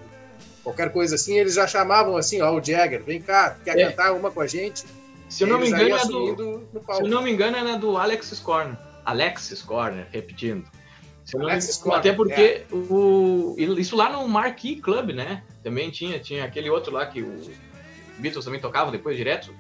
qualquer 0.63 0.93
coisa 0.93 1.15
assim, 1.15 1.37
eles 1.39 1.55
já 1.55 1.67
chamavam 1.67 2.17
assim, 2.17 2.41
ó, 2.41 2.53
o 2.53 2.63
Jagger, 2.63 3.03
vem 3.03 3.21
cá, 3.21 3.57
quer 3.63 3.79
é. 3.79 3.91
cantar 3.91 4.13
uma 4.13 4.31
com 4.31 4.41
a 4.41 4.47
gente? 4.47 4.85
Se 5.29 5.45
eu 5.45 5.49
não 5.49 5.59
me 5.59 5.69
engano, 5.69 5.97
é 5.97 6.07
do, 6.07 6.69
se 6.95 7.03
eu 7.03 7.09
não 7.09 7.23
me 7.23 7.33
engano, 7.33 7.57
é 7.57 7.79
do 7.79 7.97
Alexis 7.97 8.39
Corner. 8.39 8.77
Alexis 9.05 9.63
Corner, 9.63 10.07
repetindo. 10.11 10.65
Até 11.99 12.13
porque 12.13 12.41
é. 12.41 12.67
o, 12.73 13.57
isso 13.59 13.97
lá 13.97 14.11
no 14.11 14.27
Marquee 14.29 14.77
Club, 14.77 15.11
né? 15.11 15.43
Também 15.63 15.91
tinha, 15.91 16.19
tinha 16.21 16.45
aquele 16.45 16.71
outro 16.71 16.93
lá 16.93 17.05
que 17.07 17.21
o 17.21 17.41
Beatles 18.19 18.45
também 18.45 18.61
tocava 18.61 18.91
depois 18.91 19.17
direto, 19.17 19.53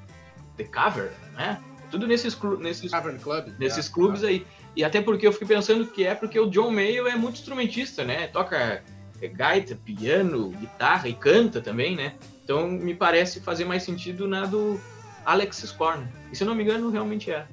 The 0.56 0.64
Cover, 0.64 1.12
né? 1.34 1.60
Tudo 1.90 2.06
nesses, 2.06 2.36
nesses, 2.60 2.90
Club, 2.90 3.58
nesses 3.58 3.88
clubes 3.88 4.24
aí. 4.24 4.46
E 4.74 4.84
até 4.84 5.00
porque 5.00 5.26
eu 5.26 5.32
fiquei 5.32 5.48
pensando 5.48 5.86
que 5.86 6.04
é 6.04 6.14
porque 6.14 6.38
o 6.38 6.50
John 6.50 6.70
Mayo 6.70 7.06
é 7.06 7.16
muito 7.16 7.34
instrumentista, 7.34 8.04
né? 8.04 8.26
Toca 8.28 8.82
é, 9.20 9.28
gaita, 9.28 9.74
piano, 9.76 10.50
guitarra 10.50 11.08
e 11.08 11.14
canta 11.14 11.60
também, 11.60 11.96
né? 11.96 12.14
Então 12.44 12.68
me 12.68 12.94
parece 12.94 13.40
fazer 13.40 13.64
mais 13.64 13.82
sentido 13.82 14.28
na 14.28 14.46
do 14.46 14.80
Alex 15.24 15.64
Scorn. 15.66 16.06
E 16.30 16.36
se 16.36 16.44
eu 16.44 16.46
não 16.46 16.54
me 16.54 16.62
engano, 16.62 16.90
realmente 16.90 17.30
é. 17.30 17.46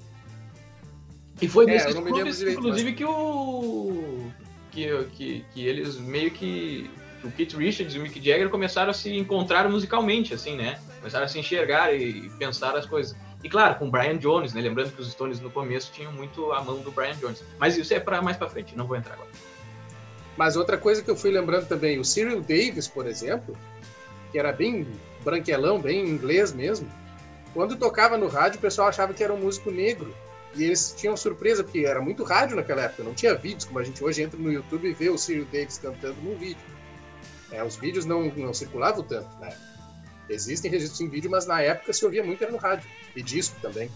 E 1.43 1.47
foi 1.47 1.65
é, 1.65 1.67
nesses 1.67 1.93
clubes, 1.93 2.37
direito, 2.37 2.59
inclusive, 2.59 2.89
mas... 2.89 2.97
que 2.97 3.05
o. 3.05 4.31
Que, 4.71 5.03
que, 5.15 5.45
que 5.53 5.67
eles 5.67 5.97
meio 5.97 6.31
que. 6.31 6.89
O 7.23 7.31
Keith 7.31 7.53
Richards 7.53 7.95
e 7.95 7.99
o 7.99 8.01
Mick 8.01 8.15
Jagger 8.15 8.49
começaram 8.49 8.91
a 8.91 8.93
se 8.93 9.15
encontrar 9.15 9.69
musicalmente, 9.69 10.33
assim, 10.33 10.57
né? 10.57 10.79
Começaram 10.97 11.25
a 11.25 11.27
se 11.27 11.39
enxergar 11.39 11.93
e 11.93 12.29
pensar 12.37 12.75
as 12.75 12.85
coisas. 12.85 13.15
E 13.43 13.49
claro, 13.49 13.75
com 13.75 13.87
o 13.87 13.91
Brian 13.91 14.17
Jones, 14.17 14.53
né? 14.53 14.61
Lembrando 14.61 14.91
que 14.91 15.01
os 15.01 15.11
Stones 15.11 15.39
no 15.39 15.49
começo 15.49 15.91
tinham 15.93 16.11
muito 16.11 16.51
a 16.51 16.61
mão 16.61 16.79
do 16.79 16.91
Brian 16.91 17.15
Jones. 17.15 17.43
Mas 17.59 17.77
isso 17.77 17.93
é 17.93 17.99
para 17.99 18.21
mais 18.21 18.35
para 18.35 18.49
frente, 18.49 18.75
não 18.75 18.87
vou 18.87 18.97
entrar 18.97 19.13
agora. 19.13 19.29
Mas 20.35 20.55
outra 20.57 20.77
coisa 20.77 21.01
que 21.01 21.11
eu 21.11 21.15
fui 21.15 21.31
lembrando 21.31 21.67
também, 21.67 21.99
o 21.99 22.05
Cyril 22.05 22.41
Davis, 22.41 22.87
por 22.87 23.05
exemplo, 23.05 23.55
que 24.31 24.39
era 24.39 24.51
bem 24.51 24.87
branquelão, 25.23 25.79
bem 25.79 26.05
inglês 26.05 26.51
mesmo, 26.51 26.89
quando 27.53 27.75
tocava 27.75 28.17
no 28.17 28.27
rádio, 28.27 28.57
o 28.57 28.61
pessoal 28.61 28.87
achava 28.87 29.13
que 29.13 29.23
era 29.23 29.33
um 29.33 29.39
músico 29.39 29.69
negro. 29.69 30.13
E 30.55 30.63
eles 30.63 30.93
tinham 30.95 31.17
surpresa, 31.17 31.63
porque 31.63 31.79
era 31.79 31.99
muito 32.01 32.23
rádio 32.23 32.55
naquela 32.55 32.83
época, 32.83 33.03
não 33.03 33.13
tinha 33.13 33.33
vídeos, 33.33 33.65
como 33.65 33.79
a 33.79 33.83
gente 33.83 34.03
hoje 34.03 34.21
entra 34.21 34.39
no 34.39 34.51
YouTube 34.51 34.87
e 34.87 34.93
vê 34.93 35.09
o 35.09 35.17
Cyril 35.17 35.45
Davis 35.51 35.77
cantando 35.77 36.15
num 36.21 36.37
vídeo. 36.37 36.61
É, 37.51 37.63
os 37.63 37.75
vídeos 37.75 38.05
não, 38.05 38.25
não 38.35 38.53
circulavam 38.53 39.03
tanto, 39.03 39.29
né? 39.39 39.55
Existem 40.29 40.69
registros 40.71 41.01
em 41.01 41.09
vídeo, 41.09 41.29
mas 41.29 41.45
na 41.45 41.61
época 41.61 41.91
se 41.91 42.05
ouvia 42.05 42.23
muito 42.23 42.43
era 42.43 42.51
no 42.51 42.57
rádio, 42.57 42.87
e 43.15 43.21
disco 43.21 43.55
também. 43.61 43.89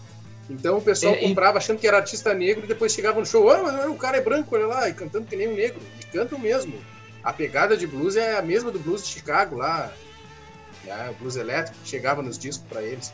Então 0.50 0.78
o 0.78 0.82
pessoal 0.82 1.14
É, 1.14 1.18
comprava 1.18 1.58
achando 1.58 1.78
que 1.78 1.86
era 1.86 1.98
artista 1.98 2.32
negro 2.32 2.64
e 2.64 2.68
depois 2.68 2.92
chegava 2.92 3.20
no 3.20 3.26
show, 3.26 3.46
oh, 3.46 3.90
o 3.90 3.96
cara 3.96 4.16
é 4.16 4.20
branco, 4.20 4.54
olha 4.54 4.66
lá, 4.66 4.88
e 4.88 4.94
cantando 4.94 5.26
que 5.26 5.36
nem 5.36 5.48
um 5.48 5.54
negro. 5.54 5.80
E 6.00 6.06
cantam 6.06 6.38
mesmo. 6.38 6.74
A 7.22 7.32
pegada 7.32 7.76
de 7.76 7.86
blues 7.86 8.16
é 8.16 8.36
a 8.38 8.42
mesma 8.42 8.70
do 8.70 8.78
blues 8.78 9.04
de 9.04 9.08
Chicago 9.08 9.56
lá, 9.56 9.92
né? 10.84 11.10
o 11.10 11.14
blues 11.14 11.36
elétrico 11.36 11.78
que 11.82 11.88
chegava 11.88 12.22
nos 12.22 12.38
discos 12.38 12.66
para 12.68 12.82
eles. 12.82 13.12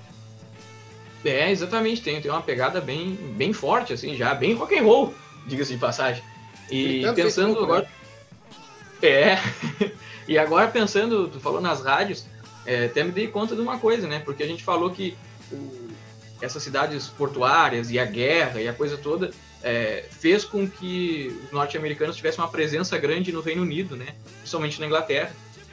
É, 1.25 1.51
exatamente, 1.51 2.03
tem, 2.03 2.21
tem 2.21 2.31
uma 2.31 2.43
pegada 2.43 2.81
bem, 2.81 3.15
bem 3.37 3.53
forte, 3.53 3.93
assim, 3.93 4.15
já 4.15 4.35
bem 4.35 4.55
rock 4.55 4.79
and 4.79 4.83
roll, 4.83 5.15
diga-se 5.47 5.73
de 5.73 5.79
passagem. 5.79 6.23
E 6.71 6.99
Gritando 6.99 7.15
pensando 7.17 7.49
louco, 7.49 7.65
agora. 7.65 7.89
É, 9.03 9.39
e 10.29 10.39
agora 10.39 10.69
pensando, 10.69 11.29
tu 11.29 11.41
falou 11.41 11.61
nas 11.61 11.83
rádios, 11.83 12.27
é, 12.67 12.87
até 12.87 13.03
me 13.05 13.11
dei 13.11 13.27
conta 13.29 13.55
de 13.55 13.61
uma 13.61 13.79
coisa, 13.79 14.07
né? 14.07 14.21
Porque 14.25 14.43
a 14.43 14.47
gente 14.47 14.63
falou 14.63 14.91
que 14.91 15.17
o- 15.53 15.89
essas 16.41 16.63
cidades 16.63 17.07
portuárias 17.09 17.91
e 17.91 17.99
a 17.99 18.05
guerra 18.05 18.61
e 18.61 18.69
a 18.69 18.73
coisa 18.73 18.97
toda 18.99 19.31
é, 19.63 20.05
fez 20.11 20.45
com 20.45 20.69
que 20.69 21.35
os 21.47 21.53
norte-americanos 21.53 22.17
tivessem 22.17 22.41
uma 22.43 22.51
presença 22.51 22.99
grande 22.99 23.33
no 23.33 23.41
Reino 23.41 23.63
Unido, 23.63 23.97
né? 23.97 24.09
Principalmente 24.39 24.79
na 24.79 24.87
Inglaterra. 24.87 25.31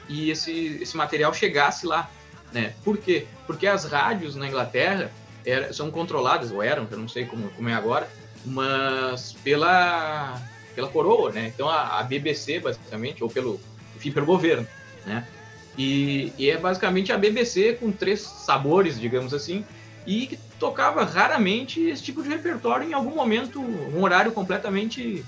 E 0.08 0.30
esse, 0.30 0.78
esse 0.80 0.96
material 0.96 1.32
chegasse 1.34 1.86
lá, 1.86 2.10
né? 2.52 2.72
Por 2.84 2.96
quê? 2.96 3.26
Porque 3.46 3.66
as 3.66 3.84
rádios 3.84 4.34
na 4.34 4.46
Inglaterra 4.48 5.10
era- 5.44 5.72
são 5.72 5.90
controladas, 5.90 6.50
ou 6.50 6.62
eram, 6.62 6.86
eu 6.90 6.98
não 6.98 7.08
sei 7.08 7.24
como, 7.24 7.50
como 7.50 7.68
é 7.68 7.74
agora, 7.74 8.08
mas 8.44 9.32
pela, 9.44 10.40
pela 10.74 10.88
coroa, 10.88 11.30
né? 11.32 11.52
Então 11.54 11.68
a, 11.68 12.00
a 12.00 12.02
BBC, 12.02 12.60
basicamente, 12.60 13.22
ou 13.22 13.30
pelo, 13.30 13.60
enfim, 13.96 14.10
pelo 14.10 14.26
governo, 14.26 14.66
né? 15.06 15.26
E, 15.76 16.32
e 16.36 16.50
é 16.50 16.58
basicamente 16.58 17.12
a 17.12 17.18
BBC 17.18 17.74
com 17.74 17.90
três 17.90 18.20
sabores, 18.20 19.00
digamos 19.00 19.32
assim, 19.32 19.64
e 20.06 20.26
que 20.26 20.38
tocava 20.58 21.04
raramente 21.04 21.80
esse 21.80 22.02
tipo 22.02 22.22
de 22.22 22.28
repertório 22.28 22.88
em 22.88 22.92
algum 22.92 23.14
momento, 23.14 23.60
um 23.60 24.02
horário 24.02 24.32
completamente 24.32 25.24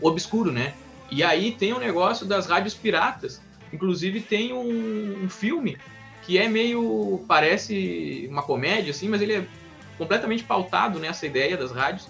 obscuro, 0.00 0.52
né? 0.52 0.74
E 1.10 1.22
aí 1.22 1.52
tem 1.52 1.72
o 1.72 1.78
negócio 1.78 2.26
das 2.26 2.46
rádios 2.46 2.74
piratas, 2.74 3.40
inclusive 3.72 4.20
tem 4.20 4.52
um, 4.52 5.24
um 5.24 5.28
filme 5.28 5.76
que 6.26 6.38
é 6.38 6.48
meio, 6.48 7.22
parece 7.28 8.26
uma 8.30 8.42
comédia, 8.42 8.90
assim, 8.90 9.08
mas 9.08 9.20
ele 9.20 9.34
é 9.34 9.46
completamente 9.98 10.42
pautado 10.42 10.98
nessa 10.98 11.26
ideia 11.26 11.56
das 11.56 11.70
rádios, 11.70 12.08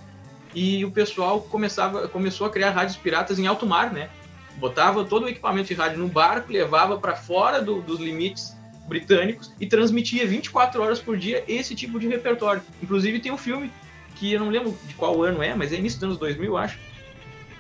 e 0.54 0.84
o 0.84 0.90
pessoal 0.90 1.40
começava, 1.40 2.06
começou 2.08 2.46
a 2.46 2.50
criar 2.50 2.70
rádios 2.70 2.96
piratas 2.96 3.38
em 3.38 3.46
alto 3.46 3.66
mar, 3.66 3.92
né? 3.92 4.08
Botava 4.56 5.04
todo 5.04 5.24
o 5.24 5.28
equipamento 5.28 5.68
de 5.68 5.74
rádio 5.74 5.98
no 5.98 6.06
barco, 6.06 6.52
levava 6.52 6.96
para 6.96 7.16
fora 7.16 7.60
do- 7.60 7.82
dos 7.82 7.98
limites 7.98 8.56
britânicos 8.86 9.52
e 9.58 9.66
transmitia 9.66 10.24
24 10.26 10.80
horas 10.80 11.00
por 11.00 11.16
dia 11.16 11.42
esse 11.48 11.74
tipo 11.74 11.98
de 11.98 12.06
repertório. 12.06 12.62
Inclusive 12.80 13.18
tem 13.18 13.32
um 13.32 13.36
filme 13.36 13.72
que 14.14 14.32
eu 14.32 14.38
não 14.38 14.48
lembro 14.48 14.78
de 14.86 14.94
qual 14.94 15.20
ano 15.24 15.42
é, 15.42 15.54
mas 15.54 15.72
é 15.72 15.76
início 15.76 15.98
dos 15.98 16.04
anos 16.04 16.18
2000, 16.18 16.52
eu 16.52 16.56
acho, 16.56 16.78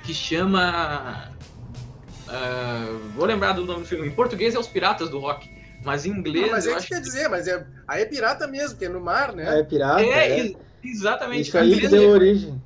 que 0.04 0.14
chama 0.14 1.32
ah, 2.28 2.98
vou 3.16 3.26
lembrar 3.26 3.52
do 3.52 3.64
nome 3.64 3.80
do 3.80 3.86
filme. 3.86 4.06
Em 4.06 4.10
português 4.10 4.54
é 4.54 4.58
Os 4.58 4.66
Piratas 4.68 5.08
do 5.10 5.18
Rock, 5.18 5.50
mas 5.84 6.06
em 6.06 6.10
inglês 6.10 6.46
Não, 6.46 6.52
mas 6.52 6.66
é 6.66 6.74
que 6.76 6.86
quer 6.88 7.00
dizer, 7.00 7.28
mas 7.28 7.46
é, 7.46 7.66
aí 7.86 8.02
é 8.02 8.06
pirata 8.06 8.46
mesmo, 8.46 8.78
que 8.78 8.84
é 8.84 8.88
no 8.88 9.00
mar, 9.00 9.30
É 9.30 9.34
né? 9.34 9.62
pirata. 9.62 10.02
é, 10.02 10.08
é. 10.30 10.38
ex- 10.40 10.56
exatamente. 10.82 11.48
Isso 11.48 11.58
aí 11.58 11.78
que 11.80 11.88
deu 11.88 12.02
é- 12.02 12.06
origem. 12.12 12.62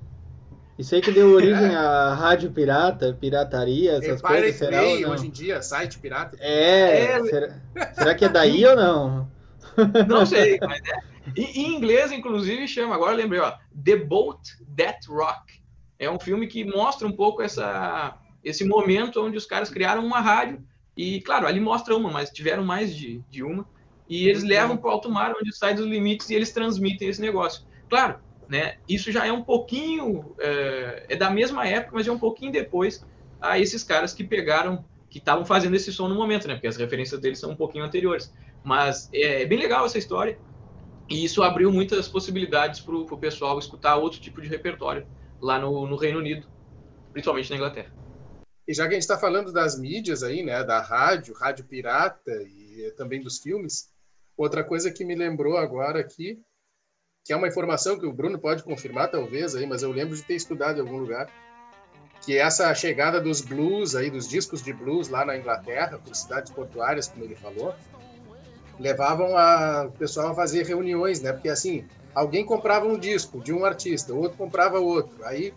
Isso 0.78 0.94
aí 0.94 1.00
que 1.00 1.10
deu 1.10 1.30
origem 1.34 1.74
à 1.74 2.14
rádio 2.14 2.50
pirata, 2.52 3.12
pirataria, 3.20 3.92
É 3.92 3.96
essas 3.96 4.22
Pirate 4.22 4.40
coisas, 4.42 4.56
será 4.56 4.82
ou 4.82 4.88
Bay, 4.92 5.00
não? 5.02 5.10
hoje 5.10 5.26
em 5.26 5.30
dia, 5.30 5.60
site 5.62 5.98
pirata. 5.98 6.36
É, 6.40 7.04
É. 7.12 7.24
será, 7.24 7.58
será 7.94 8.14
que 8.14 8.24
é 8.24 8.28
daí 8.28 8.64
ou 8.64 8.76
não? 8.76 9.28
Não 10.08 10.24
sei, 10.26 10.58
mas 10.62 10.78
é. 10.88 11.08
Em 11.36 11.74
inglês, 11.76 12.10
inclusive, 12.10 12.66
chama, 12.66 12.94
agora 12.94 13.12
eu 13.12 13.16
lembrei, 13.16 13.38
ó, 13.40 13.52
The 13.84 13.96
Boat 13.96 14.40
That 14.76 14.98
Rock. 15.08 15.60
É 15.98 16.08
um 16.10 16.18
filme 16.18 16.46
que 16.46 16.64
mostra 16.64 17.06
um 17.06 17.12
pouco 17.12 17.42
essa, 17.42 18.16
esse 18.42 18.64
momento 18.64 19.22
onde 19.24 19.36
os 19.36 19.44
caras 19.46 19.68
criaram 19.68 20.04
uma 20.04 20.20
rádio, 20.20 20.64
e, 20.98 21.20
claro, 21.20 21.46
ali 21.46 21.60
mostra 21.60 21.96
uma, 21.96 22.10
mas 22.10 22.28
tiveram 22.28 22.64
mais 22.64 22.92
de, 22.92 23.22
de 23.30 23.44
uma, 23.44 23.64
e 24.08 24.28
eles 24.28 24.42
levam 24.42 24.76
para 24.76 24.88
o 24.88 24.90
alto 24.90 25.08
mar, 25.08 25.32
onde 25.40 25.56
sai 25.56 25.72
dos 25.72 25.86
limites, 25.86 26.28
e 26.28 26.34
eles 26.34 26.50
transmitem 26.50 27.08
esse 27.08 27.20
negócio. 27.20 27.64
Claro, 27.88 28.18
né, 28.48 28.78
isso 28.88 29.12
já 29.12 29.24
é 29.24 29.30
um 29.30 29.44
pouquinho, 29.44 30.34
é, 30.40 31.06
é 31.10 31.16
da 31.16 31.30
mesma 31.30 31.64
época, 31.68 31.92
mas 31.94 32.08
é 32.08 32.10
um 32.10 32.18
pouquinho 32.18 32.50
depois 32.50 33.06
a 33.40 33.60
esses 33.60 33.84
caras 33.84 34.12
que 34.12 34.24
pegaram, 34.24 34.84
que 35.08 35.18
estavam 35.18 35.44
fazendo 35.44 35.76
esse 35.76 35.92
som 35.92 36.08
no 36.08 36.16
momento, 36.16 36.48
né, 36.48 36.54
porque 36.54 36.66
as 36.66 36.76
referências 36.76 37.20
deles 37.20 37.38
são 37.38 37.52
um 37.52 37.56
pouquinho 37.56 37.84
anteriores. 37.84 38.34
Mas 38.64 39.08
é 39.14 39.46
bem 39.46 39.60
legal 39.60 39.86
essa 39.86 39.98
história. 39.98 40.36
E 41.08 41.24
isso 41.24 41.44
abriu 41.44 41.72
muitas 41.72 42.08
possibilidades 42.08 42.80
para 42.80 42.96
o 42.96 43.18
pessoal 43.18 43.56
escutar 43.56 43.94
outro 43.96 44.20
tipo 44.20 44.42
de 44.42 44.48
repertório 44.48 45.06
lá 45.40 45.60
no, 45.60 45.86
no 45.86 45.94
Reino 45.94 46.18
Unido, 46.18 46.48
principalmente 47.12 47.50
na 47.50 47.56
Inglaterra. 47.56 47.90
E 48.68 48.74
já 48.74 48.84
que 48.86 48.90
a 48.90 48.94
gente 48.96 49.02
está 49.02 49.16
falando 49.16 49.50
das 49.50 49.78
mídias 49.78 50.22
aí, 50.22 50.42
né, 50.42 50.62
da 50.62 50.78
rádio, 50.78 51.32
rádio 51.32 51.64
pirata 51.64 52.30
e 52.42 52.92
também 52.98 53.18
dos 53.18 53.38
filmes, 53.38 53.88
outra 54.36 54.62
coisa 54.62 54.90
que 54.90 55.06
me 55.06 55.14
lembrou 55.14 55.56
agora 55.56 55.98
aqui, 56.00 56.38
que 57.24 57.32
é 57.32 57.36
uma 57.36 57.48
informação 57.48 57.98
que 57.98 58.04
o 58.04 58.12
Bruno 58.12 58.38
pode 58.38 58.62
confirmar 58.62 59.10
talvez 59.10 59.56
aí, 59.56 59.66
mas 59.66 59.82
eu 59.82 59.90
lembro 59.90 60.14
de 60.14 60.22
ter 60.22 60.34
estudado 60.34 60.76
em 60.76 60.80
algum 60.82 60.98
lugar, 60.98 61.32
que 62.22 62.36
é 62.36 62.40
essa 62.40 62.74
chegada 62.74 63.18
dos 63.18 63.40
blues 63.40 63.96
aí, 63.96 64.10
dos 64.10 64.28
discos 64.28 64.62
de 64.62 64.74
blues 64.74 65.08
lá 65.08 65.24
na 65.24 65.38
Inglaterra, 65.38 65.98
por 65.98 66.14
cidades 66.14 66.52
portuárias, 66.52 67.08
como 67.08 67.24
ele 67.24 67.36
falou, 67.36 67.74
levavam 68.78 69.34
a, 69.34 69.86
o 69.86 69.92
pessoal 69.92 70.32
a 70.32 70.34
fazer 70.34 70.66
reuniões, 70.66 71.22
né? 71.22 71.32
Porque 71.32 71.48
assim, 71.48 71.86
alguém 72.14 72.44
comprava 72.44 72.86
um 72.86 72.98
disco 72.98 73.40
de 73.40 73.50
um 73.50 73.64
artista, 73.64 74.12
o 74.12 74.18
outro 74.18 74.36
comprava 74.36 74.78
outro. 74.78 75.24
Aí 75.24 75.54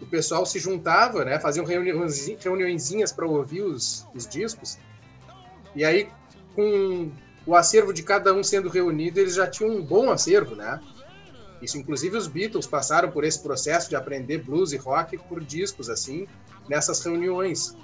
o 0.00 0.06
pessoal 0.06 0.44
se 0.44 0.58
juntava, 0.58 1.24
né? 1.24 1.38
Faziam 1.38 1.64
reuniõezinhas 1.64 3.12
para 3.12 3.26
ouvir 3.26 3.62
os, 3.62 4.06
os 4.14 4.26
discos. 4.26 4.78
E 5.74 5.84
aí, 5.84 6.08
com 6.54 7.10
o 7.46 7.54
acervo 7.54 7.92
de 7.92 8.02
cada 8.02 8.34
um 8.34 8.42
sendo 8.42 8.68
reunido, 8.68 9.20
eles 9.20 9.34
já 9.34 9.46
tinham 9.46 9.70
um 9.70 9.82
bom 9.82 10.10
acervo, 10.10 10.54
né? 10.54 10.80
Isso, 11.62 11.78
inclusive, 11.78 12.16
os 12.16 12.26
Beatles 12.26 12.66
passaram 12.66 13.10
por 13.10 13.24
esse 13.24 13.42
processo 13.42 13.88
de 13.88 13.96
aprender 13.96 14.38
blues 14.38 14.72
e 14.72 14.76
rock 14.76 15.16
por 15.16 15.42
discos, 15.42 15.88
assim, 15.88 16.26
nessas 16.68 17.02
reuniões. 17.02 17.76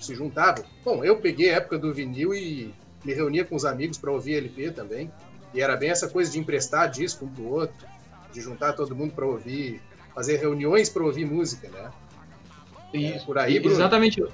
Se 0.00 0.14
juntavam. 0.14 0.64
Bom, 0.84 1.04
eu 1.04 1.20
peguei 1.20 1.50
a 1.50 1.56
época 1.56 1.78
do 1.78 1.92
vinil 1.92 2.34
e 2.34 2.74
me 3.04 3.14
reunia 3.14 3.44
com 3.44 3.54
os 3.54 3.64
amigos 3.64 3.98
para 3.98 4.10
ouvir 4.10 4.36
LP 4.36 4.72
também. 4.72 5.12
E 5.52 5.60
era 5.60 5.76
bem 5.76 5.90
essa 5.90 6.08
coisa 6.08 6.30
de 6.30 6.38
emprestar 6.38 6.90
disco 6.90 7.24
um 7.24 7.28
pro 7.28 7.44
outro, 7.44 7.86
de 8.32 8.40
juntar 8.40 8.72
todo 8.72 8.94
mundo 8.96 9.14
para 9.14 9.26
ouvir, 9.26 9.80
fazer 10.20 10.36
reuniões 10.36 10.90
para 10.90 11.02
ouvir 11.02 11.24
música, 11.24 11.68
né? 11.70 11.90
É, 12.92 13.18
por 13.20 13.38
aí, 13.38 13.58
Bruno. 13.58 13.74
Exatamente. 13.74 14.20
Eu, 14.20 14.30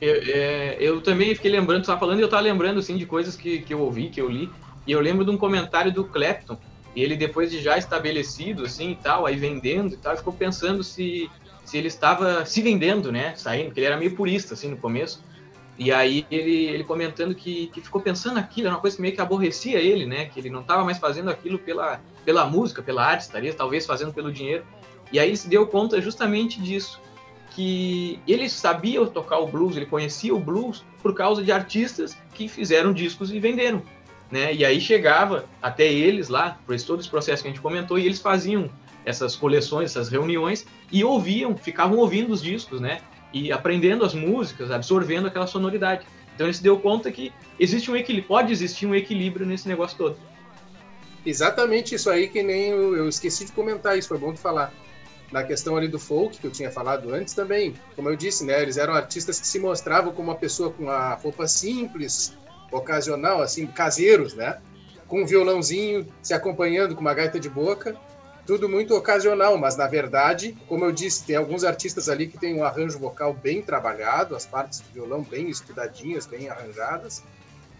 é, 0.00 0.76
eu 0.78 1.00
também 1.00 1.34
fiquei 1.34 1.50
lembrando, 1.50 1.80
tu 1.80 1.84
estava 1.84 2.00
falando 2.00 2.18
e 2.18 2.22
eu 2.22 2.26
estava 2.26 2.42
lembrando 2.42 2.80
assim, 2.80 2.98
de 2.98 3.06
coisas 3.06 3.34
que, 3.34 3.60
que 3.60 3.72
eu 3.72 3.80
ouvi, 3.80 4.10
que 4.10 4.20
eu 4.20 4.28
li. 4.28 4.50
E 4.86 4.92
eu 4.92 5.00
lembro 5.00 5.24
de 5.24 5.30
um 5.30 5.38
comentário 5.38 5.90
do 5.90 6.04
Clapton. 6.04 6.58
E 6.94 7.02
ele, 7.02 7.16
depois 7.16 7.50
de 7.50 7.62
já 7.62 7.78
estabelecido, 7.78 8.64
assim 8.64 8.90
e 8.90 8.96
tal, 8.96 9.24
aí 9.24 9.36
vendendo 9.36 9.94
e 9.94 9.96
tal, 9.96 10.14
ficou 10.14 10.34
pensando 10.34 10.84
se, 10.84 11.30
se 11.64 11.78
ele 11.78 11.88
estava 11.88 12.44
se 12.44 12.60
vendendo, 12.60 13.10
né? 13.10 13.34
Saindo, 13.34 13.66
porque 13.66 13.80
ele 13.80 13.86
era 13.86 13.96
meio 13.96 14.14
purista, 14.14 14.52
assim, 14.52 14.68
no 14.68 14.76
começo. 14.76 15.24
E 15.78 15.90
aí 15.90 16.26
ele, 16.30 16.66
ele 16.66 16.84
comentando 16.84 17.34
que, 17.34 17.68
que 17.68 17.80
ficou 17.80 18.02
pensando 18.02 18.38
aquilo, 18.38 18.66
era 18.66 18.76
uma 18.76 18.80
coisa 18.80 18.96
que 18.96 19.00
meio 19.00 19.14
que 19.14 19.20
aborrecia 19.20 19.78
ele, 19.78 20.04
né? 20.04 20.26
Que 20.26 20.40
ele 20.40 20.50
não 20.50 20.60
estava 20.60 20.84
mais 20.84 20.98
fazendo 20.98 21.30
aquilo 21.30 21.58
pela, 21.58 22.02
pela 22.22 22.44
música, 22.44 22.82
pela 22.82 23.06
arte, 23.06 23.22
estaria 23.22 23.54
talvez 23.54 23.86
fazendo 23.86 24.12
pelo 24.12 24.30
dinheiro. 24.30 24.64
E 25.12 25.18
aí 25.18 25.36
se 25.36 25.48
deu 25.48 25.66
conta 25.66 26.00
justamente 26.00 26.60
disso, 26.60 27.00
que 27.50 28.18
ele 28.26 28.48
sabia 28.48 29.04
tocar 29.06 29.38
o 29.38 29.46
blues, 29.46 29.76
ele 29.76 29.86
conhecia 29.86 30.34
o 30.34 30.40
blues 30.40 30.84
por 31.02 31.14
causa 31.14 31.42
de 31.42 31.52
artistas 31.52 32.16
que 32.34 32.48
fizeram 32.48 32.92
discos 32.92 33.30
e 33.30 33.38
venderam, 33.38 33.82
né? 34.30 34.54
E 34.54 34.64
aí 34.64 34.80
chegava 34.80 35.44
até 35.60 35.84
eles 35.84 36.28
lá, 36.28 36.58
por 36.66 36.80
todo 36.80 37.00
esse 37.00 37.10
processo 37.10 37.42
que 37.42 37.48
a 37.48 37.50
gente 37.50 37.60
comentou, 37.60 37.98
e 37.98 38.06
eles 38.06 38.20
faziam 38.20 38.70
essas 39.04 39.36
coleções, 39.36 39.90
essas 39.90 40.08
reuniões 40.08 40.64
e 40.90 41.04
ouviam, 41.04 41.56
ficavam 41.56 41.98
ouvindo 41.98 42.32
os 42.32 42.42
discos, 42.42 42.80
né? 42.80 43.00
E 43.32 43.52
aprendendo 43.52 44.04
as 44.04 44.14
músicas, 44.14 44.70
absorvendo 44.70 45.26
aquela 45.26 45.46
sonoridade. 45.46 46.06
Então 46.34 46.46
ele 46.46 46.54
se 46.54 46.62
deu 46.62 46.78
conta 46.78 47.12
que 47.12 47.32
existe 47.58 47.90
um 47.90 47.96
equilíbrio, 47.96 48.28
pode 48.28 48.52
existir 48.52 48.86
um 48.86 48.94
equilíbrio 48.94 49.44
nesse 49.44 49.68
negócio 49.68 49.98
todo. 49.98 50.16
Exatamente 51.24 51.94
isso 51.94 52.10
aí 52.10 52.28
que 52.28 52.42
nem 52.42 52.70
eu, 52.70 52.96
eu 52.96 53.08
esqueci 53.08 53.44
de 53.44 53.52
comentar 53.52 53.96
isso, 53.96 54.08
foi 54.08 54.18
bom 54.18 54.32
de 54.32 54.40
falar. 54.40 54.72
Na 55.32 55.42
questão 55.42 55.76
ali 55.76 55.88
do 55.88 55.98
folk, 55.98 56.38
que 56.38 56.46
eu 56.46 56.50
tinha 56.50 56.70
falado 56.70 57.12
antes 57.12 57.32
também, 57.32 57.74
como 57.96 58.08
eu 58.08 58.14
disse, 58.14 58.44
né, 58.44 58.60
eles 58.60 58.76
eram 58.76 58.92
artistas 58.92 59.40
que 59.40 59.46
se 59.46 59.58
mostravam 59.58 60.12
como 60.12 60.30
uma 60.30 60.36
pessoa 60.36 60.70
com 60.70 60.90
a 60.90 61.14
roupa 61.14 61.48
simples, 61.48 62.34
ocasional, 62.70 63.40
assim, 63.40 63.66
caseiros, 63.66 64.34
né, 64.34 64.58
com 65.08 65.22
um 65.22 65.26
violãozinho, 65.26 66.06
se 66.22 66.34
acompanhando 66.34 66.94
com 66.94 67.00
uma 67.00 67.14
gaita 67.14 67.40
de 67.40 67.48
boca, 67.48 67.96
tudo 68.46 68.68
muito 68.68 68.94
ocasional, 68.94 69.56
mas 69.56 69.76
na 69.76 69.86
verdade, 69.86 70.56
como 70.68 70.84
eu 70.84 70.92
disse, 70.92 71.24
tem 71.24 71.36
alguns 71.36 71.64
artistas 71.64 72.08
ali 72.08 72.26
que 72.26 72.38
têm 72.38 72.54
um 72.54 72.64
arranjo 72.64 72.98
vocal 72.98 73.32
bem 73.32 73.62
trabalhado, 73.62 74.36
as 74.36 74.44
partes 74.44 74.80
do 74.80 74.92
violão 74.92 75.22
bem 75.22 75.48
estudadinhas, 75.48 76.26
bem 76.26 76.48
arranjadas, 76.48 77.22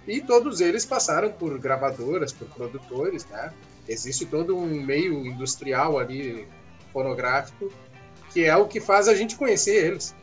e 0.07 0.20
todos 0.20 0.61
eles 0.61 0.86
passaram 0.86 1.30
por 1.30 1.59
gravadoras, 1.59 2.32
por 2.32 2.48
produtores, 2.48 3.26
né? 3.26 3.53
Existe 3.88 4.24
todo 4.24 4.57
um 4.57 4.66
meio 4.66 5.26
industrial 5.26 5.98
ali 5.98 6.46
fonográfico 6.93 7.70
que 8.32 8.45
é 8.45 8.57
o 8.57 8.66
que 8.66 8.80
faz 8.80 9.09
a 9.09 9.14
gente 9.14 9.36
conhecer 9.36 9.86
eles. 9.86 10.14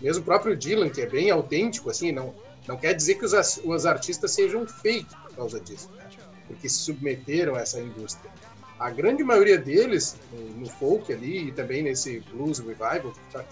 Mesmo 0.00 0.22
o 0.22 0.24
próprio 0.24 0.56
Dylan, 0.56 0.88
que 0.88 1.02
é 1.02 1.06
bem 1.06 1.30
autêntico, 1.30 1.90
assim, 1.90 2.10
não, 2.10 2.34
não 2.66 2.76
quer 2.76 2.94
dizer 2.94 3.16
que 3.16 3.24
os, 3.24 3.60
os 3.64 3.86
artistas 3.86 4.32
sejam 4.32 4.66
feitos 4.66 5.14
por 5.14 5.36
causa 5.36 5.60
disso, 5.60 5.90
né? 5.94 6.08
porque 6.46 6.68
se 6.68 6.78
submeteram 6.78 7.54
a 7.54 7.60
essa 7.60 7.80
indústria. 7.80 8.30
A 8.78 8.90
grande 8.90 9.22
maioria 9.22 9.56
deles, 9.56 10.16
no 10.56 10.68
folk 10.68 11.12
ali 11.12 11.48
e 11.48 11.52
também 11.52 11.82
nesse 11.82 12.20
blues 12.32 12.58
revival 12.58 13.12
que 13.12 13.20
está 13.28 13.44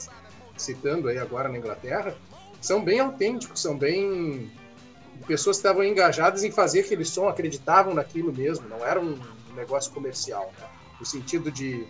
citando 0.57 1.09
aí 1.09 1.19
agora 1.19 1.49
na 1.49 1.59
Inglaterra, 1.59 2.15
são 2.61 2.83
bem 2.83 2.99
autênticos, 3.01 3.61
são 3.61 3.77
bem 3.79 4.51
pessoas 5.27 5.59
que 5.59 5.61
estavam 5.61 5.85
engajadas 5.85 6.43
em 6.43 6.51
fazer 6.51 6.81
aquele 6.81 7.05
som, 7.05 7.29
acreditavam 7.29 7.95
naquilo 7.95 8.33
mesmo, 8.33 8.69
não 8.69 8.85
era 8.85 9.01
um 9.01 9.19
negócio 9.55 9.93
comercial, 9.93 10.53
né? 10.59 10.67
no 10.99 11.07
sentido 11.07 11.51
de 11.51 11.87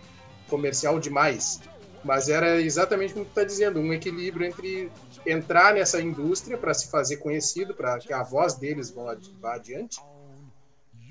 comercial 0.53 0.99
demais, 0.99 1.59
mas 2.03 2.29
era 2.29 2.61
exatamente 2.61 3.13
como 3.13 3.25
tu 3.25 3.29
está 3.29 3.43
dizendo, 3.43 3.79
um 3.79 3.91
equilíbrio 3.91 4.45
entre 4.45 4.91
entrar 5.25 5.73
nessa 5.73 5.99
indústria 5.99 6.55
para 6.55 6.75
se 6.75 6.91
fazer 6.91 7.17
conhecido, 7.17 7.73
para 7.73 7.97
que 7.97 8.13
a 8.13 8.21
voz 8.21 8.53
deles 8.53 8.91
vá, 8.91 9.17
vá 9.41 9.55
adiante, 9.55 9.99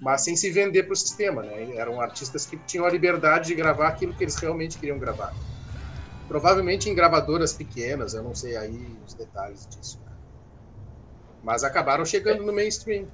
mas 0.01 0.21
sem 0.21 0.37
se 0.37 0.49
vender 0.49 0.85
para 0.85 0.93
o 0.93 0.97
sistema, 0.97 1.43
né? 1.43 1.75
Eram 1.75 2.01
artistas 2.01 2.47
que 2.47 2.57
tinham 2.57 2.85
a 2.85 2.91
liberdade 2.91 3.49
de 3.49 3.55
gravar 3.57 3.89
aquilo 3.89 4.15
que 4.15 4.23
eles 4.23 4.37
realmente 4.37 4.79
queriam 4.79 4.99
gravar. 4.99 5.35
Provavelmente 6.29 6.89
em 6.89 6.95
gravadoras 6.95 7.53
pequenas, 7.53 8.15
eu 8.15 8.23
não 8.23 8.35
sei 8.35 8.57
aí 8.57 8.87
os 9.05 9.15
detalhes 9.15 9.67
disso. 9.67 10.01
Né? 10.05 10.13
Mas 11.43 11.65
acabaram 11.65 12.05
chegando 12.05 12.45
no 12.45 12.53
mainstream. 12.53 13.07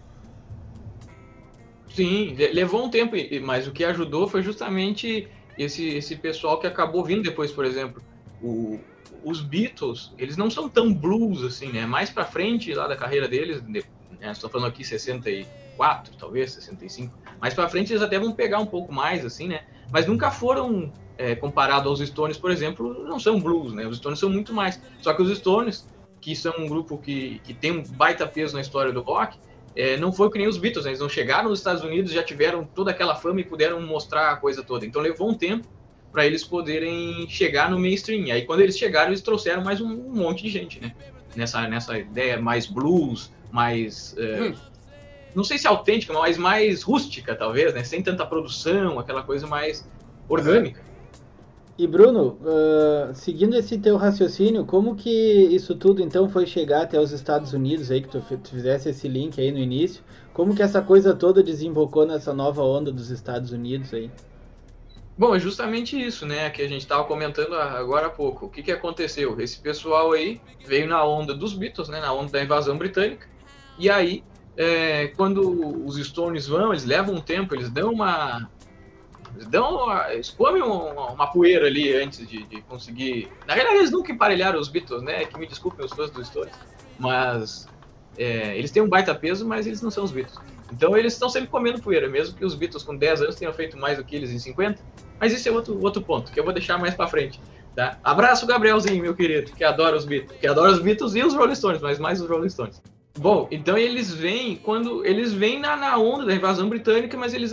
Sim, 1.95 2.35
levou 2.53 2.85
um 2.85 2.91
tempo, 2.91 3.17
mas 3.43 3.67
o 3.67 3.73
que 3.73 3.83
ajudou 3.83 4.29
foi 4.29 4.43
justamente 4.43 5.27
esse, 5.59 5.89
esse 5.89 6.17
pessoal 6.17 6.59
que 6.59 6.67
acabou 6.67 7.05
vindo 7.05 7.23
depois, 7.23 7.51
por 7.51 7.65
exemplo, 7.65 8.01
o, 8.43 8.79
os 9.25 9.41
Beatles, 9.41 10.13
eles 10.17 10.37
não 10.37 10.51
são 10.51 10.69
tão 10.69 10.95
blues 10.95 11.43
assim, 11.43 11.73
né? 11.73 11.85
Mais 11.85 12.11
para 12.11 12.25
frente 12.25 12.73
lá 12.73 12.87
da 12.87 12.97
carreira 12.97 13.27
deles, 13.27 13.63
né? 13.63 13.83
estou 14.31 14.49
falando 14.49 14.69
aqui 14.69 14.85
64, 14.85 16.17
talvez 16.17 16.53
65. 16.53 17.17
Mais 17.41 17.55
para 17.55 17.69
frente 17.69 17.93
eles 17.93 18.03
até 18.03 18.19
vão 18.19 18.33
pegar 18.33 18.59
um 18.59 18.67
pouco 18.67 18.93
mais 18.93 19.25
assim, 19.25 19.49
né? 19.49 19.65
Mas 19.91 20.07
nunca 20.07 20.31
foram 20.31 20.93
é, 21.17 21.35
comparado 21.35 21.89
aos 21.89 22.01
Stones, 22.01 22.39
por 22.39 22.51
exemplo, 22.51 23.05
não 23.05 23.19
são 23.19 23.41
blues, 23.41 23.73
né? 23.73 23.87
Os 23.87 23.99
Stones 23.99 24.19
são 24.19 24.31
muito 24.31 24.53
mais. 24.53 24.81
Só 25.01 25.13
que 25.13 25.23
os 25.23 25.37
Stones, 25.37 25.89
que 26.21 26.37
são 26.37 26.53
um 26.59 26.69
grupo 26.69 26.99
que, 26.99 27.41
que 27.41 27.53
tem 27.53 27.73
um 27.73 27.83
baita 27.83 28.27
peso 28.27 28.55
na 28.55 28.61
história 28.61 28.93
do 28.93 29.01
rock, 29.03 29.39
é, 29.79 29.97
não 29.97 30.13
foi 30.13 30.29
que 30.29 30.39
nem 30.39 30.49
os 30.49 30.59
Beatles, 30.59 30.85
né? 30.85 30.91
eles 30.91 30.99
não 30.99 31.09
chegaram 31.09 31.51
nos 31.51 31.61
Estados 31.61 31.85
Unidos, 31.85 32.11
já 32.11 32.21
tiveram 32.21 32.65
toda 32.65 32.91
aquela 32.91 33.15
fama 33.15 33.41
e 33.41 33.45
puderam 33.45 33.81
mostrar 33.81 34.33
a 34.33 34.37
coisa 34.37 34.61
toda. 34.61 34.85
Então 34.85 35.01
levou 35.01 35.31
um 35.31 35.35
tempo 35.35 35.69
para 36.11 36.27
eles 36.27 36.43
poderem 36.43 37.29
chegar 37.29 37.71
no 37.71 37.79
mainstream. 37.79 38.25
Aí 38.35 38.45
quando 38.45 38.61
eles 38.61 38.77
chegaram, 38.77 39.11
eles 39.11 39.23
trouxeram 39.23 39.63
mais 39.63 39.81
um, 39.81 39.87
um, 39.87 40.17
monte 40.17 40.43
de 40.43 40.49
gente, 40.49 40.81
né? 40.81 40.93
Nessa, 41.37 41.69
nessa 41.69 41.97
ideia 41.97 42.41
mais 42.41 42.67
blues, 42.67 43.31
mais... 43.53 44.17
É, 44.19 44.41
hum. 44.41 44.55
Não 45.33 45.45
sei 45.45 45.59
se 45.59 45.69
autêntica, 45.69 46.13
mas 46.13 46.37
mais 46.37 46.83
rústica, 46.83 47.33
talvez, 47.37 47.73
né? 47.73 47.85
Sem 47.85 48.03
tanta 48.03 48.27
produção, 48.27 48.99
aquela 48.99 49.23
coisa 49.23 49.47
mais 49.47 49.89
orgânica. 50.29 50.83
E 51.79 51.87
Bruno, 51.87 52.37
uh, 52.43 53.15
seguindo 53.15 53.55
esse 53.55 53.79
teu 53.79 53.97
raciocínio, 53.97 54.65
como 54.65 54.97
que 54.97 55.09
isso 55.09 55.77
tudo 55.77 56.03
então 56.03 56.29
foi 56.29 56.45
chegar 56.45 56.83
até 56.83 56.99
os 56.99 57.13
Estados 57.13 57.53
Unidos 57.53 57.89
aí, 57.89 58.03
que 58.03 58.09
tu, 58.09 58.21
tu 58.21 58.51
fizesse 58.51 58.89
esse 58.89 59.07
link 59.07 59.41
aí 59.41 59.53
no 59.53 59.59
início, 59.59 60.03
como 60.33 60.57
que 60.57 60.63
essa 60.63 60.83
coisa 60.83 61.15
toda 61.15 61.41
desembocou 61.41 62.05
nessa 62.05 62.35
nova 62.35 62.65
onda 62.65 62.91
dos 62.91 63.11
Estados 63.11 63.53
Unidos 63.53 63.95
aí? 63.95 64.11
Bom, 65.17 65.37
é 65.37 65.39
justamente 65.39 66.01
isso, 66.01 66.27
né, 66.27 66.51
que 66.51 66.63
a 66.63 66.69
gente 66.69 66.81
estava 66.81 67.05
comentando 67.05 67.55
agora 67.55 68.09
há 68.09 68.11
pouco. 68.11 68.47
O 68.47 68.49
que, 68.49 68.61
que 68.61 68.73
aconteceu? 68.73 69.41
Esse 69.41 69.61
pessoal 69.61 70.11
aí 70.11 70.41
veio 70.67 70.89
na 70.89 71.05
onda 71.05 71.33
dos 71.33 71.55
Beatles, 71.55 71.89
né, 71.89 72.01
na 72.01 72.13
onda 72.13 72.33
da 72.33 72.43
invasão 72.43 72.77
britânica, 72.77 73.29
e 73.79 73.89
aí, 73.89 74.25
é, 74.57 75.09
quando 75.17 75.87
os 75.87 75.97
Stones 75.97 76.49
vão, 76.49 76.73
eles 76.73 76.85
levam 76.85 77.15
um 77.15 77.21
tempo, 77.21 77.55
eles 77.55 77.71
dão 77.71 77.93
uma, 77.93 78.51
dão 79.47 79.87
expõem 80.13 80.63
uma, 80.63 81.13
uma, 81.13 81.27
poeira 81.27 81.67
ali 81.67 81.95
antes 81.95 82.27
de, 82.27 82.43
de, 82.45 82.63
conseguir. 82.63 83.29
Na 83.47 83.55
realidade, 83.55 83.81
eles 83.81 83.91
nunca 83.91 84.13
emparelharam 84.13 84.59
os 84.59 84.69
Beatles, 84.69 85.03
né? 85.03 85.25
Que 85.25 85.39
me 85.39 85.47
desculpem 85.47 85.85
os 85.85 85.93
fãs 85.93 86.11
dos 86.11 86.27
Stones, 86.27 86.55
mas 86.99 87.69
é, 88.17 88.57
eles 88.57 88.71
têm 88.71 88.83
um 88.83 88.89
baita 88.89 89.15
peso, 89.15 89.47
mas 89.47 89.67
eles 89.67 89.81
não 89.81 89.91
são 89.91 90.05
os 90.05 90.11
Beatles. 90.11 90.39
Então 90.73 90.97
eles 90.97 91.13
estão 91.13 91.29
sempre 91.29 91.49
comendo 91.49 91.81
poeira, 91.81 92.09
mesmo 92.09 92.37
que 92.37 92.45
os 92.45 92.55
Beatles 92.55 92.83
com 92.83 92.97
10 92.97 93.23
anos 93.23 93.37
tenham 93.37 93.53
feito 93.53 93.77
mais 93.77 93.99
do 93.99 94.05
que 94.05 94.17
eles 94.17 94.31
em 94.31 94.39
50. 94.39 94.83
Mas 95.21 95.33
isso 95.33 95.49
é 95.49 95.53
outro, 95.53 95.81
outro 95.83 96.03
ponto, 96.03 96.31
que 96.31 96.39
eu 96.39 96.45
vou 96.45 96.53
deixar 96.53 96.79
mais 96.79 96.95
para 96.95 97.07
frente. 97.07 97.41
Tá? 97.75 97.99
Abraço, 98.03 98.47
Gabrielzinho, 98.47 99.03
meu 99.03 99.15
querido, 99.15 99.53
que 99.53 99.65
adora 99.65 99.97
os 99.97 100.05
Beatles. 100.05 100.39
Que 100.41 100.47
adora 100.47 100.73
os 100.73 100.81
Beatles 100.81 101.15
e 101.15 101.23
os 101.23 101.35
Rolling 101.35 101.55
Stones, 101.55 101.81
mas 101.81 101.99
mais 101.99 102.21
os 102.21 102.29
Rolling 102.29 102.49
Stones. 102.49 102.83
Bom, 103.17 103.49
então 103.51 103.77
eles 103.77 104.13
vêm 104.13 104.57
quando 104.57 105.05
eles 105.05 105.33
vêm 105.33 105.59
na, 105.59 105.77
na 105.77 105.99
onda 105.99 106.25
da 106.25 106.35
invasão 106.35 106.69
britânica, 106.69 107.17
mas 107.17 107.35
eles 107.35 107.53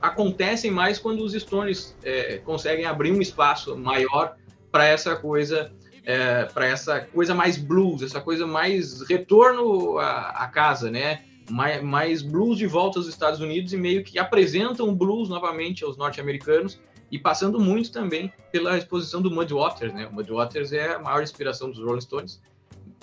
acontecem 0.00 0.70
mais 0.70 0.98
quando 0.98 1.22
os 1.22 1.32
Stones 1.32 1.96
é, 2.02 2.38
conseguem 2.38 2.84
abrir 2.84 3.12
um 3.12 3.20
espaço 3.20 3.76
maior 3.76 4.36
para 4.70 4.86
essa 4.86 5.16
coisa 5.16 5.72
é, 6.08 6.46
para 6.46 6.64
essa 6.64 7.00
coisa 7.00 7.34
mais 7.34 7.58
blues, 7.58 8.00
essa 8.02 8.18
coisa 8.18 8.46
mais 8.46 9.02
retorno 9.02 9.98
à, 9.98 10.48
casa, 10.50 10.90
né? 10.90 11.22
Mais, 11.50 11.82
mais, 11.82 12.22
blues 12.22 12.56
de 12.56 12.66
volta 12.66 12.98
aos 12.98 13.06
Estados 13.06 13.40
Unidos 13.40 13.74
e 13.74 13.76
meio 13.76 14.02
que 14.02 14.18
apresentam 14.18 14.94
blues 14.94 15.28
novamente 15.28 15.84
aos 15.84 15.98
norte-americanos 15.98 16.80
e 17.10 17.18
passando 17.18 17.60
muito 17.60 17.92
também 17.92 18.32
pela 18.50 18.78
exposição 18.78 19.20
do 19.20 19.30
Muddy 19.30 19.52
Waters, 19.52 19.92
né? 19.92 20.06
O 20.06 20.14
Muddy 20.14 20.32
Waters 20.32 20.72
é 20.72 20.94
a 20.94 20.98
maior 20.98 21.22
inspiração 21.22 21.70
dos 21.70 21.78
Rolling 21.78 22.00
Stones 22.00 22.40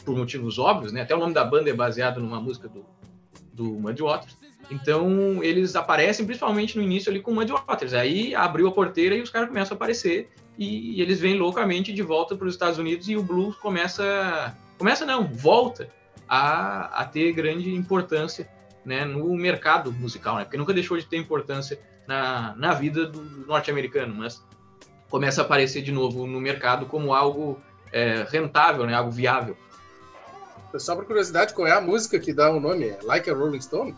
por 0.04 0.16
motivos 0.16 0.58
óbvios, 0.58 0.92
né? 0.92 1.02
Até 1.02 1.16
o 1.16 1.20
nome 1.20 1.34
da 1.34 1.44
banda 1.44 1.70
é 1.70 1.74
baseado 1.74 2.20
numa 2.20 2.42
música 2.42 2.68
do, 2.68 2.84
do 3.54 3.66
Muddy 3.66 4.02
Waters. 4.02 4.45
Então, 4.70 5.44
eles 5.44 5.76
aparecem 5.76 6.26
principalmente 6.26 6.78
no 6.78 6.84
início 6.84 7.10
ali 7.10 7.22
com 7.22 7.34
Muddy 7.34 7.52
Waters. 7.52 7.94
Aí 7.94 8.34
abriu 8.34 8.68
a 8.68 8.72
porteira 8.72 9.16
e 9.16 9.22
os 9.22 9.30
caras 9.30 9.48
começam 9.48 9.76
a 9.76 9.78
aparecer 9.78 10.30
e, 10.58 10.98
e 10.98 11.02
eles 11.02 11.20
vêm 11.20 11.38
loucamente 11.38 11.94
de 11.94 12.02
volta 12.02 12.36
para 12.36 12.48
os 12.48 12.54
Estados 12.54 12.78
Unidos 12.78 13.08
e 13.08 13.16
o 13.16 13.24
blues 13.24 13.56
começa. 13.58 14.56
Começa 14.78 15.06
não, 15.06 15.28
volta 15.28 15.90
a, 16.28 17.02
a 17.02 17.06
ter 17.06 17.32
grande 17.32 17.74
importância 17.74 18.50
né, 18.84 19.06
no 19.06 19.36
mercado 19.36 19.92
musical, 19.92 20.38
né? 20.38 20.44
Porque 20.44 20.58
nunca 20.58 20.74
deixou 20.74 20.98
de 20.98 21.06
ter 21.06 21.18
importância 21.18 21.80
na, 22.08 22.56
na 22.56 22.74
vida 22.74 23.06
do 23.06 23.22
norte-americano, 23.48 24.14
mas 24.14 24.44
começa 25.10 25.42
a 25.42 25.46
aparecer 25.46 25.82
de 25.82 25.92
novo 25.92 26.28
no 26.28 26.40
mercado 26.40 26.86
como 26.86 27.14
algo 27.14 27.60
é, 27.92 28.26
rentável, 28.30 28.86
né, 28.86 28.94
algo 28.94 29.12
viável. 29.12 29.58
Só 30.78 30.96
por 30.96 31.06
curiosidade, 31.06 31.54
qual 31.54 31.68
é 31.68 31.72
a 31.72 31.80
música 31.80 32.20
que 32.20 32.34
dá 32.34 32.52
o 32.52 32.60
nome? 32.60 32.90
É 32.90 33.00
like 33.02 33.30
a 33.30 33.34
Rolling 33.34 33.62
Stone? 33.62 33.96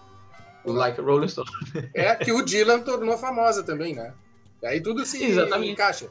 Like 0.66 1.00
a 1.00 1.04
Rolling 1.04 1.28
Stone. 1.28 1.50
É 1.94 2.14
que 2.16 2.32
o 2.32 2.44
Dylan 2.44 2.82
tornou 2.82 3.18
famosa 3.18 3.64
também, 3.64 3.96
né? 3.96 4.14
E 4.62 4.68
aí 4.68 4.82
tudo 4.82 5.06
se 5.06 5.24
Exatamente. 5.24 5.72
encaixa. 5.72 6.10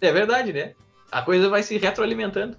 É 0.00 0.12
verdade, 0.12 0.52
né? 0.52 0.74
A 1.10 1.22
coisa 1.22 1.48
vai 1.48 1.62
se 1.62 1.76
retroalimentando. 1.78 2.56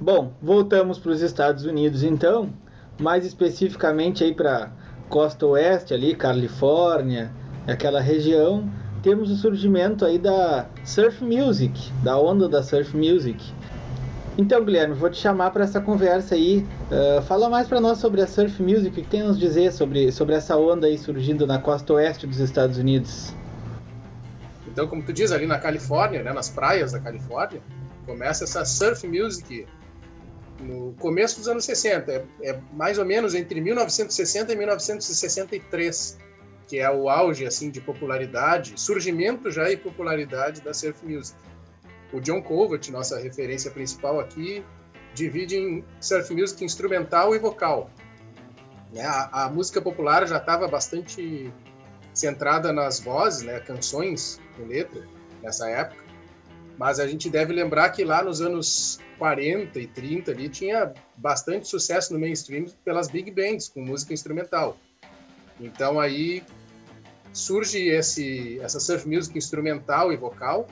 Bom, 0.00 0.34
voltamos 0.42 0.98
para 0.98 1.12
os 1.12 1.22
Estados 1.22 1.64
Unidos 1.64 2.02
então, 2.02 2.52
mais 3.00 3.24
especificamente 3.24 4.22
aí 4.22 4.34
para 4.34 4.70
costa 5.08 5.46
oeste 5.46 5.94
ali, 5.94 6.14
Califórnia, 6.14 7.32
aquela 7.66 8.00
região, 8.00 8.68
temos 9.02 9.30
o 9.30 9.36
surgimento 9.36 10.04
aí 10.04 10.18
da 10.18 10.66
surf 10.84 11.24
music, 11.24 11.92
da 12.02 12.18
onda 12.18 12.48
da 12.48 12.62
surf 12.62 12.96
music. 12.96 13.42
Então, 14.36 14.64
Guilherme, 14.64 14.94
vou 14.94 15.08
te 15.08 15.18
chamar 15.18 15.50
para 15.50 15.62
essa 15.62 15.80
conversa 15.80 16.34
aí. 16.34 16.66
Uh, 16.90 17.22
fala 17.22 17.48
mais 17.48 17.68
para 17.68 17.80
nós 17.80 17.98
sobre 17.98 18.20
a 18.20 18.26
surf 18.26 18.60
music, 18.60 18.88
o 18.88 18.92
que 18.92 19.08
tem 19.08 19.20
a 19.20 19.24
nos 19.26 19.38
dizer 19.38 19.72
sobre, 19.72 20.10
sobre 20.10 20.34
essa 20.34 20.56
onda 20.56 20.88
aí 20.88 20.98
surgindo 20.98 21.46
na 21.46 21.60
costa 21.60 21.92
oeste 21.92 22.26
dos 22.26 22.40
Estados 22.40 22.76
Unidos? 22.76 23.32
Então, 24.66 24.88
como 24.88 25.04
tu 25.04 25.12
diz, 25.12 25.30
ali 25.30 25.46
na 25.46 25.58
Califórnia, 25.58 26.20
né, 26.22 26.32
nas 26.32 26.48
praias 26.48 26.90
da 26.90 26.98
Califórnia, 26.98 27.62
começa 28.04 28.42
essa 28.42 28.64
surf 28.64 29.06
music 29.06 29.66
no 30.60 30.94
começo 30.94 31.38
dos 31.38 31.48
anos 31.48 31.64
60, 31.64 32.10
é, 32.10 32.24
é 32.42 32.60
mais 32.72 32.98
ou 32.98 33.04
menos 33.04 33.36
entre 33.36 33.60
1960 33.60 34.52
e 34.52 34.56
1963. 34.56 36.18
que 36.66 36.78
é 36.78 36.90
o 36.90 37.08
auge 37.08 37.46
assim 37.46 37.70
de 37.70 37.80
popularidade, 37.80 38.72
surgimento 38.76 39.50
já 39.50 39.70
e 39.70 39.76
popularidade 39.76 40.60
da 40.62 40.72
surf 40.72 41.06
music. 41.06 41.38
O 42.14 42.20
John 42.20 42.40
Covert, 42.40 42.88
nossa 42.92 43.18
referência 43.18 43.72
principal 43.72 44.20
aqui, 44.20 44.64
divide 45.14 45.56
em 45.56 45.84
surf 46.00 46.32
music 46.32 46.64
instrumental 46.64 47.34
e 47.34 47.38
vocal. 47.40 47.90
Né? 48.92 49.02
A, 49.04 49.46
a 49.46 49.50
música 49.50 49.82
popular 49.82 50.24
já 50.28 50.36
estava 50.36 50.68
bastante 50.68 51.52
centrada 52.14 52.72
nas 52.72 53.00
vozes, 53.00 53.42
né, 53.42 53.58
canções 53.58 54.40
com 54.56 54.64
letra 54.64 55.04
nessa 55.42 55.68
época. 55.68 56.04
Mas 56.78 57.00
a 57.00 57.06
gente 57.08 57.28
deve 57.28 57.52
lembrar 57.52 57.90
que 57.90 58.04
lá 58.04 58.22
nos 58.22 58.40
anos 58.40 59.00
40 59.18 59.80
e 59.80 59.86
30 59.88 60.30
ali 60.30 60.48
tinha 60.48 60.94
bastante 61.16 61.66
sucesso 61.66 62.12
no 62.12 62.20
mainstream 62.20 62.66
pelas 62.84 63.08
big 63.08 63.28
bands 63.32 63.68
com 63.68 63.80
música 63.80 64.14
instrumental. 64.14 64.76
Então 65.60 65.98
aí 65.98 66.44
surge 67.32 67.88
esse 67.88 68.60
essa 68.60 68.78
surf 68.78 69.08
music 69.08 69.36
instrumental 69.36 70.12
e 70.12 70.16
vocal 70.16 70.68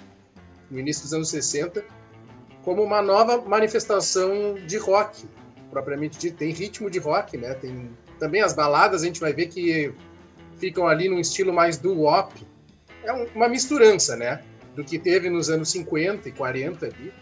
no 0.72 0.80
início 0.80 1.02
dos 1.02 1.12
anos 1.12 1.28
60 1.28 1.84
como 2.64 2.82
uma 2.82 3.02
nova 3.02 3.42
manifestação 3.42 4.54
de 4.54 4.76
rock, 4.78 5.24
propriamente 5.70 6.18
dito, 6.18 6.36
tem 6.36 6.52
ritmo 6.52 6.88
de 6.88 6.98
rock, 6.98 7.36
né? 7.36 7.54
Tem 7.54 7.90
também 8.18 8.40
as 8.40 8.52
baladas, 8.52 9.02
a 9.02 9.06
gente 9.06 9.20
vai 9.20 9.32
ver 9.32 9.46
que 9.46 9.92
ficam 10.58 10.86
ali 10.86 11.08
num 11.08 11.18
estilo 11.18 11.52
mais 11.52 11.76
do 11.76 11.92
wop. 12.02 12.46
É 13.02 13.12
uma 13.12 13.48
misturança, 13.48 14.16
né? 14.16 14.42
Do 14.76 14.84
que 14.84 14.98
teve 14.98 15.28
nos 15.28 15.50
anos 15.50 15.70
50 15.70 16.28
e 16.28 16.32
40 16.32 16.86
ali, 16.86 17.12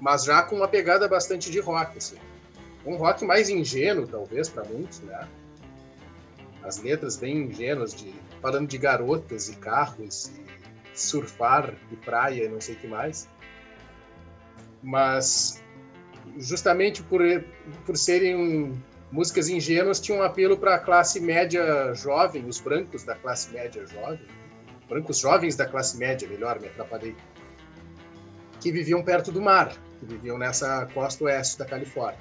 mas 0.00 0.24
já 0.24 0.42
com 0.42 0.56
uma 0.56 0.68
pegada 0.68 1.06
bastante 1.06 1.50
de 1.50 1.60
rock, 1.60 1.98
assim. 1.98 2.16
Um 2.84 2.96
rock 2.96 3.24
mais 3.24 3.48
ingênuo, 3.48 4.06
talvez, 4.08 4.48
para 4.48 4.64
muitos, 4.64 5.00
né? 5.00 5.28
As 6.64 6.82
letras 6.82 7.16
bem 7.16 7.44
ingênuas, 7.44 7.94
de, 7.94 8.12
falando 8.40 8.68
de 8.68 8.78
garotas 8.78 9.48
e 9.48 9.54
carros, 9.54 10.26
e 10.26 10.61
surfar 10.94 11.74
e 11.90 11.96
praia 11.96 12.44
e 12.44 12.48
não 12.48 12.60
sei 12.60 12.74
o 12.74 12.78
que 12.78 12.86
mais. 12.86 13.28
Mas, 14.82 15.62
justamente 16.38 17.02
por, 17.02 17.20
por 17.86 17.96
serem 17.96 18.82
músicas 19.10 19.48
ingênuas 19.48 20.00
tinham 20.00 20.20
um 20.20 20.22
apelo 20.22 20.56
para 20.56 20.74
a 20.74 20.78
classe 20.78 21.20
média 21.20 21.94
jovem, 21.94 22.46
os 22.46 22.60
brancos 22.60 23.04
da 23.04 23.14
classe 23.14 23.52
média 23.52 23.86
jovem, 23.86 24.26
brancos 24.88 25.18
jovens 25.18 25.54
da 25.54 25.66
classe 25.66 25.98
média, 25.98 26.28
melhor, 26.28 26.60
me 26.60 26.68
atrapalhei, 26.68 27.14
que 28.60 28.72
viviam 28.72 29.02
perto 29.02 29.30
do 29.30 29.40
mar, 29.40 29.72
que 30.00 30.06
viviam 30.06 30.38
nessa 30.38 30.86
costa 30.94 31.24
oeste 31.24 31.58
da 31.58 31.64
Califórnia. 31.64 32.18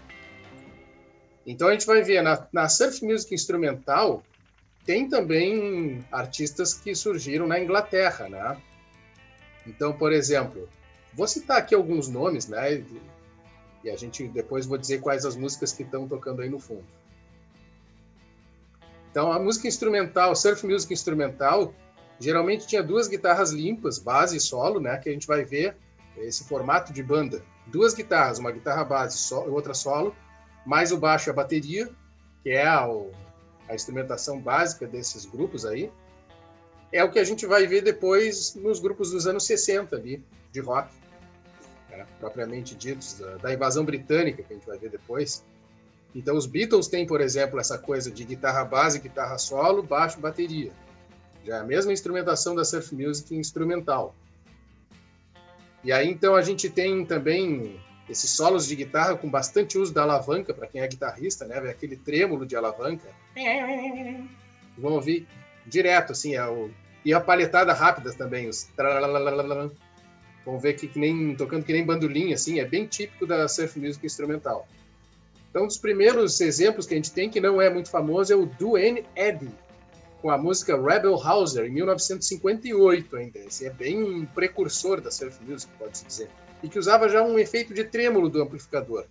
Então 1.46 1.68
a 1.68 1.72
gente 1.72 1.88
vai 1.88 2.04
ver 2.04 2.22
na, 2.22 2.48
na 2.52 2.70
surf 2.70 3.04
music 3.04 3.34
instrumental 3.34 4.24
tem 4.86 5.08
também 5.08 6.04
artistas 6.12 6.74
que 6.74 6.96
surgiram 6.96 7.48
na 7.48 7.60
Inglaterra, 7.60 8.28
né? 8.28 8.62
Então, 9.66 9.94
por 9.94 10.12
exemplo, 10.12 10.68
vou 11.14 11.28
citar 11.28 11.58
aqui 11.58 11.76
alguns 11.76 12.08
nomes, 12.08 12.48
né? 12.48 12.84
E 13.84 13.90
a 13.90 13.96
gente 13.96 14.28
depois 14.28 14.66
vou 14.66 14.78
dizer 14.78 15.02
quais 15.02 15.26
as 15.26 15.36
músicas 15.36 15.72
que 15.72 15.84
estão 15.84 16.08
tocando 16.08 16.42
aí 16.42 16.50
no 16.50 16.60
fundo. 16.60 16.86
Então, 19.12 19.32
a 19.32 19.40
música 19.40 19.68
instrumental, 19.68 20.36
surf 20.36 20.66
music 20.66 20.94
instrumental, 20.94 21.74
geralmente 22.20 22.66
tinha 22.66 22.82
duas 22.82 23.08
guitarras 23.08 23.52
limpas, 23.52 24.00
base 24.00 24.38
e 24.38 24.40
solo, 24.40 24.80
né? 24.80 24.98
Que 24.98 25.10
a 25.10 25.12
gente 25.12 25.28
vai 25.28 25.44
ver 25.44 25.76
esse 26.18 26.44
formato 26.46 26.94
de 26.94 27.04
banda. 27.04 27.44
Duas 27.68 27.94
guitarras, 27.94 28.40
uma 28.40 28.52
guitarra 28.52 28.84
base 28.84 29.18
e 29.32 29.50
outra 29.50 29.74
solo, 29.74 30.16
mais 30.66 30.92
o 30.92 30.98
baixo 30.98 31.30
e 31.30 31.32
a 31.32 31.34
bateria, 31.34 31.90
que 32.42 32.50
é 32.50 32.66
a, 32.66 32.88
a 33.72 33.76
instrumentação 33.76 34.40
básica 34.40 34.86
desses 34.86 35.26
grupos 35.26 35.66
aí. 35.66 35.90
É 36.92 37.02
o 37.04 37.10
que 37.10 37.20
a 37.20 37.24
gente 37.24 37.46
vai 37.46 37.66
ver 37.66 37.82
depois 37.82 38.54
nos 38.56 38.80
grupos 38.80 39.12
dos 39.12 39.26
anos 39.26 39.46
60 39.46 39.96
ali, 39.96 40.22
de 40.52 40.60
rock 40.60 40.94
né, 41.90 42.06
propriamente 42.20 42.76
ditos, 42.76 43.14
da, 43.18 43.38
da, 43.38 43.54
invasão 43.54 43.86
britânica, 43.86 44.44
que 44.44 44.54
a 44.54 44.56
gente 44.58 44.68
vai 44.68 44.78
ver 44.78 44.90
depois. 44.90 45.46
Então, 46.14 46.36
os 46.36 46.46
Beatles 46.46 46.90
têm, 46.90 47.08
por 47.08 47.22
exemplo, 47.22 47.62
essa 47.62 47.78
coisa 47.78 48.12
de 48.12 48.26
guitarra 48.26 48.66
base, 48.66 49.00
guitarra 49.00 49.38
solo, 49.38 49.82
baixo, 49.82 50.20
bateria. 50.20 50.74
Já 51.46 51.56
é 51.56 51.60
a 51.62 51.64
mesma 51.64 51.94
instrumentação 51.94 52.54
da 52.54 52.66
surf 52.66 52.94
music 52.94 53.34
instrumental. 53.34 54.14
E 55.82 55.94
aí, 55.94 56.10
então, 56.10 56.36
a 56.36 56.42
gente 56.42 56.70
tem 56.70 57.06
também 57.06 57.80
esses 58.12 58.30
solos 58.30 58.68
de 58.68 58.76
guitarra 58.76 59.16
com 59.16 59.30
bastante 59.30 59.78
uso 59.78 59.94
da 59.94 60.04
alavanca, 60.04 60.54
para 60.54 60.68
quem 60.68 60.82
é 60.82 60.88
guitarrista, 60.88 61.46
né? 61.46 61.58
Aquele 61.70 61.96
trêmulo 61.96 62.46
de 62.46 62.56
alavanca. 62.56 63.08
Vão 64.78 64.94
ouvir 64.94 65.28
direto, 65.66 66.12
assim, 66.12 66.36
é 66.36 66.46
o... 66.46 66.70
e 67.06 67.14
a 67.14 67.20
palhetada 67.20 67.74
rápida 67.74 68.14
também, 68.14 68.48
os 68.50 68.70
Vamos 70.46 70.62
ver 70.62 70.70
aqui 70.70 70.88
que 70.88 70.98
nem 70.98 71.36
tocando 71.36 71.64
que 71.64 71.72
nem 71.72 71.86
bandolim, 71.86 72.34
assim, 72.34 72.60
é 72.60 72.66
bem 72.66 72.88
típico 72.88 73.28
da 73.28 73.48
surf 73.48 73.80
music 73.80 74.06
instrumental. 74.06 74.68
Então, 75.50 75.64
um 75.64 75.68
dos 75.68 75.78
primeiros 75.78 76.40
exemplos 76.42 76.86
que 76.88 76.94
a 76.94 76.98
gente 76.98 77.12
tem 77.12 77.30
que 77.30 77.40
não 77.40 77.62
é 77.62 77.70
muito 77.70 77.90
famoso 77.90 78.34
é 78.34 78.36
o 78.36 78.46
Duane 78.46 79.06
Eddy, 79.16 79.52
com 80.22 80.30
a 80.30 80.38
música 80.38 80.82
Rebel 80.82 81.16
Hauser, 81.16 81.66
em 81.66 81.72
1958 81.72 83.16
ainda. 83.16 83.40
Esse 83.40 83.68
é 83.68 83.70
bem 83.70 84.02
um 84.02 84.26
precursor 84.26 85.02
da 85.02 85.12
surf 85.12 85.38
music, 85.44 85.72
pode-se 85.78 86.06
dizer. 86.06 86.30
E 86.64 86.70
que 86.70 86.78
usava 86.78 87.10
já 87.10 87.24
um 87.24 87.40
efeito 87.40 87.74
de 87.74 87.84
trêmulo 87.84 88.30
do 88.30 88.42
amplificador. 88.42 89.06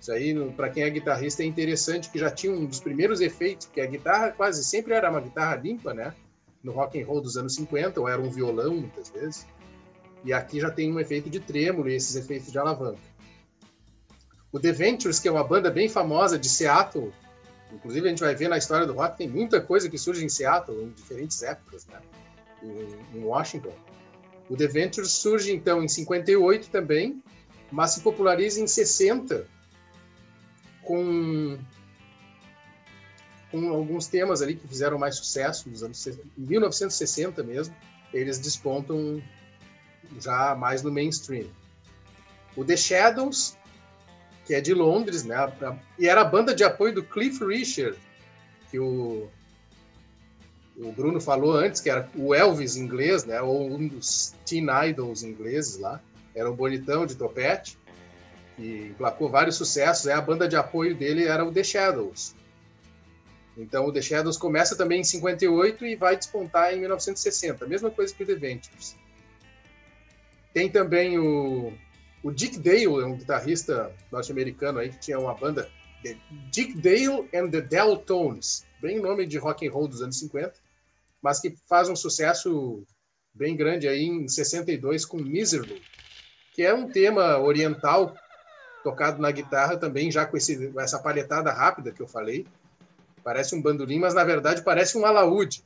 Isso 0.00 0.12
aí, 0.12 0.34
para 0.52 0.70
quem 0.70 0.84
é 0.84 0.90
guitarrista, 0.90 1.42
é 1.42 1.46
interessante, 1.46 2.10
que 2.10 2.18
já 2.18 2.30
tinha 2.30 2.52
um 2.52 2.66
dos 2.66 2.80
primeiros 2.80 3.20
efeitos, 3.20 3.66
porque 3.66 3.80
a 3.80 3.86
guitarra 3.86 4.30
quase 4.30 4.64
sempre 4.64 4.94
era 4.94 5.10
uma 5.10 5.20
guitarra 5.20 5.56
limpa, 5.56 5.92
né? 5.92 6.14
No 6.62 6.72
rock 6.72 7.00
and 7.00 7.06
roll 7.06 7.20
dos 7.20 7.36
anos 7.36 7.54
50, 7.54 8.00
ou 8.00 8.08
era 8.08 8.20
um 8.20 8.30
violão, 8.30 8.74
muitas 8.74 9.10
vezes. 9.10 9.46
E 10.24 10.32
aqui 10.32 10.60
já 10.60 10.70
tem 10.70 10.92
um 10.92 11.00
efeito 11.00 11.28
de 11.28 11.40
trêmulo 11.40 11.88
e 11.88 11.94
esses 11.94 12.14
efeitos 12.16 12.52
de 12.52 12.58
alavanca. 12.58 13.00
O 14.52 14.58
The 14.58 14.72
Ventures, 14.72 15.18
que 15.18 15.28
é 15.28 15.30
uma 15.30 15.44
banda 15.44 15.70
bem 15.70 15.88
famosa 15.88 16.38
de 16.38 16.48
Seattle, 16.48 17.12
inclusive 17.72 18.06
a 18.06 18.10
gente 18.10 18.20
vai 18.20 18.34
ver 18.34 18.48
na 18.48 18.56
história 18.56 18.86
do 18.86 18.94
rock, 18.94 19.18
tem 19.18 19.28
muita 19.28 19.60
coisa 19.60 19.88
que 19.88 19.98
surge 19.98 20.24
em 20.24 20.28
Seattle 20.28 20.82
em 20.82 20.90
diferentes 20.90 21.42
épocas, 21.42 21.86
né? 21.86 22.00
em, 22.62 23.18
em 23.18 23.24
Washington. 23.24 23.72
O 24.48 24.56
The 24.56 24.66
Ventures 24.66 25.10
surge 25.12 25.52
então 25.52 25.82
em 25.82 25.88
58 25.88 26.70
também, 26.70 27.22
mas 27.70 27.92
se 27.92 28.00
populariza 28.00 28.60
em 28.60 28.66
60 28.66 29.46
com 30.82 31.58
com 33.50 33.70
alguns 33.70 34.06
temas 34.06 34.42
ali 34.42 34.56
que 34.56 34.68
fizeram 34.68 34.98
mais 34.98 35.16
sucesso 35.16 35.68
nos 35.70 35.82
anos 35.82 36.06
em 36.06 36.18
1960 36.36 37.42
mesmo, 37.42 37.74
eles 38.12 38.38
despontam 38.38 39.22
já 40.20 40.54
mais 40.54 40.82
no 40.82 40.92
mainstream. 40.92 41.46
O 42.56 42.64
The 42.64 42.76
Shadows, 42.76 43.56
que 44.44 44.54
é 44.54 44.60
de 44.60 44.74
Londres, 44.74 45.24
né? 45.24 45.36
E 45.98 46.08
era 46.08 46.22
a 46.22 46.24
banda 46.24 46.54
de 46.54 46.64
apoio 46.64 46.94
do 46.94 47.02
Cliff 47.02 47.42
Richard, 47.44 47.98
que 48.70 48.78
o, 48.78 49.30
o 50.80 50.92
Bruno 50.92 51.20
falou 51.20 51.52
antes, 51.52 51.80
que 51.80 51.90
era 51.90 52.08
o 52.14 52.34
Elvis 52.34 52.76
inglês, 52.76 53.24
né? 53.24 53.40
Ou 53.40 53.68
um 53.68 53.88
dos 53.88 54.34
teen 54.46 54.66
idols 54.88 55.22
ingleses 55.22 55.78
lá. 55.78 56.00
Era 56.34 56.48
o 56.48 56.54
bonitão 56.54 57.04
de 57.04 57.16
topete, 57.16 57.76
que 58.56 58.88
emplacou 58.90 59.28
vários 59.28 59.56
sucessos. 59.56 60.06
É 60.06 60.12
a 60.12 60.20
banda 60.20 60.46
de 60.46 60.56
apoio 60.56 60.94
dele 60.94 61.24
era 61.24 61.44
o 61.44 61.52
The 61.52 61.64
Shadows. 61.64 62.34
Então 63.56 63.86
o 63.86 63.92
The 63.92 64.00
Shadows 64.00 64.36
começa 64.36 64.76
também 64.76 65.00
em 65.00 65.04
58 65.04 65.84
e 65.84 65.96
vai 65.96 66.16
despontar 66.16 66.72
em 66.72 66.80
1960, 66.80 67.64
a 67.64 67.68
mesma 67.68 67.90
coisa 67.90 68.14
que 68.14 68.22
o 68.22 68.26
The 68.26 68.36
Ventures. 68.36 68.96
Tem 70.54 70.70
também 70.70 71.18
o, 71.18 71.72
o 72.22 72.30
Dick 72.30 72.56
Dale, 72.56 72.84
é 72.84 73.04
um 73.04 73.16
guitarrista 73.16 73.92
norte-americano 74.12 74.78
aí 74.78 74.90
que 74.90 75.00
tinha 75.00 75.18
uma 75.18 75.34
banda 75.34 75.68
Dick 76.52 76.80
Dale 76.80 77.28
and 77.34 77.50
the 77.50 77.60
Deltones, 77.60 78.64
bem 78.80 79.00
nome 79.00 79.26
de 79.26 79.38
rock 79.38 79.66
and 79.66 79.72
roll 79.72 79.88
dos 79.88 80.00
anos 80.00 80.20
50, 80.20 80.67
mas 81.22 81.40
que 81.40 81.54
faz 81.68 81.88
um 81.88 81.96
sucesso 81.96 82.84
bem 83.34 83.56
grande 83.56 83.86
aí 83.88 84.04
em 84.04 84.28
62 84.28 85.04
com 85.04 85.18
Miserable, 85.18 85.82
que 86.52 86.62
é 86.62 86.74
um 86.74 86.88
tema 86.88 87.38
oriental 87.38 88.14
tocado 88.82 89.20
na 89.20 89.30
guitarra 89.30 89.76
também 89.76 90.10
já 90.10 90.26
com 90.26 90.36
esse, 90.36 90.72
essa 90.78 90.98
palhetada 90.98 91.52
rápida 91.52 91.92
que 91.92 92.00
eu 92.00 92.08
falei. 92.08 92.46
Parece 93.22 93.54
um 93.54 93.62
bandolim, 93.62 93.98
mas 93.98 94.14
na 94.14 94.24
verdade 94.24 94.62
parece 94.62 94.96
um 94.96 95.04
alaúde. 95.04 95.64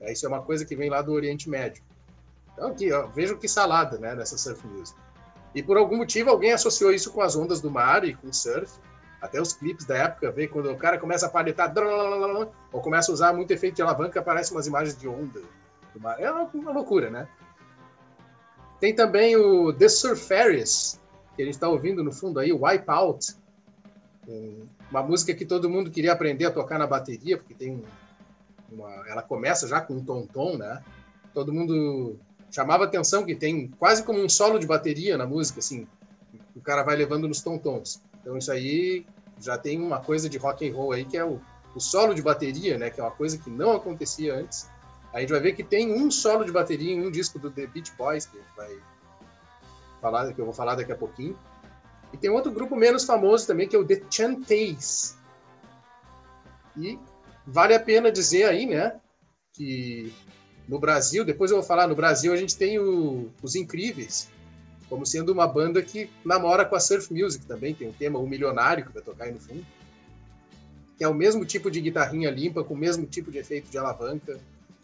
É, 0.00 0.12
isso 0.12 0.24
é 0.24 0.28
uma 0.28 0.42
coisa 0.42 0.64
que 0.64 0.76
vem 0.76 0.90
lá 0.90 1.02
do 1.02 1.12
Oriente 1.12 1.48
Médio. 1.48 1.82
Então, 2.52 2.68
aqui, 2.68 2.92
ó, 2.92 3.06
vejam 3.06 3.38
que 3.38 3.48
salada, 3.48 3.98
né, 3.98 4.14
nessa 4.14 4.36
surf 4.36 4.66
music. 4.66 4.98
E 5.54 5.62
por 5.62 5.76
algum 5.76 5.96
motivo 5.96 6.30
alguém 6.30 6.52
associou 6.52 6.92
isso 6.92 7.12
com 7.12 7.20
as 7.20 7.36
ondas 7.36 7.60
do 7.60 7.70
mar 7.70 8.04
e 8.04 8.14
com 8.14 8.32
surf. 8.32 8.78
Até 9.20 9.40
os 9.40 9.52
clipes 9.52 9.84
da 9.84 9.96
época, 9.96 10.30
vê 10.30 10.48
quando 10.48 10.70
o 10.70 10.76
cara 10.76 10.98
começa 10.98 11.26
a 11.26 11.28
paletar, 11.28 11.72
ou 12.72 12.80
começa 12.80 13.10
a 13.10 13.14
usar 13.14 13.32
muito 13.34 13.50
efeito 13.50 13.76
de 13.76 13.82
alavanca, 13.82 14.20
aparecem 14.20 14.56
umas 14.56 14.66
imagens 14.66 14.96
de 14.96 15.06
onda. 15.06 15.42
É 16.18 16.30
uma, 16.30 16.72
loucura, 16.72 17.10
né? 17.10 17.28
Tem 18.78 18.94
também 18.94 19.36
o 19.36 19.72
The 19.72 19.88
Surfaris, 19.88 20.98
que 21.36 21.42
a 21.42 21.44
gente 21.44 21.54
está 21.54 21.68
ouvindo 21.68 22.02
no 22.02 22.12
fundo 22.12 22.40
aí, 22.40 22.50
Wipeout. 22.50 23.34
Uma 24.90 25.02
música 25.02 25.34
que 25.34 25.44
todo 25.44 25.68
mundo 25.68 25.90
queria 25.90 26.12
aprender 26.12 26.46
a 26.46 26.50
tocar 26.50 26.78
na 26.78 26.86
bateria, 26.86 27.36
porque 27.36 27.52
tem 27.52 27.72
um, 27.72 27.82
uma, 28.72 29.06
ela 29.06 29.22
começa 29.22 29.68
já 29.68 29.80
com 29.80 29.94
um 29.94 30.04
tom-tom, 30.04 30.56
né? 30.56 30.82
Todo 31.34 31.52
mundo 31.52 32.16
chamava 32.50 32.84
atenção 32.84 33.24
que 33.24 33.34
tem 33.34 33.68
quase 33.78 34.02
como 34.02 34.18
um 34.18 34.28
solo 34.28 34.58
de 34.58 34.66
bateria 34.66 35.18
na 35.18 35.26
música, 35.26 35.58
assim. 35.58 35.86
O 36.56 36.60
cara 36.60 36.82
vai 36.82 36.96
levando 36.96 37.28
nos 37.28 37.42
tom-tons. 37.42 38.00
Então 38.20 38.36
isso 38.36 38.52
aí 38.52 39.06
já 39.38 39.56
tem 39.56 39.80
uma 39.80 40.00
coisa 40.00 40.28
de 40.28 40.38
rock 40.38 40.68
and 40.68 40.74
roll 40.74 40.92
aí 40.92 41.04
que 41.04 41.16
é 41.16 41.24
o, 41.24 41.40
o 41.74 41.80
solo 41.80 42.14
de 42.14 42.22
bateria, 42.22 42.76
né? 42.78 42.90
Que 42.90 43.00
é 43.00 43.04
uma 43.04 43.10
coisa 43.10 43.38
que 43.38 43.50
não 43.50 43.72
acontecia 43.72 44.34
antes. 44.34 44.68
A 45.12 45.20
gente 45.20 45.30
vai 45.30 45.40
ver 45.40 45.52
que 45.52 45.64
tem 45.64 45.92
um 45.92 46.10
solo 46.10 46.44
de 46.44 46.52
bateria 46.52 46.92
em 46.92 47.04
um 47.04 47.10
disco 47.10 47.38
do 47.38 47.50
The 47.50 47.66
Beach 47.66 47.92
Boys 47.96 48.26
que 48.26 48.36
a 48.36 48.40
gente 48.40 48.56
vai 48.56 48.78
falar, 50.00 50.32
que 50.32 50.40
eu 50.40 50.44
vou 50.44 50.54
falar 50.54 50.76
daqui 50.76 50.92
a 50.92 50.96
pouquinho. 50.96 51.36
E 52.12 52.16
tem 52.16 52.30
outro 52.30 52.52
grupo 52.52 52.76
menos 52.76 53.04
famoso 53.04 53.46
também 53.46 53.68
que 53.68 53.74
é 53.74 53.78
o 53.78 53.84
The 53.84 54.02
Chantays. 54.10 55.16
E 56.76 56.98
vale 57.46 57.74
a 57.74 57.80
pena 57.80 58.12
dizer 58.12 58.44
aí, 58.44 58.66
né, 58.66 59.00
que 59.52 60.12
no 60.68 60.78
Brasil, 60.78 61.24
depois 61.24 61.50
eu 61.50 61.56
vou 61.56 61.66
falar, 61.66 61.88
no 61.88 61.96
Brasil 61.96 62.32
a 62.32 62.36
gente 62.36 62.56
tem 62.56 62.78
o, 62.78 63.30
os 63.42 63.56
Incríveis, 63.56 64.28
como 64.90 65.06
sendo 65.06 65.32
uma 65.32 65.46
banda 65.46 65.80
que 65.80 66.10
namora 66.24 66.64
com 66.64 66.74
a 66.74 66.80
Surf 66.80 67.14
Music 67.14 67.46
também, 67.46 67.72
tem 67.72 67.88
um 67.88 67.92
tema 67.92 68.18
O 68.18 68.26
Milionário, 68.26 68.84
que 68.84 68.92
vai 68.92 69.00
tocar 69.02 69.24
aí 69.24 69.32
no 69.32 69.38
fundo, 69.38 69.64
que 70.98 71.04
é 71.04 71.08
o 71.08 71.14
mesmo 71.14 71.46
tipo 71.46 71.70
de 71.70 71.80
guitarrinha 71.80 72.28
limpa, 72.28 72.64
com 72.64 72.74
o 72.74 72.76
mesmo 72.76 73.06
tipo 73.06 73.30
de 73.30 73.38
efeito 73.38 73.70
de 73.70 73.78
alavanca, 73.78 74.38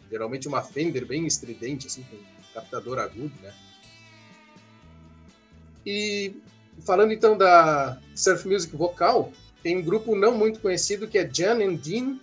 geralmente 0.09 0.47
uma 0.47 0.63
Fender 0.63 1.05
bem 1.05 1.27
estridente, 1.27 1.87
assim, 1.87 2.03
com 2.03 2.17
captador 2.53 2.97
agudo, 2.97 3.33
né? 3.43 3.53
E 5.85 6.41
falando 6.85 7.11
então 7.11 7.37
da 7.37 7.99
Surf 8.15 8.47
Music 8.47 8.75
vocal, 8.75 9.31
tem 9.61 9.77
um 9.77 9.83
grupo 9.83 10.15
não 10.15 10.37
muito 10.37 10.61
conhecido 10.61 11.07
que 11.07 11.17
é 11.17 11.29
Jan 11.29 11.61
and 11.63 11.75
Dean, 11.75 12.17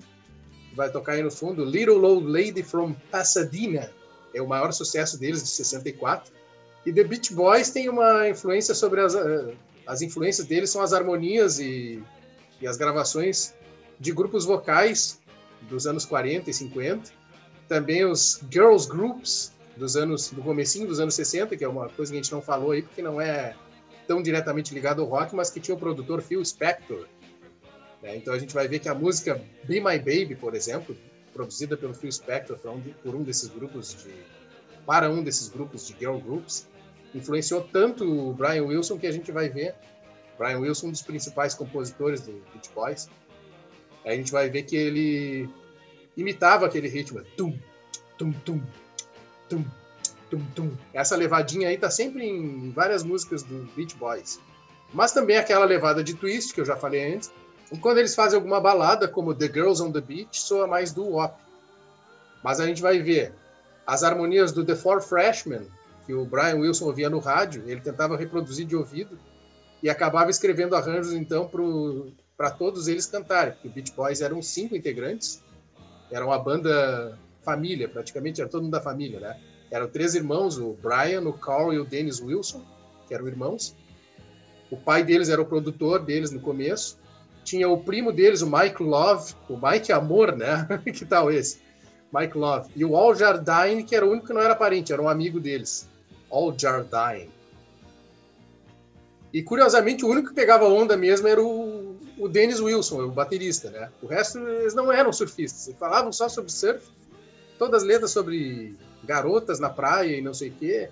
que 0.70 0.74
vai 0.74 0.90
tocar 0.90 1.12
aí 1.12 1.22
no 1.22 1.30
fundo, 1.30 1.64
Little 1.64 2.02
Old 2.02 2.26
Lady 2.26 2.62
from 2.62 2.94
Pasadena, 3.10 3.92
é 4.32 4.40
o 4.40 4.48
maior 4.48 4.72
sucesso 4.72 5.18
deles 5.18 5.42
de 5.42 5.50
64. 5.50 6.32
E 6.86 6.92
The 6.92 7.04
Beach 7.04 7.34
Boys 7.34 7.70
tem 7.70 7.88
uma 7.88 8.28
influência 8.28 8.74
sobre 8.74 9.00
as 9.00 9.14
eh, 9.14 9.54
as 9.86 10.02
influências 10.02 10.46
deles 10.46 10.70
são 10.70 10.82
as 10.82 10.92
harmonias 10.92 11.58
e, 11.58 12.02
e 12.60 12.66
as 12.66 12.76
gravações 12.76 13.54
de 13.98 14.12
grupos 14.12 14.44
vocais 14.44 15.20
dos 15.62 15.86
anos 15.86 16.04
40 16.04 16.50
e 16.50 16.54
50, 16.54 17.10
também 17.68 18.04
os 18.04 18.40
girls 18.50 18.88
groups 18.88 19.52
dos 19.76 19.96
anos 19.96 20.30
do 20.30 20.42
comecinho 20.42 20.86
dos 20.86 21.00
anos 21.00 21.14
60, 21.14 21.56
que 21.56 21.64
é 21.64 21.68
uma 21.68 21.88
coisa 21.88 22.12
que 22.12 22.18
a 22.18 22.22
gente 22.22 22.32
não 22.32 22.42
falou 22.42 22.72
aí 22.72 22.82
porque 22.82 23.02
não 23.02 23.20
é 23.20 23.56
tão 24.06 24.22
diretamente 24.22 24.74
ligado 24.74 25.02
ao 25.02 25.08
rock, 25.08 25.34
mas 25.34 25.50
que 25.50 25.60
tinha 25.60 25.74
o 25.74 25.78
produtor 25.78 26.22
Phil 26.22 26.44
Spector. 26.44 27.06
Né? 28.02 28.16
Então 28.16 28.34
a 28.34 28.38
gente 28.38 28.54
vai 28.54 28.68
ver 28.68 28.78
que 28.78 28.88
a 28.88 28.94
música 28.94 29.42
Be 29.64 29.80
My 29.80 29.98
Baby, 29.98 30.36
por 30.38 30.54
exemplo, 30.54 30.96
produzida 31.32 31.76
pelo 31.76 31.94
Phil 31.94 32.12
Spector 32.12 32.58
por 33.02 33.14
um, 33.14 33.22
desses 33.22 33.48
grupos 33.48 33.94
de 33.94 34.12
para 34.86 35.10
um 35.10 35.22
desses 35.22 35.48
grupos 35.48 35.86
de 35.86 35.94
girl 35.98 36.18
groups, 36.18 36.68
influenciou 37.14 37.62
tanto 37.62 38.04
o 38.04 38.32
Brian 38.32 38.64
Wilson 38.64 38.98
que 38.98 39.06
a 39.06 39.12
gente 39.12 39.30
vai 39.30 39.48
ver 39.48 39.74
Brian 40.38 40.58
Wilson, 40.58 40.88
um 40.88 40.90
dos 40.90 41.02
principais 41.02 41.54
compositores 41.54 42.20
do 42.22 42.32
Beach 42.52 42.70
Boys. 42.74 43.08
A 44.04 44.10
gente 44.10 44.32
vai 44.32 44.50
ver 44.50 44.64
que 44.64 44.76
ele 44.76 45.48
imitava 46.16 46.66
aquele 46.66 46.88
ritmo, 46.88 47.22
tum, 47.36 47.58
tum, 48.18 48.32
tum, 48.44 48.60
tum, 49.48 49.64
tum, 50.30 50.44
tum. 50.54 50.70
Essa 50.92 51.16
levadinha 51.16 51.68
aí 51.68 51.78
tá 51.78 51.90
sempre 51.90 52.26
em 52.26 52.70
várias 52.70 53.02
músicas 53.02 53.42
do 53.42 53.64
Beach 53.74 53.96
Boys. 53.96 54.40
Mas 54.92 55.12
também 55.12 55.36
aquela 55.36 55.64
levada 55.64 56.04
de 56.04 56.14
twist 56.14 56.52
que 56.52 56.60
eu 56.60 56.64
já 56.64 56.76
falei 56.76 57.14
antes. 57.14 57.32
E 57.72 57.78
quando 57.78 57.98
eles 57.98 58.14
fazem 58.14 58.36
alguma 58.36 58.60
balada, 58.60 59.08
como 59.08 59.34
The 59.34 59.46
Girls 59.46 59.82
on 59.82 59.90
the 59.90 60.00
Beach, 60.00 60.40
soa 60.40 60.66
mais 60.66 60.92
do 60.92 61.04
wop. 61.04 61.34
Mas 62.42 62.60
a 62.60 62.66
gente 62.66 62.82
vai 62.82 63.00
ver 63.00 63.34
as 63.86 64.02
harmonias 64.02 64.52
do 64.52 64.64
The 64.64 64.76
Four 64.76 65.00
Freshmen, 65.00 65.66
que 66.06 66.14
o 66.14 66.24
Brian 66.24 66.56
Wilson 66.56 66.86
ouvia 66.86 67.08
no 67.08 67.18
rádio, 67.18 67.64
ele 67.66 67.80
tentava 67.80 68.16
reproduzir 68.16 68.66
de 68.66 68.76
ouvido 68.76 69.18
e 69.82 69.88
acabava 69.88 70.30
escrevendo 70.30 70.76
arranjos 70.76 71.12
então 71.12 71.50
para 72.36 72.50
todos 72.50 72.88
eles 72.88 73.06
cantarem, 73.06 73.52
porque 73.52 73.68
o 73.68 73.70
Beach 73.70 73.92
Boys 73.92 74.20
eram 74.20 74.40
cinco 74.42 74.76
integrantes, 74.76 75.42
era 76.10 76.24
uma 76.24 76.38
banda 76.38 77.18
família, 77.42 77.88
praticamente 77.88 78.40
era 78.40 78.48
todo 78.48 78.62
mundo 78.62 78.72
da 78.72 78.80
família, 78.80 79.20
né? 79.20 79.40
Eram 79.70 79.88
três 79.88 80.14
irmãos, 80.14 80.58
o 80.58 80.72
Brian, 80.74 81.22
o 81.22 81.32
Carl 81.32 81.72
e 81.72 81.78
o 81.78 81.84
Dennis 81.84 82.20
Wilson, 82.20 82.64
que 83.06 83.14
eram 83.14 83.26
irmãos. 83.26 83.76
O 84.70 84.76
pai 84.76 85.02
deles 85.02 85.28
era 85.28 85.40
o 85.40 85.46
produtor 85.46 86.00
deles 86.00 86.30
no 86.30 86.40
começo. 86.40 86.98
Tinha 87.42 87.68
o 87.68 87.82
primo 87.82 88.12
deles, 88.12 88.40
o 88.40 88.50
Mike 88.50 88.82
Love, 88.82 89.34
o 89.48 89.58
Mike 89.60 89.92
Amor, 89.92 90.36
né? 90.36 90.66
que 90.92 91.04
tal 91.04 91.30
esse? 91.30 91.60
Mike 92.12 92.38
Love. 92.38 92.70
E 92.76 92.84
o 92.84 92.96
Al 92.96 93.14
Jardine, 93.14 93.82
que 93.82 93.94
era 93.94 94.06
o 94.06 94.10
único 94.10 94.28
que 94.28 94.32
não 94.32 94.40
era 94.40 94.54
parente, 94.54 94.92
era 94.92 95.02
um 95.02 95.08
amigo 95.08 95.40
deles. 95.40 95.88
Al 96.30 96.54
Jardine. 96.58 97.30
E 99.32 99.42
curiosamente, 99.42 100.04
o 100.04 100.08
único 100.08 100.28
que 100.28 100.34
pegava 100.34 100.68
onda 100.68 100.96
mesmo 100.96 101.26
era 101.26 101.42
o, 101.42 101.96
o 102.16 102.28
Dennis 102.28 102.60
Wilson, 102.60 103.02
o 103.02 103.10
baterista, 103.10 103.68
né? 103.68 103.90
O 104.00 104.06
resto, 104.06 104.38
eles 104.38 104.74
não 104.74 104.92
eram 104.92 105.12
surfistas. 105.12 105.66
Eles 105.66 105.78
falavam 105.78 106.12
só 106.12 106.28
sobre 106.28 106.52
surf, 106.52 106.86
todas 107.58 107.82
as 107.82 107.88
letras 107.88 108.12
sobre 108.12 108.76
garotas 109.02 109.58
na 109.58 109.68
praia 109.68 110.16
e 110.16 110.22
não 110.22 110.32
sei 110.32 110.50
o 110.50 110.52
quê. 110.52 110.88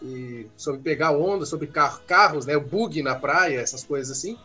E 0.00 0.46
sobre 0.56 0.80
pegar 0.80 1.10
onda, 1.10 1.44
sobre 1.44 1.66
car 1.66 2.00
carros, 2.02 2.46
né? 2.46 2.56
O 2.56 2.60
bug 2.60 3.02
na 3.02 3.16
praia, 3.16 3.60
essas 3.60 3.82
coisas 3.82 4.16
assim. 4.16 4.38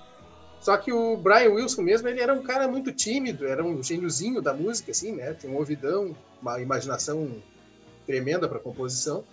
Só 0.59 0.75
que 0.75 0.91
o 0.91 1.15
Brian 1.15 1.51
Wilson 1.51 1.83
mesmo, 1.83 2.07
ele 2.07 2.19
era 2.19 2.33
um 2.33 2.41
cara 2.41 2.67
muito 2.67 2.91
tímido, 2.91 3.45
era 3.45 3.63
um 3.63 3.83
gêniozinho 3.83 4.41
da 4.41 4.51
música, 4.51 4.89
assim, 4.89 5.11
né? 5.11 5.31
Tinha 5.35 5.53
um 5.53 5.57
ouvidão, 5.57 6.17
uma 6.41 6.59
imaginação 6.59 7.39
tremenda 8.03 8.49
para 8.49 8.57
composição. 8.57 9.23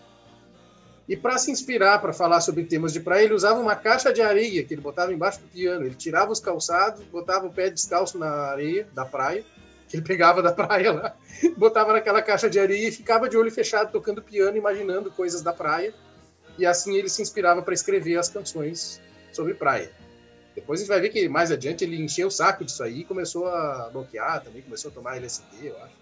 E 1.09 1.17
para 1.17 1.37
se 1.37 1.51
inspirar 1.51 1.99
para 2.01 2.13
falar 2.13 2.41
sobre 2.41 2.65
temas 2.65 2.93
de 2.93 3.01
praia, 3.01 3.25
ele 3.25 3.35
usava 3.35 3.61
uma 3.61 3.75
caixa 3.75 4.13
de 4.13 4.23
areia 4.23 4.63
que 4.63 4.73
ele 4.73 4.81
botava 4.81 5.13
embaixo 5.13 5.41
do 5.41 5.49
piano. 5.49 5.85
Ele 5.85 5.95
tirava 5.95 6.31
os 6.31 6.39
calçados, 6.39 7.03
botava 7.05 7.47
o 7.47 7.53
pé 7.53 7.71
descalço 7.71 8.19
na 8.19 8.29
areia 8.29 8.87
da 8.95 9.05
praia, 9.05 9.45
que 9.89 9.97
ele 9.97 10.05
pegava 10.05 10.41
da 10.41 10.53
praia 10.53 10.93
lá, 10.93 11.17
botava 11.57 11.93
naquela 11.93 12.23
caixa 12.23 12.49
de 12.49 12.59
areia 12.59 12.89
e 12.89 12.93
ficava 12.93 13.29
de 13.29 13.37
olho 13.37 13.51
fechado 13.51 13.91
tocando 13.91 14.23
piano, 14.23 14.57
imaginando 14.57 15.11
coisas 15.11 15.43
da 15.43 15.53
praia. 15.53 15.93
E 16.57 16.65
assim 16.65 16.97
ele 16.97 17.09
se 17.09 17.21
inspirava 17.21 17.63
para 17.63 17.75
escrever 17.75 18.17
as 18.17 18.29
canções 18.29 19.01
sobre 19.33 19.55
praia. 19.55 19.91
Depois 20.55 20.81
a 20.81 20.83
gente 20.83 20.89
vai 20.89 21.01
ver 21.01 21.09
que 21.09 21.29
mais 21.29 21.51
adiante 21.51 21.83
ele 21.83 21.97
encheu 21.97 22.29
o 22.29 22.31
saco 22.31 22.65
disso 22.65 22.83
aí 22.83 23.01
e 23.01 23.05
começou 23.05 23.49
a 23.49 23.89
bloquear 23.91 24.43
também, 24.45 24.61
começou 24.63 24.91
a 24.91 24.95
tomar 24.95 25.17
LSD, 25.17 25.69
eu 25.69 25.77
acho, 25.83 25.95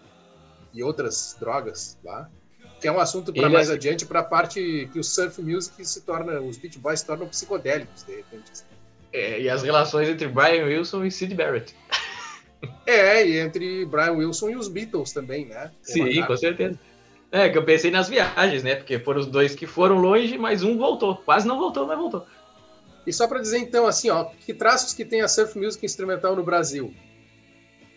e 0.74 0.82
outras 0.82 1.36
drogas 1.38 1.96
lá 2.04 2.28
que 2.80 2.88
é 2.88 2.92
um 2.92 2.98
assunto 2.98 3.32
para 3.32 3.48
mais 3.48 3.68
é... 3.68 3.74
adiante, 3.74 4.06
para 4.06 4.20
a 4.20 4.24
parte 4.24 4.88
que 4.92 4.98
o 4.98 5.04
surf 5.04 5.40
music 5.42 5.84
se 5.84 6.00
torna, 6.00 6.40
os 6.40 6.56
Beach 6.56 6.78
Boys 6.78 7.00
se 7.00 7.06
tornam 7.06 7.28
psicodélicos, 7.28 8.02
de 8.04 8.16
repente. 8.16 8.50
É, 9.12 9.40
e 9.40 9.50
as 9.50 9.62
relações 9.62 10.08
entre 10.08 10.28
Brian 10.28 10.64
Wilson 10.64 11.04
e 11.04 11.10
Sid 11.10 11.34
Barrett. 11.34 11.74
É, 12.86 13.26
e 13.26 13.38
entre 13.38 13.84
Brian 13.84 14.12
Wilson 14.12 14.50
e 14.50 14.56
os 14.56 14.68
Beatles 14.68 15.12
também, 15.12 15.46
né? 15.46 15.70
Sim, 15.82 16.22
com 16.24 16.36
certeza. 16.36 16.78
É, 17.32 17.48
que 17.48 17.56
eu 17.56 17.64
pensei 17.64 17.90
nas 17.90 18.08
viagens, 18.08 18.62
né? 18.62 18.74
Porque 18.74 18.98
foram 18.98 19.20
os 19.20 19.26
dois 19.26 19.54
que 19.54 19.66
foram 19.66 19.98
longe, 19.98 20.36
mas 20.36 20.62
um 20.62 20.76
voltou. 20.76 21.16
Quase 21.16 21.46
não 21.46 21.58
voltou, 21.58 21.86
mas 21.86 21.96
voltou. 21.96 22.26
E 23.06 23.12
só 23.12 23.26
para 23.26 23.40
dizer 23.40 23.58
então, 23.58 23.86
assim, 23.86 24.10
ó, 24.10 24.24
que 24.24 24.52
traços 24.52 24.92
que 24.92 25.04
tem 25.04 25.22
a 25.22 25.28
surf 25.28 25.58
music 25.58 25.84
instrumental 25.84 26.34
no 26.34 26.42
Brasil? 26.42 26.92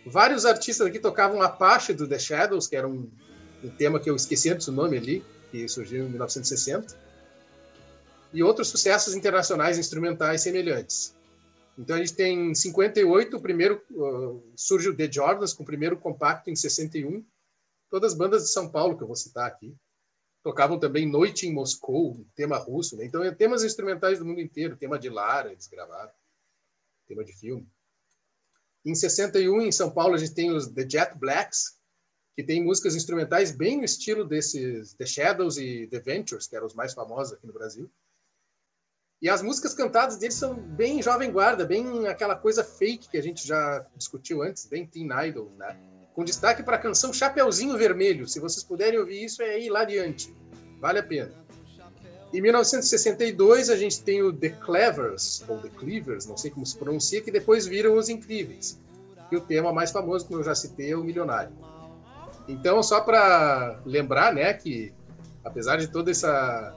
Vários 0.05 0.45
artistas 0.45 0.87
aqui 0.87 0.99
tocavam 0.99 1.41
Apache 1.41 1.93
do 1.93 2.07
The 2.07 2.19
Shadows, 2.19 2.67
que 2.67 2.75
era 2.75 2.87
um 2.87 3.09
um 3.63 3.69
tema 3.69 3.99
que 3.99 4.09
eu 4.09 4.15
esqueci 4.15 4.49
antes 4.49 4.67
o 4.67 4.71
nome 4.71 4.97
ali, 4.97 5.25
que 5.51 5.67
surgiu 5.67 6.05
em 6.05 6.09
1960, 6.09 6.97
e 8.33 8.43
outros 8.43 8.69
sucessos 8.69 9.15
internacionais 9.15 9.77
instrumentais 9.77 10.41
semelhantes. 10.41 11.15
Então 11.77 11.95
a 11.95 11.99
gente 11.99 12.13
tem 12.13 12.51
em 12.51 12.55
58 12.55 13.37
o 13.37 13.41
primeiro 13.41 13.81
uh, 13.91 14.43
surge 14.55 14.89
o 14.89 14.95
The 14.95 15.11
Jordans 15.11 15.53
com 15.53 15.63
o 15.63 15.65
primeiro 15.65 15.97
compacto 15.97 16.49
em 16.49 16.55
61. 16.55 17.25
Todas 17.89 18.13
as 18.13 18.17
bandas 18.17 18.43
de 18.43 18.49
São 18.49 18.69
Paulo 18.69 18.97
que 18.97 19.03
eu 19.03 19.07
vou 19.07 19.15
citar 19.15 19.47
aqui 19.47 19.75
tocavam 20.43 20.77
também 20.77 21.09
Noite 21.09 21.47
em 21.47 21.53
Moscou, 21.53 22.25
tema 22.35 22.57
russo, 22.57 22.97
né? 22.97 23.05
Então 23.05 23.23
é 23.23 23.31
temas 23.31 23.63
instrumentais 23.63 24.19
do 24.19 24.25
mundo 24.25 24.41
inteiro, 24.41 24.75
tema 24.75 24.99
de 24.99 25.09
Lara 25.09 25.51
eles 25.51 25.67
gravaram, 25.67 26.11
tema 27.07 27.23
de 27.23 27.33
filme. 27.33 27.67
Em 28.85 28.93
61 28.93 29.61
em 29.61 29.71
São 29.71 29.89
Paulo 29.89 30.15
a 30.15 30.17
gente 30.17 30.33
tem 30.33 30.51
os 30.51 30.67
The 30.67 30.87
Jet 30.87 31.17
Blacks 31.17 31.77
que 32.35 32.43
tem 32.43 32.63
músicas 32.63 32.95
instrumentais 32.95 33.51
bem 33.51 33.77
no 33.77 33.83
estilo 33.83 34.25
desses 34.25 34.93
The 34.93 35.05
Shadows 35.05 35.57
e 35.57 35.87
The 35.87 35.99
Ventures, 35.99 36.47
que 36.47 36.55
eram 36.55 36.65
os 36.65 36.73
mais 36.73 36.93
famosos 36.93 37.33
aqui 37.33 37.45
no 37.45 37.53
Brasil. 37.53 37.89
E 39.21 39.29
as 39.29 39.41
músicas 39.41 39.73
cantadas 39.73 40.17
deles 40.17 40.35
são 40.35 40.53
bem 40.53 41.01
jovem 41.01 41.31
guarda, 41.31 41.65
bem 41.65 42.07
aquela 42.07 42.35
coisa 42.35 42.63
fake 42.63 43.07
que 43.09 43.17
a 43.17 43.23
gente 43.23 43.47
já 43.47 43.85
discutiu 43.95 44.41
antes, 44.41 44.65
bem 44.65 44.85
teen 44.85 45.09
idol, 45.25 45.49
né? 45.57 45.77
Com 46.13 46.25
destaque 46.25 46.61
para 46.61 46.75
a 46.75 46.79
canção 46.79 47.13
Chapeuzinho 47.13 47.77
Vermelho. 47.77 48.27
Se 48.27 48.39
vocês 48.39 48.63
puderem 48.63 48.99
ouvir 48.99 49.23
isso, 49.23 49.41
é 49.41 49.59
hilariante. 49.59 50.35
Vale 50.79 50.99
a 50.99 51.03
pena. 51.03 51.31
Em 52.33 52.41
1962, 52.41 53.69
a 53.69 53.77
gente 53.77 54.01
tem 54.01 54.23
o 54.23 54.33
The 54.33 54.49
Clevers, 54.49 55.43
ou 55.47 55.59
The 55.59 55.69
Cleavers, 55.69 56.25
não 56.25 56.35
sei 56.35 56.51
como 56.51 56.65
se 56.65 56.75
pronuncia, 56.75 57.21
que 57.21 57.31
depois 57.31 57.65
viram 57.65 57.95
Os 57.95 58.09
Incríveis. 58.09 58.79
E 59.31 59.37
o 59.37 59.41
tema 59.41 59.71
mais 59.71 59.91
famoso, 59.91 60.25
como 60.25 60.39
eu 60.39 60.43
já 60.43 60.55
citei, 60.55 60.91
é 60.91 60.97
o 60.97 61.03
Milionário. 61.03 61.53
Então, 62.47 62.83
só 62.83 63.01
para 63.01 63.79
lembrar, 63.85 64.33
né, 64.33 64.53
que 64.53 64.93
apesar 65.43 65.77
de 65.77 65.87
todo 65.87 66.09
essa 66.09 66.73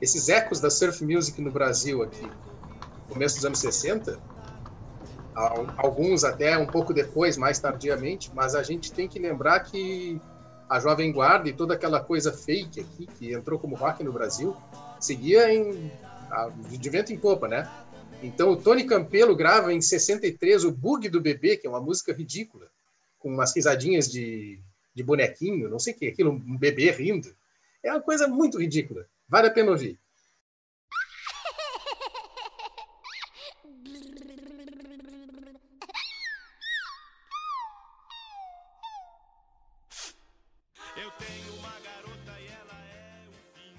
esses 0.00 0.28
ecos 0.28 0.60
da 0.60 0.68
surf 0.68 1.04
music 1.04 1.40
no 1.40 1.50
Brasil 1.50 2.02
aqui, 2.02 2.28
começo 3.08 3.36
dos 3.36 3.44
anos 3.44 3.60
60, 3.60 4.18
alguns 5.76 6.24
até 6.24 6.58
um 6.58 6.66
pouco 6.66 6.92
depois, 6.92 7.36
mais 7.36 7.60
tardiamente, 7.60 8.30
mas 8.34 8.56
a 8.56 8.64
gente 8.64 8.92
tem 8.92 9.06
que 9.06 9.20
lembrar 9.20 9.60
que 9.60 10.20
a 10.68 10.80
Jovem 10.80 11.12
Guarda 11.12 11.48
e 11.48 11.52
toda 11.52 11.74
aquela 11.74 12.00
coisa 12.00 12.32
fake 12.32 12.80
aqui, 12.80 13.06
que 13.06 13.32
entrou 13.32 13.58
como 13.58 13.76
rock 13.76 14.02
no 14.02 14.12
Brasil, 14.12 14.56
seguia 14.98 15.52
em, 15.52 15.92
de 16.68 16.90
vento 16.90 17.12
em 17.12 17.18
popa, 17.18 17.46
né? 17.46 17.70
Então 18.22 18.50
o 18.50 18.56
Tony 18.56 18.84
Campelo 18.84 19.36
grava 19.36 19.72
em 19.72 19.80
63 19.80 20.64
o 20.64 20.72
Bug 20.72 21.08
do 21.08 21.20
Bebê, 21.20 21.56
que 21.56 21.66
é 21.66 21.70
uma 21.70 21.80
música 21.80 22.12
ridícula, 22.12 22.66
com 23.22 23.28
umas 23.28 23.54
risadinhas 23.54 24.10
de, 24.10 24.58
de 24.92 25.02
bonequinho, 25.02 25.70
não 25.70 25.78
sei 25.78 25.94
o 25.94 25.96
que, 25.96 26.08
aquilo, 26.08 26.32
um 26.32 26.58
bebê 26.58 26.90
rindo. 26.90 27.34
É 27.82 27.92
uma 27.92 28.00
coisa 28.00 28.26
muito 28.26 28.58
ridícula. 28.58 29.06
Vale 29.28 29.48
a 29.48 29.50
pena 29.50 29.70
ouvir. 29.70 29.98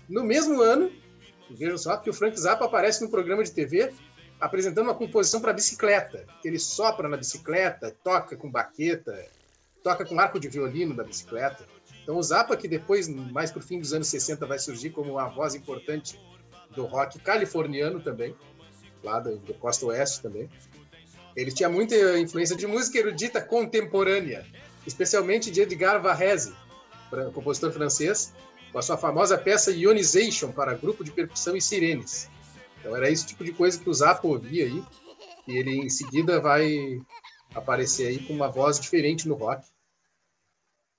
No 0.09 0.23
mesmo 0.23 0.61
ano, 0.61 0.91
vejam 1.49 1.77
só, 1.77 1.97
que 1.97 2.09
o 2.09 2.13
Frank 2.13 2.39
Zappa 2.39 2.65
aparece 2.65 3.03
no 3.03 3.09
programa 3.09 3.43
de 3.43 3.51
TV 3.51 3.91
apresentando 4.43 4.87
uma 4.87 4.93
composição 4.93 5.39
para 5.39 5.53
bicicleta. 5.53 6.25
Ele 6.43 6.59
sopra 6.59 7.07
na 7.07 7.15
bicicleta, 7.15 7.95
toca 8.03 8.35
com 8.35 8.51
baqueta, 8.51 9.25
toca 9.81 10.03
com 10.03 10.19
arco 10.19 10.37
de 10.37 10.49
violino 10.49 10.93
da 10.93 11.01
bicicleta. 11.01 11.65
Então 12.03 12.17
o 12.17 12.21
Zappa, 12.21 12.57
que 12.57 12.67
depois, 12.67 13.07
mais 13.07 13.51
para 13.51 13.59
o 13.59 13.63
fim 13.63 13.79
dos 13.79 13.93
anos 13.93 14.07
60, 14.09 14.45
vai 14.45 14.59
surgir 14.59 14.89
como 14.89 15.13
uma 15.13 15.29
voz 15.29 15.55
importante 15.55 16.19
do 16.75 16.83
rock 16.83 17.19
californiano 17.19 18.01
também, 18.01 18.35
lá 19.01 19.21
do, 19.21 19.37
do 19.37 19.53
Costa 19.53 19.85
Oeste 19.85 20.21
também. 20.21 20.49
Ele 21.37 21.49
tinha 21.49 21.69
muita 21.69 22.19
influência 22.19 22.57
de 22.57 22.67
música 22.67 22.99
erudita 22.99 23.39
contemporânea, 23.39 24.45
especialmente 24.85 25.49
de 25.51 25.61
Edgar 25.61 26.01
Varese, 26.01 26.53
compositor 27.33 27.71
francês, 27.71 28.33
com 28.73 28.77
a 28.77 28.81
sua 28.81 28.97
famosa 28.97 29.37
peça 29.37 29.71
Ionization 29.71 30.51
para 30.51 30.73
grupo 30.73 31.01
de 31.01 31.11
percussão 31.11 31.55
e 31.55 31.61
sirenes. 31.61 32.29
Então 32.83 32.97
era 32.97 33.09
esse 33.09 33.25
tipo 33.25 33.45
de 33.45 33.53
coisa 33.53 33.79
que 33.79 33.89
o 33.89 33.93
Zappa 33.93 34.27
ouvia 34.27 34.65
aí, 34.65 34.83
e 35.47 35.57
ele 35.57 35.71
em 35.71 35.89
seguida 35.89 36.41
vai 36.41 37.01
aparecer 37.55 38.07
aí 38.07 38.19
com 38.19 38.33
uma 38.33 38.49
voz 38.49 38.77
diferente 38.77 39.25
no 39.25 39.35
rock. 39.35 39.65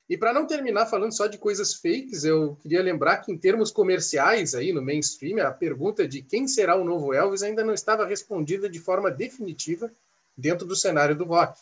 E 0.09 0.17
para 0.17 0.33
não 0.33 0.47
terminar 0.47 0.87
falando 0.87 1.15
só 1.15 1.27
de 1.27 1.37
coisas 1.37 1.75
fakes, 1.75 2.25
eu 2.25 2.57
queria 2.57 2.83
lembrar 2.83 3.19
que 3.19 3.31
em 3.31 3.37
termos 3.37 3.71
comerciais 3.71 4.55
aí 4.55 4.73
no 4.73 4.81
mainstream, 4.81 5.47
a 5.47 5.51
pergunta 5.51 6.09
de 6.09 6.23
quem 6.23 6.49
será 6.49 6.75
o 6.75 6.85
novo 6.85 7.13
Elvis 7.13 7.43
ainda 7.43 7.63
não 7.63 7.75
estava 7.75 8.07
respondida 8.07 8.69
de 8.69 8.79
forma 8.79 9.11
definitiva 9.11 9.93
dentro 10.37 10.67
do 10.67 10.75
cenário 10.75 11.15
do 11.15 11.25
rock. 11.25 11.61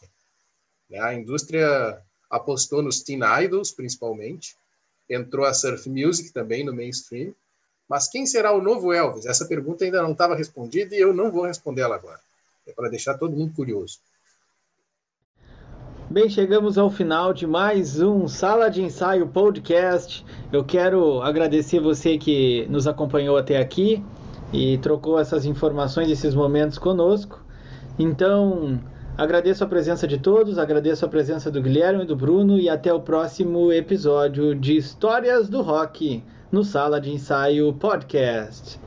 A 0.93 1.15
indústria 1.15 2.01
apostou 2.31 2.81
nos 2.81 3.03
teen 3.03 3.23
idols, 3.45 3.73
principalmente, 3.73 4.57
entrou 5.09 5.45
a 5.45 5.53
surf 5.53 5.89
music 5.89 6.33
também 6.33 6.65
no 6.65 6.73
mainstream. 6.73 7.35
Mas 7.93 8.09
quem 8.09 8.25
será 8.25 8.57
o 8.57 8.63
novo 8.63 8.91
Elvis? 8.91 9.27
Essa 9.27 9.45
pergunta 9.45 9.85
ainda 9.85 10.01
não 10.01 10.13
estava 10.13 10.35
respondida 10.35 10.97
e 10.97 10.99
eu 10.99 11.13
não 11.13 11.31
vou 11.31 11.45
responder 11.45 11.83
ela 11.83 11.95
agora. 11.95 12.19
É 12.67 12.73
para 12.73 12.89
deixar 12.89 13.19
todo 13.19 13.37
mundo 13.37 13.53
curioso. 13.55 13.99
Bem, 16.09 16.27
chegamos 16.31 16.79
ao 16.79 16.89
final 16.89 17.35
de 17.35 17.47
mais 17.47 18.01
um 18.01 18.27
Sala 18.27 18.71
de 18.71 18.83
Ensaio 18.83 19.29
Podcast. 19.29 20.25
Eu 20.51 20.65
quero 20.65 21.21
agradecer 21.21 21.81
você 21.81 22.17
que 22.17 22.67
nos 22.71 22.87
acompanhou 22.87 23.37
até 23.37 23.59
aqui 23.59 24.03
e 24.55 24.79
trocou 24.79 25.21
essas 25.21 25.45
informações, 25.45 26.09
esses 26.09 26.35
momentos 26.35 26.79
conosco. 26.79 27.45
Então, 27.99 28.81
Agradeço 29.19 29.63
a 29.63 29.67
presença 29.67 30.09
de 30.09 30.17
todos, 30.17 30.59
agradeço 30.59 31.05
a 31.05 31.09
presença 31.09 31.51
do 31.51 31.61
Guilherme 31.61 32.05
e 32.05 32.07
do 32.07 32.17
Bruno 32.17 32.59
e 32.59 32.71
até 32.71 32.95
o 32.95 33.01
próximo 33.01 33.71
episódio 33.71 34.55
de 34.55 34.75
Histórias 34.75 35.51
do 35.51 35.61
Rock 35.61 36.25
no 36.53 36.63
Sala 36.63 37.01
de 37.01 37.11
Ensaio 37.11 37.73
Podcast. 37.73 38.79